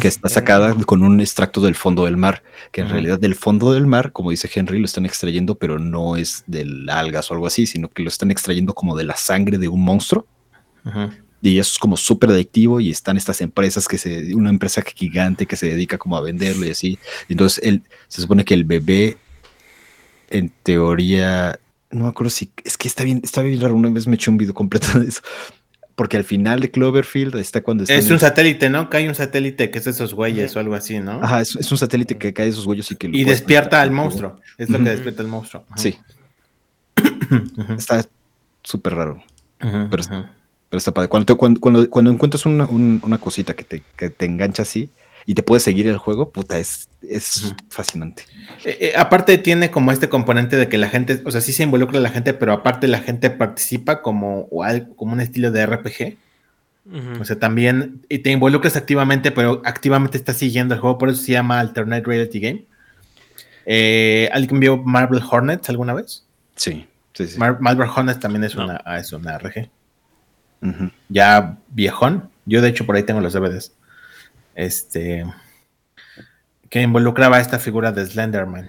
que 0.00 0.08
está 0.08 0.28
sacada 0.30 0.74
con 0.86 1.02
un 1.04 1.20
extracto 1.20 1.60
del 1.60 1.74
fondo 1.74 2.06
del 2.06 2.16
mar, 2.16 2.42
que 2.72 2.80
en 2.80 2.88
realidad 2.88 3.20
del 3.20 3.34
fondo 3.34 3.72
del 3.74 3.86
mar, 3.86 4.10
como 4.10 4.30
dice 4.30 4.50
Henry, 4.52 4.78
lo 4.78 4.86
están 4.86 5.04
extrayendo, 5.04 5.54
pero 5.56 5.78
no 5.78 6.16
es 6.16 6.42
del 6.46 6.88
algas 6.88 7.30
o 7.30 7.34
algo 7.34 7.46
así, 7.46 7.66
sino 7.66 7.88
que 7.90 8.02
lo 8.02 8.08
están 8.08 8.30
extrayendo 8.30 8.72
como 8.74 8.96
de 8.96 9.04
la 9.04 9.16
sangre 9.16 9.58
de 9.58 9.68
un 9.68 9.84
monstruo. 9.84 10.26
Y 11.50 11.58
eso 11.58 11.72
es 11.72 11.78
como 11.78 11.96
súper 11.96 12.30
adictivo 12.30 12.80
y 12.80 12.90
están 12.90 13.16
estas 13.16 13.40
empresas 13.40 13.86
que 13.86 13.98
se, 13.98 14.34
una 14.34 14.50
empresa 14.50 14.82
gigante 14.82 15.46
que 15.46 15.56
se 15.56 15.68
dedica 15.68 15.96
como 15.96 16.16
a 16.16 16.20
venderlo 16.20 16.66
y 16.66 16.70
así. 16.70 16.98
Entonces 17.28 17.62
él, 17.62 17.82
se 18.08 18.20
supone 18.20 18.44
que 18.44 18.54
el 18.54 18.64
bebé, 18.64 19.16
en 20.28 20.50
teoría, 20.64 21.58
no 21.90 22.04
me 22.04 22.08
acuerdo 22.08 22.30
si, 22.30 22.50
es 22.64 22.76
que 22.76 22.88
está 22.88 23.04
bien, 23.04 23.20
está 23.22 23.42
bien 23.42 23.60
raro, 23.60 23.74
una 23.76 23.90
vez 23.90 24.06
me 24.08 24.16
eché 24.16 24.30
un 24.30 24.38
video 24.38 24.54
completo 24.54 24.98
de 24.98 25.08
eso. 25.08 25.20
Porque 25.94 26.16
al 26.18 26.24
final 26.24 26.60
de 26.60 26.70
Cloverfield 26.70 27.36
está 27.36 27.62
cuando 27.62 27.84
está 27.84 27.94
Es 27.94 28.10
un 28.10 28.18
satélite, 28.18 28.68
¿no? 28.68 28.88
Hay 28.92 29.08
un 29.08 29.14
satélite 29.14 29.70
que 29.70 29.78
es 29.78 29.84
de 29.86 29.92
esos 29.92 30.12
güeyes 30.12 30.54
o 30.56 30.60
algo 30.60 30.74
así, 30.74 30.98
¿no? 30.98 31.22
Ajá, 31.22 31.40
es, 31.40 31.56
es 31.56 31.72
un 31.72 31.78
satélite 31.78 32.18
que 32.18 32.34
cae 32.34 32.46
de 32.46 32.52
esos 32.52 32.66
huellos 32.66 32.90
y 32.90 32.96
que 32.96 33.08
lo 33.08 33.16
Y 33.16 33.24
despierta 33.24 33.80
al 33.80 33.92
monstruo. 33.92 34.38
Es 34.58 34.68
lo 34.68 34.78
que 34.78 34.90
despierta 34.90 35.22
al 35.22 35.28
monstruo. 35.28 35.64
Sí, 35.76 35.96
está 37.78 38.04
súper 38.62 38.94
raro. 38.94 39.22
Pero- 39.58 40.02
Ujú. 40.02 40.26
Pero 40.68 40.78
está 40.78 40.92
padre. 40.92 41.08
Cuando, 41.08 41.26
te- 41.26 41.34
cuando, 41.38 41.60
cuando, 41.60 41.88
cuando 41.90 42.10
encuentras 42.10 42.44
una, 42.46 42.64
un- 42.66 43.00
una 43.04 43.18
cosita 43.18 43.54
que 43.54 43.64
te, 43.64 43.82
que 43.96 44.10
te 44.10 44.26
engancha 44.26 44.62
así 44.62 44.90
y 45.24 45.34
te 45.34 45.42
puedes 45.42 45.62
seguir 45.62 45.86
el 45.88 45.96
juego, 45.98 46.30
puta, 46.30 46.58
es, 46.58 46.88
es 47.08 47.54
fascinante. 47.68 48.24
Eh, 48.64 48.78
eh, 48.80 48.92
aparte 48.96 49.38
tiene 49.38 49.70
como 49.70 49.92
este 49.92 50.08
componente 50.08 50.56
de 50.56 50.68
que 50.68 50.78
la 50.78 50.88
gente, 50.88 51.20
o 51.24 51.30
sea, 51.30 51.40
sí 51.40 51.52
se 51.52 51.62
involucra 51.64 52.00
la 52.00 52.10
gente, 52.10 52.34
pero 52.34 52.52
aparte 52.52 52.86
la 52.88 52.98
gente 53.00 53.30
participa 53.30 54.02
como, 54.02 54.48
o 54.50 54.62
al- 54.64 54.88
como 54.96 55.12
un 55.12 55.20
estilo 55.20 55.50
de 55.50 55.66
RPG. 55.66 56.16
O 57.20 57.24
sea, 57.24 57.36
también, 57.36 58.02
y 58.08 58.18
te 58.18 58.30
involucras 58.30 58.76
activamente, 58.76 59.32
pero 59.32 59.60
activamente 59.64 60.16
estás 60.16 60.36
siguiendo 60.36 60.72
el 60.74 60.80
juego, 60.80 60.98
por 60.98 61.08
eso 61.08 61.20
se 61.20 61.32
llama 61.32 61.58
Alternate 61.58 62.04
Reality 62.06 62.38
Game. 62.38 62.64
Eh, 63.64 64.28
¿Alguien 64.32 64.60
vio 64.60 64.76
Marvel 64.76 65.20
Hornets 65.28 65.68
alguna 65.68 65.94
vez? 65.94 66.24
Sí, 66.54 66.86
sí, 67.14 67.26
sí. 67.26 67.38
Mar- 67.38 67.58
Marvel 67.60 67.88
Hornets 67.88 68.20
también 68.20 68.44
es, 68.44 68.54
No. 68.54 68.64
una, 68.64 68.80
ah, 68.84 68.98
es 69.00 69.12
una 69.12 69.36
Ya 71.08 71.58
viejón. 71.68 72.30
Yo, 72.44 72.60
de 72.62 72.68
hecho, 72.68 72.86
por 72.86 72.96
ahí 72.96 73.02
tengo 73.02 73.20
los 73.20 73.32
DVDs. 73.32 73.72
Este. 74.54 75.24
Que 76.70 76.82
involucraba 76.82 77.36
a 77.36 77.40
esta 77.40 77.58
figura 77.58 77.92
de 77.92 78.04
Slenderman. 78.06 78.68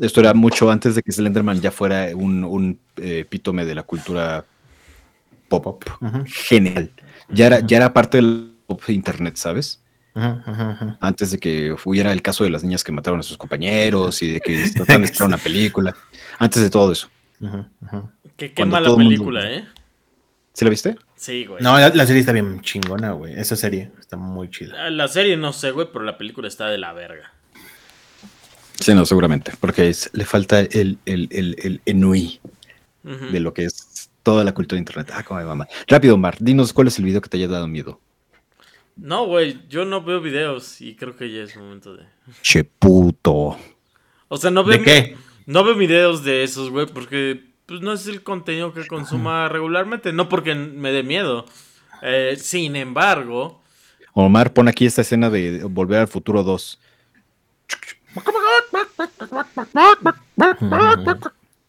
Esto 0.00 0.20
era 0.20 0.34
mucho 0.34 0.70
antes 0.70 0.94
de 0.94 1.02
que 1.02 1.12
Slenderman 1.12 1.60
ya 1.60 1.70
fuera 1.70 2.08
un, 2.14 2.44
un 2.44 2.78
eh, 2.96 3.20
epítome 3.20 3.64
de 3.64 3.74
la 3.74 3.82
cultura 3.82 4.44
pop. 5.48 5.84
Ujú, 6.00 6.24
Genial. 6.26 6.90
Ya 7.28 7.46
era, 7.46 7.60
ya 7.60 7.78
era 7.78 7.92
parte 7.92 8.18
del 8.18 8.52
pop 8.66 8.80
internet, 8.88 9.36
¿sabes? 9.36 9.80
Antes 11.00 11.30
de 11.30 11.38
que 11.38 11.76
hubiera 11.84 12.10
el 12.12 12.22
caso 12.22 12.44
de 12.44 12.50
las 12.50 12.62
niñas 12.62 12.82
que 12.82 12.92
mataron 12.92 13.20
a 13.20 13.22
sus 13.22 13.36
compañeros 13.36 14.22
y 14.22 14.32
de 14.32 14.40
que 14.40 14.70
trataban 14.74 15.02
de 15.02 15.24
una 15.24 15.38
película. 15.38 15.94
Antes 16.38 16.62
de 16.62 16.70
todo 16.70 16.92
eso. 16.92 17.08
Qué, 18.36 18.52
mala 18.64 18.88
mundo- 18.88 18.96
película, 19.04 19.50
¿eh? 19.50 19.64
¿Sí 20.56 20.64
la 20.64 20.70
viste? 20.70 20.96
Sí, 21.16 21.44
güey. 21.44 21.62
No, 21.62 21.78
la, 21.78 21.90
la 21.90 22.06
serie 22.06 22.20
está 22.20 22.32
bien 22.32 22.62
chingona, 22.62 23.12
güey. 23.12 23.38
Esa 23.38 23.56
serie 23.56 23.90
está 24.00 24.16
muy 24.16 24.48
chida. 24.48 24.74
La- 24.84 24.90
La 24.90 25.06
serie 25.08 25.36
no 25.36 25.52
sé, 25.52 25.70
güey, 25.70 25.88
pero 25.92 26.02
la 26.02 26.16
película 26.16 26.48
está 26.48 26.68
de 26.68 26.78
la 26.78 26.94
verga. 26.94 27.30
Sí, 28.80 28.94
no, 28.94 29.04
seguramente. 29.04 29.52
Porque 29.60 29.90
es- 29.90 30.08
le 30.14 30.24
falta 30.24 30.60
el, 30.60 30.96
el, 31.04 31.28
el, 31.30 31.56
el 31.62 31.80
enui 31.84 32.40
de 33.02 33.38
lo 33.38 33.52
que 33.52 33.64
es 33.64 34.08
toda 34.22 34.44
la 34.44 34.52
cultura 34.54 34.76
de 34.76 34.80
internet. 34.80 35.10
Ah, 35.14 35.22
como 35.24 35.38
de 35.40 35.44
mamá. 35.46 35.68
Rápido, 35.88 36.16
Mar, 36.16 36.36
dinos 36.40 36.72
cuál 36.72 36.88
es 36.88 36.98
el 36.98 37.04
video 37.04 37.20
que 37.20 37.28
te 37.28 37.36
haya 37.36 37.48
dado 37.48 37.68
miedo. 37.68 38.00
No, 38.96 39.26
güey, 39.26 39.60
yo 39.68 39.84
no 39.84 40.02
veo 40.02 40.22
videos 40.22 40.80
y 40.80 40.96
creo 40.96 41.14
que 41.16 41.30
ya 41.30 41.42
es 41.42 41.54
momento 41.54 41.94
de... 41.94 42.04
Che 42.40 42.64
puto. 42.64 43.58
O 44.28 44.36
sea, 44.38 44.50
no 44.50 44.64
veo... 44.64 44.78
¿De 44.78 44.84
qué? 44.84 45.16
No 45.44 45.62
veo 45.64 45.74
videos 45.74 46.24
de 46.24 46.42
esos, 46.44 46.70
güey, 46.70 46.86
porque 46.86 47.44
pues, 47.66 47.80
no 47.80 47.92
es 47.92 48.06
el 48.06 48.22
contenido 48.22 48.72
que 48.72 48.86
consuma 48.86 49.48
regularmente. 49.48 50.12
No 50.12 50.28
porque 50.28 50.54
me 50.54 50.92
dé 50.92 51.02
miedo. 51.02 51.46
Eh, 52.02 52.36
sin 52.38 52.76
embargo... 52.76 53.62
Omar, 54.12 54.52
pon 54.52 54.68
aquí 54.68 54.86
esta 54.86 55.02
escena 55.02 55.28
de 55.28 55.64
Volver 55.64 56.00
al 56.00 56.08
Futuro 56.08 56.42
2. 56.42 56.80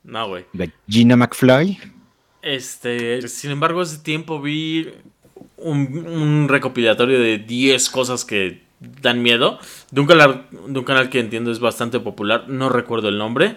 No, 0.04 0.30
güey. 0.30 0.46
De 0.54 0.72
Gina 0.88 1.18
McFly. 1.18 1.80
Este, 2.42 3.28
sin 3.28 3.52
embargo, 3.52 3.82
hace 3.82 3.98
tiempo 3.98 4.42
vi 4.42 4.94
un, 5.58 6.08
un 6.08 6.48
recopilatorio 6.48 7.20
de 7.20 7.40
10 7.40 7.90
cosas 7.90 8.24
que 8.24 8.64
dan 8.80 9.22
miedo. 9.22 9.60
De 9.92 10.02
un, 10.02 10.08
canal, 10.08 10.48
de 10.52 10.80
un 10.80 10.86
canal 10.86 11.10
que 11.10 11.20
entiendo 11.20 11.52
es 11.52 11.60
bastante 11.60 12.00
popular. 12.00 12.48
No 12.48 12.70
recuerdo 12.70 13.10
el 13.10 13.18
nombre. 13.18 13.56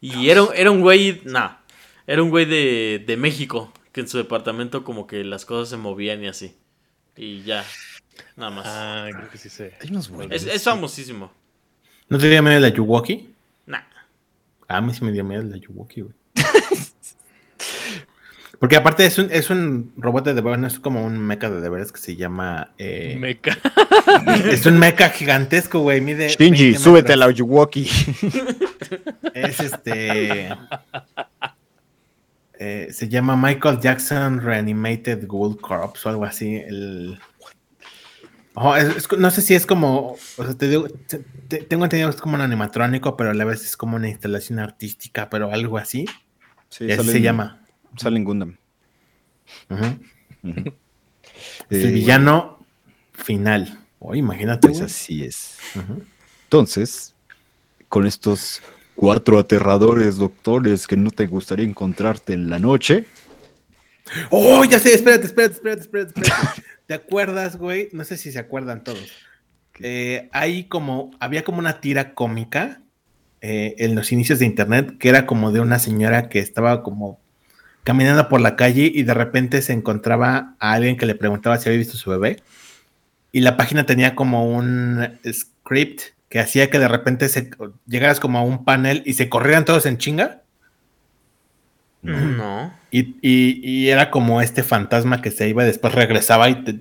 Y 0.00 0.28
era, 0.28 0.46
era 0.54 0.70
un 0.70 0.80
güey, 0.80 1.20
nah, 1.24 1.56
era 2.08 2.22
un 2.22 2.30
güey 2.30 2.46
de, 2.46 3.04
de 3.06 3.16
México. 3.16 3.72
Que 3.92 4.00
en 4.02 4.08
su 4.08 4.18
departamento 4.18 4.84
como 4.84 5.06
que 5.06 5.24
las 5.24 5.44
cosas 5.44 5.70
se 5.70 5.76
movían 5.76 6.22
y 6.22 6.28
así. 6.28 6.54
Y 7.16 7.42
ya, 7.42 7.64
nada 8.36 8.50
más. 8.50 8.66
Ah, 8.68 9.08
creo 9.10 9.30
que 9.30 9.38
sí 9.38 9.48
sé. 9.48 9.74
Hay 9.80 9.90
unos 9.90 10.08
buenos. 10.08 10.36
es, 10.36 10.46
es 10.46 10.62
famosísimo. 10.62 11.32
¿No 12.08 12.18
te 12.18 12.28
dio 12.28 12.42
miedo 12.42 12.60
la 12.60 12.68
Yuwoki? 12.68 13.30
Nah. 13.66 13.80
A 14.68 14.80
mí 14.80 14.94
sí 14.94 15.04
me 15.04 15.12
dio 15.12 15.24
miedo 15.24 15.42
la 15.42 15.56
Yuwoki, 15.56 16.02
güey. 16.02 16.14
Porque 18.60 18.76
aparte 18.76 19.06
es 19.06 19.18
un, 19.18 19.30
es 19.30 19.50
un 19.50 19.92
robot 19.96 20.24
de 20.24 20.34
deberes, 20.34 20.58
no 20.58 20.66
es 20.66 20.78
como 20.80 21.04
un 21.04 21.18
mecha 21.18 21.48
de 21.48 21.60
deberes 21.60 21.92
que 21.92 22.00
se 22.00 22.16
llama... 22.16 22.72
eh, 22.78 23.16
Meca. 23.18 23.56
Es 24.50 24.66
un 24.66 24.78
mecha 24.78 25.10
gigantesco, 25.10 25.80
güey. 25.80 26.00
Mide 26.00 26.28
Shinji, 26.28 26.64
20 26.72 26.78
súbete 26.78 27.12
a 27.12 27.16
la. 27.16 27.30
Yuwoki. 27.30 27.88
Es 29.34 29.60
este. 29.60 30.48
eh, 32.58 32.88
se 32.92 33.08
llama 33.08 33.36
Michael 33.36 33.78
Jackson 33.80 34.40
Reanimated 34.40 35.26
Ghoul 35.26 35.60
Corps 35.60 36.04
o 36.04 36.08
algo 36.08 36.24
así. 36.24 36.56
El... 36.56 37.18
Oh, 38.54 38.74
es- 38.74 38.96
es- 38.96 39.18
no 39.18 39.30
sé 39.30 39.40
si 39.42 39.54
es 39.54 39.64
como. 39.66 40.16
O 40.36 40.44
sea, 40.44 40.54
te 40.54 40.68
digo, 40.68 40.88
te- 40.88 41.24
te- 41.48 41.58
tengo 41.62 41.84
entendido 41.84 42.10
que 42.10 42.16
es 42.16 42.20
como 42.20 42.34
un 42.34 42.40
animatrónico, 42.40 43.16
pero 43.16 43.30
a 43.30 43.34
la 43.34 43.44
vez 43.44 43.64
es 43.64 43.76
como 43.76 43.96
una 43.96 44.08
instalación 44.08 44.58
artística, 44.58 45.30
pero 45.30 45.52
algo 45.52 45.78
así. 45.78 46.06
Sí, 46.68 46.84
Y 46.86 46.92
así 46.92 46.96
sale 46.98 47.12
se 47.12 47.18
en- 47.18 47.22
llama. 47.24 47.62
Sale 47.96 48.16
en 48.16 48.24
Gundam. 48.24 48.56
Ujú. 49.70 49.84
Es 51.70 51.78
Eh, 51.84 51.86
el 51.88 51.92
villano 51.92 52.64
final. 53.12 53.78
Oh, 54.00 54.14
imagínate. 54.14 54.68
Pues 54.68 54.78
güey. 54.78 54.86
así 54.86 55.24
es. 55.24 55.58
Entonces, 56.44 57.14
con 57.88 58.06
estos 58.06 58.60
cuatro 58.98 59.38
aterradores 59.38 60.16
doctores 60.16 60.86
que 60.86 60.96
no 60.96 61.10
te 61.10 61.26
gustaría 61.26 61.64
encontrarte 61.64 62.32
en 62.32 62.50
la 62.50 62.58
noche, 62.58 63.06
Oh, 64.30 64.64
ya 64.64 64.78
sé, 64.78 64.94
espérate, 64.94 65.26
espérate, 65.26 65.54
espérate, 65.54 65.82
espérate. 65.82 66.20
espérate. 66.20 66.62
¿Te 66.86 66.94
acuerdas, 66.94 67.56
güey? 67.56 67.88
No 67.92 68.04
sé 68.04 68.16
si 68.16 68.32
se 68.32 68.38
acuerdan 68.38 68.82
todos. 68.84 69.10
Eh, 69.80 70.28
hay 70.32 70.64
como, 70.64 71.10
había 71.20 71.44
como 71.44 71.58
una 71.58 71.80
tira 71.80 72.14
cómica 72.14 72.80
eh, 73.40 73.74
en 73.78 73.94
los 73.94 74.10
inicios 74.10 74.38
de 74.40 74.46
internet 74.46 74.96
que 74.98 75.08
era 75.08 75.26
como 75.26 75.52
de 75.52 75.60
una 75.60 75.78
señora 75.78 76.28
que 76.28 76.40
estaba 76.40 76.82
como 76.82 77.20
caminando 77.84 78.28
por 78.28 78.40
la 78.40 78.56
calle 78.56 78.90
y 78.92 79.04
de 79.04 79.14
repente 79.14 79.62
se 79.62 79.72
encontraba 79.72 80.56
a 80.58 80.72
alguien 80.72 80.96
que 80.96 81.06
le 81.06 81.14
preguntaba 81.14 81.58
si 81.58 81.68
había 81.68 81.78
visto 81.78 81.96
su 81.96 82.10
bebé. 82.10 82.42
Y 83.30 83.40
la 83.40 83.56
página 83.56 83.84
tenía 83.86 84.14
como 84.14 84.50
un 84.50 85.18
script 85.30 86.00
que 86.28 86.40
hacía 86.40 86.70
que 86.70 86.78
de 86.78 86.88
repente 86.88 87.28
se, 87.28 87.50
llegaras 87.86 88.20
como 88.20 88.38
a 88.38 88.42
un 88.42 88.64
panel 88.64 89.02
y 89.06 89.14
se 89.14 89.28
corrieran 89.28 89.64
todos 89.64 89.86
en 89.86 89.98
chinga. 89.98 90.42
No. 92.02 92.72
Y, 92.90 93.16
y- 93.22 93.60
y 93.62 93.88
era 93.88 94.10
como 94.10 94.40
este 94.40 94.62
fantasma 94.62 95.20
que 95.20 95.30
se 95.30 95.48
iba 95.48 95.62
y 95.62 95.66
después 95.66 95.94
regresaba 95.94 96.48
y 96.48 96.62
te, 96.64 96.80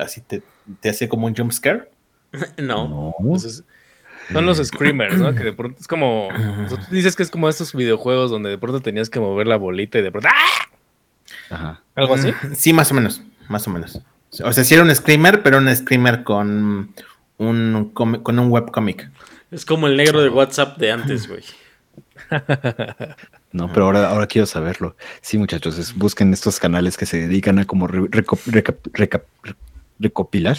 así 0.00 0.20
te, 0.20 0.42
te 0.80 0.90
hacía 0.90 1.08
como 1.08 1.26
un 1.26 1.34
jump 1.34 1.52
scare. 1.52 1.90
No. 2.58 3.14
Entonces, 3.18 3.64
son 4.32 4.46
los 4.46 4.58
screamers, 4.58 5.18
¿no? 5.18 5.34
Que 5.34 5.44
de 5.44 5.52
pronto 5.52 5.78
es 5.80 5.86
como. 5.88 6.28
o 6.28 6.68
sea, 6.68 6.78
tú 6.78 6.94
dices 6.94 7.14
que 7.16 7.22
es 7.22 7.30
como 7.30 7.48
estos 7.48 7.74
videojuegos 7.74 8.30
donde 8.30 8.48
de 8.50 8.56
pronto 8.58 8.80
tenías 8.80 9.10
que 9.10 9.20
mover 9.20 9.46
la 9.46 9.56
bolita 9.56 9.98
y 9.98 10.02
de 10.02 10.10
pronto. 10.10 10.28
¡ah! 10.32 10.68
Ajá. 11.54 11.82
Algo 11.94 12.14
así. 12.14 12.28
Mm, 12.30 12.54
Sí, 12.54 12.72
más 12.72 12.90
o 12.90 12.94
menos, 12.94 13.20
más 13.48 13.66
o 13.66 13.70
menos. 13.70 14.00
O 14.42 14.52
sea, 14.52 14.64
sí 14.64 14.72
era 14.74 14.82
un 14.82 14.94
screamer, 14.94 15.42
pero 15.42 15.58
un 15.58 15.74
screamer 15.76 16.22
con 16.24 16.94
un, 17.38 17.90
con 17.92 18.38
un 18.38 18.50
webcomic. 18.50 19.10
Es 19.50 19.64
como 19.64 19.86
el 19.86 19.96
negro 19.96 20.22
de 20.22 20.28
WhatsApp 20.30 20.78
de 20.78 20.92
antes, 20.92 21.28
güey. 21.28 21.42
No, 23.52 23.70
pero 23.72 23.84
ahora, 23.86 24.08
ahora 24.10 24.26
quiero 24.26 24.46
saberlo. 24.46 24.96
Sí, 25.20 25.36
muchachos, 25.36 25.76
es- 25.78 25.94
busquen 25.94 26.32
estos 26.32 26.58
canales 26.58 26.96
que 26.96 27.04
se 27.04 27.18
dedican 27.18 27.58
a 27.58 27.66
como 27.66 27.86
re- 27.86 28.08
reco- 28.10 28.38
reca- 28.46 28.76
reca- 28.94 29.24
recopilar. 29.98 30.56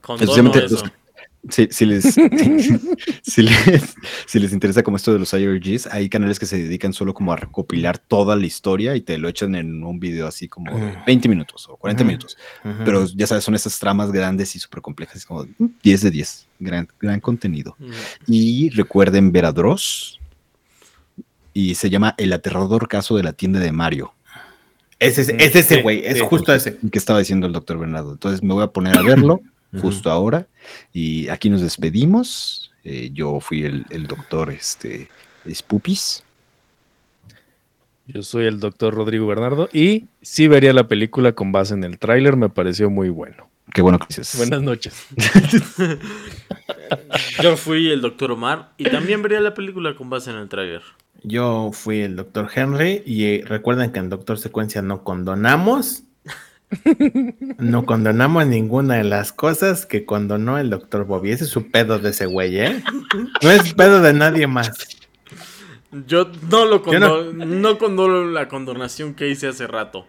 Condono 0.00 0.52
eso. 0.54 0.74
los- 0.84 0.92
Si, 1.48 1.66
si 1.72 1.86
les, 1.86 2.04
si, 3.22 3.42
les, 3.42 3.94
si 4.26 4.38
les 4.38 4.52
interesa 4.52 4.84
como 4.84 4.96
esto 4.96 5.12
de 5.12 5.18
los 5.18 5.32
IRGs, 5.32 5.88
hay 5.88 6.08
canales 6.08 6.38
que 6.38 6.46
se 6.46 6.56
dedican 6.56 6.92
solo 6.92 7.14
como 7.14 7.32
a 7.32 7.36
recopilar 7.36 7.98
toda 7.98 8.36
la 8.36 8.46
historia 8.46 8.94
y 8.94 9.00
te 9.00 9.18
lo 9.18 9.28
echan 9.28 9.56
en 9.56 9.82
un 9.82 9.98
video 9.98 10.28
así 10.28 10.48
como 10.48 10.70
de 10.78 10.86
Ujú. 10.86 10.98
20 11.04 11.28
minutos 11.28 11.68
o 11.68 11.76
40 11.76 12.02
Ujú. 12.02 12.06
minutos. 12.06 12.38
Pero 12.84 13.06
ya 13.06 13.26
sabes, 13.26 13.42
son 13.42 13.56
esas 13.56 13.76
tramas 13.80 14.12
grandes 14.12 14.54
y 14.54 14.60
súper 14.60 14.82
complejas, 14.82 15.26
como 15.26 15.44
mm, 15.44 15.66
10 15.82 16.00
de 16.02 16.10
10, 16.12 16.46
gran, 16.60 16.88
gran 17.00 17.18
contenido. 17.18 17.74
Mm. 17.78 17.90
Y 18.28 18.70
recuerden 18.70 19.32
ver 19.32 19.46
a 19.46 19.52
Dross 19.52 20.20
y 21.52 21.74
se 21.74 21.90
llama 21.90 22.14
El 22.18 22.32
aterrador 22.32 22.86
caso 22.86 23.16
de 23.16 23.24
la 23.24 23.32
tienda 23.32 23.58
de 23.58 23.72
Mario, 23.72 24.14
es 25.00 25.18
ese, 25.18 25.36
es 25.40 25.56
ese 25.56 25.82
güey, 25.82 26.06
es 26.06 26.18
sí. 26.18 26.24
justo 26.24 26.54
ese. 26.54 26.76
que 26.76 26.98
estaba 26.98 27.18
diciendo 27.18 27.48
el 27.48 27.52
doctor 27.52 27.76
Bernardo. 27.76 28.12
Entonces 28.12 28.40
me 28.40 28.54
voy 28.54 28.62
a 28.62 28.68
poner 28.68 28.96
a 28.96 29.02
verlo 29.02 29.40
justo 29.80 30.10
ahora 30.10 30.46
y 30.92 31.28
aquí 31.28 31.50
nos 31.50 31.60
despedimos. 31.60 32.70
Eh, 32.84 33.10
yo 33.12 33.40
fui 33.40 33.64
el, 33.64 33.86
el 33.90 34.06
doctor 34.06 34.50
este, 34.50 35.08
Spoopis. 35.50 36.24
Yo 38.06 38.22
soy 38.22 38.46
el 38.46 38.58
doctor 38.60 38.94
Rodrigo 38.94 39.26
Bernardo 39.26 39.68
y 39.72 40.06
sí 40.20 40.48
vería 40.48 40.72
la 40.72 40.88
película 40.88 41.32
con 41.32 41.52
base 41.52 41.74
en 41.74 41.84
el 41.84 41.98
tráiler, 41.98 42.36
me 42.36 42.48
pareció 42.48 42.90
muy 42.90 43.08
bueno. 43.08 43.48
Qué 43.72 43.80
bueno 43.80 43.98
que 43.98 44.06
dices. 44.08 44.36
Buenas 44.36 44.62
noches. 44.62 45.06
Yo 47.42 47.56
fui 47.56 47.90
el 47.90 48.00
doctor 48.00 48.32
Omar 48.32 48.72
y 48.76 48.84
también 48.84 49.22
vería 49.22 49.40
la 49.40 49.54
película 49.54 49.94
con 49.94 50.10
base 50.10 50.30
en 50.30 50.36
el 50.36 50.48
trailer. 50.48 50.82
Yo 51.22 51.70
fui 51.72 52.00
el 52.00 52.16
doctor 52.16 52.50
Henry 52.54 53.02
y 53.06 53.24
eh, 53.24 53.44
recuerden 53.46 53.92
que 53.92 54.00
en 54.00 54.08
Doctor 54.08 54.38
Secuencia 54.38 54.82
no 54.82 55.04
condonamos. 55.04 56.02
No 57.58 57.84
condonamos 57.86 58.46
ninguna 58.46 58.96
de 58.96 59.04
las 59.04 59.32
cosas 59.32 59.86
que 59.86 60.04
condonó 60.04 60.58
el 60.58 60.70
doctor 60.70 61.04
Bobby. 61.04 61.30
Ese 61.32 61.44
es 61.44 61.50
su 61.50 61.70
pedo 61.70 61.98
de 61.98 62.10
ese 62.10 62.26
güey, 62.26 62.58
¿eh? 62.58 62.82
No 63.42 63.50
es 63.50 63.74
pedo 63.74 64.00
de 64.00 64.12
nadie 64.12 64.46
más. 64.46 64.70
Yo 66.06 66.30
no 66.50 66.64
lo 66.64 66.84
Yo 66.90 66.98
no- 66.98 67.32
no 67.32 67.78
condono 67.78 68.24
la 68.24 68.48
condonación 68.48 69.14
que 69.14 69.28
hice 69.28 69.48
hace 69.48 69.66
rato. 69.66 70.06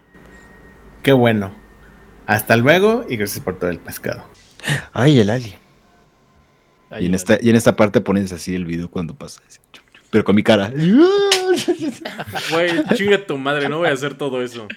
Qué 1.01 1.11
bueno. 1.11 1.53
Hasta 2.25 2.55
luego 2.55 3.05
y 3.09 3.17
gracias 3.17 3.43
por 3.43 3.59
todo 3.59 3.69
el 3.69 3.79
pescado. 3.79 4.23
Ay, 4.93 5.19
el 5.19 5.29
alien. 5.29 5.55
Y 6.99 7.07
en, 7.07 7.15
esta, 7.15 7.37
y 7.41 7.49
en 7.49 7.55
esta 7.57 7.75
parte 7.75 7.99
pones 8.01 8.31
así 8.31 8.55
el 8.55 8.65
video 8.65 8.89
cuando 8.89 9.13
pasa. 9.15 9.41
Pero 10.11 10.23
con 10.23 10.35
mi 10.35 10.43
cara. 10.43 10.71
Güey, 12.51 12.83
chinga 12.95 13.25
tu 13.25 13.37
madre, 13.37 13.67
no 13.67 13.79
voy 13.79 13.89
a 13.89 13.93
hacer 13.93 14.13
todo 14.15 14.41
eso. 14.41 14.67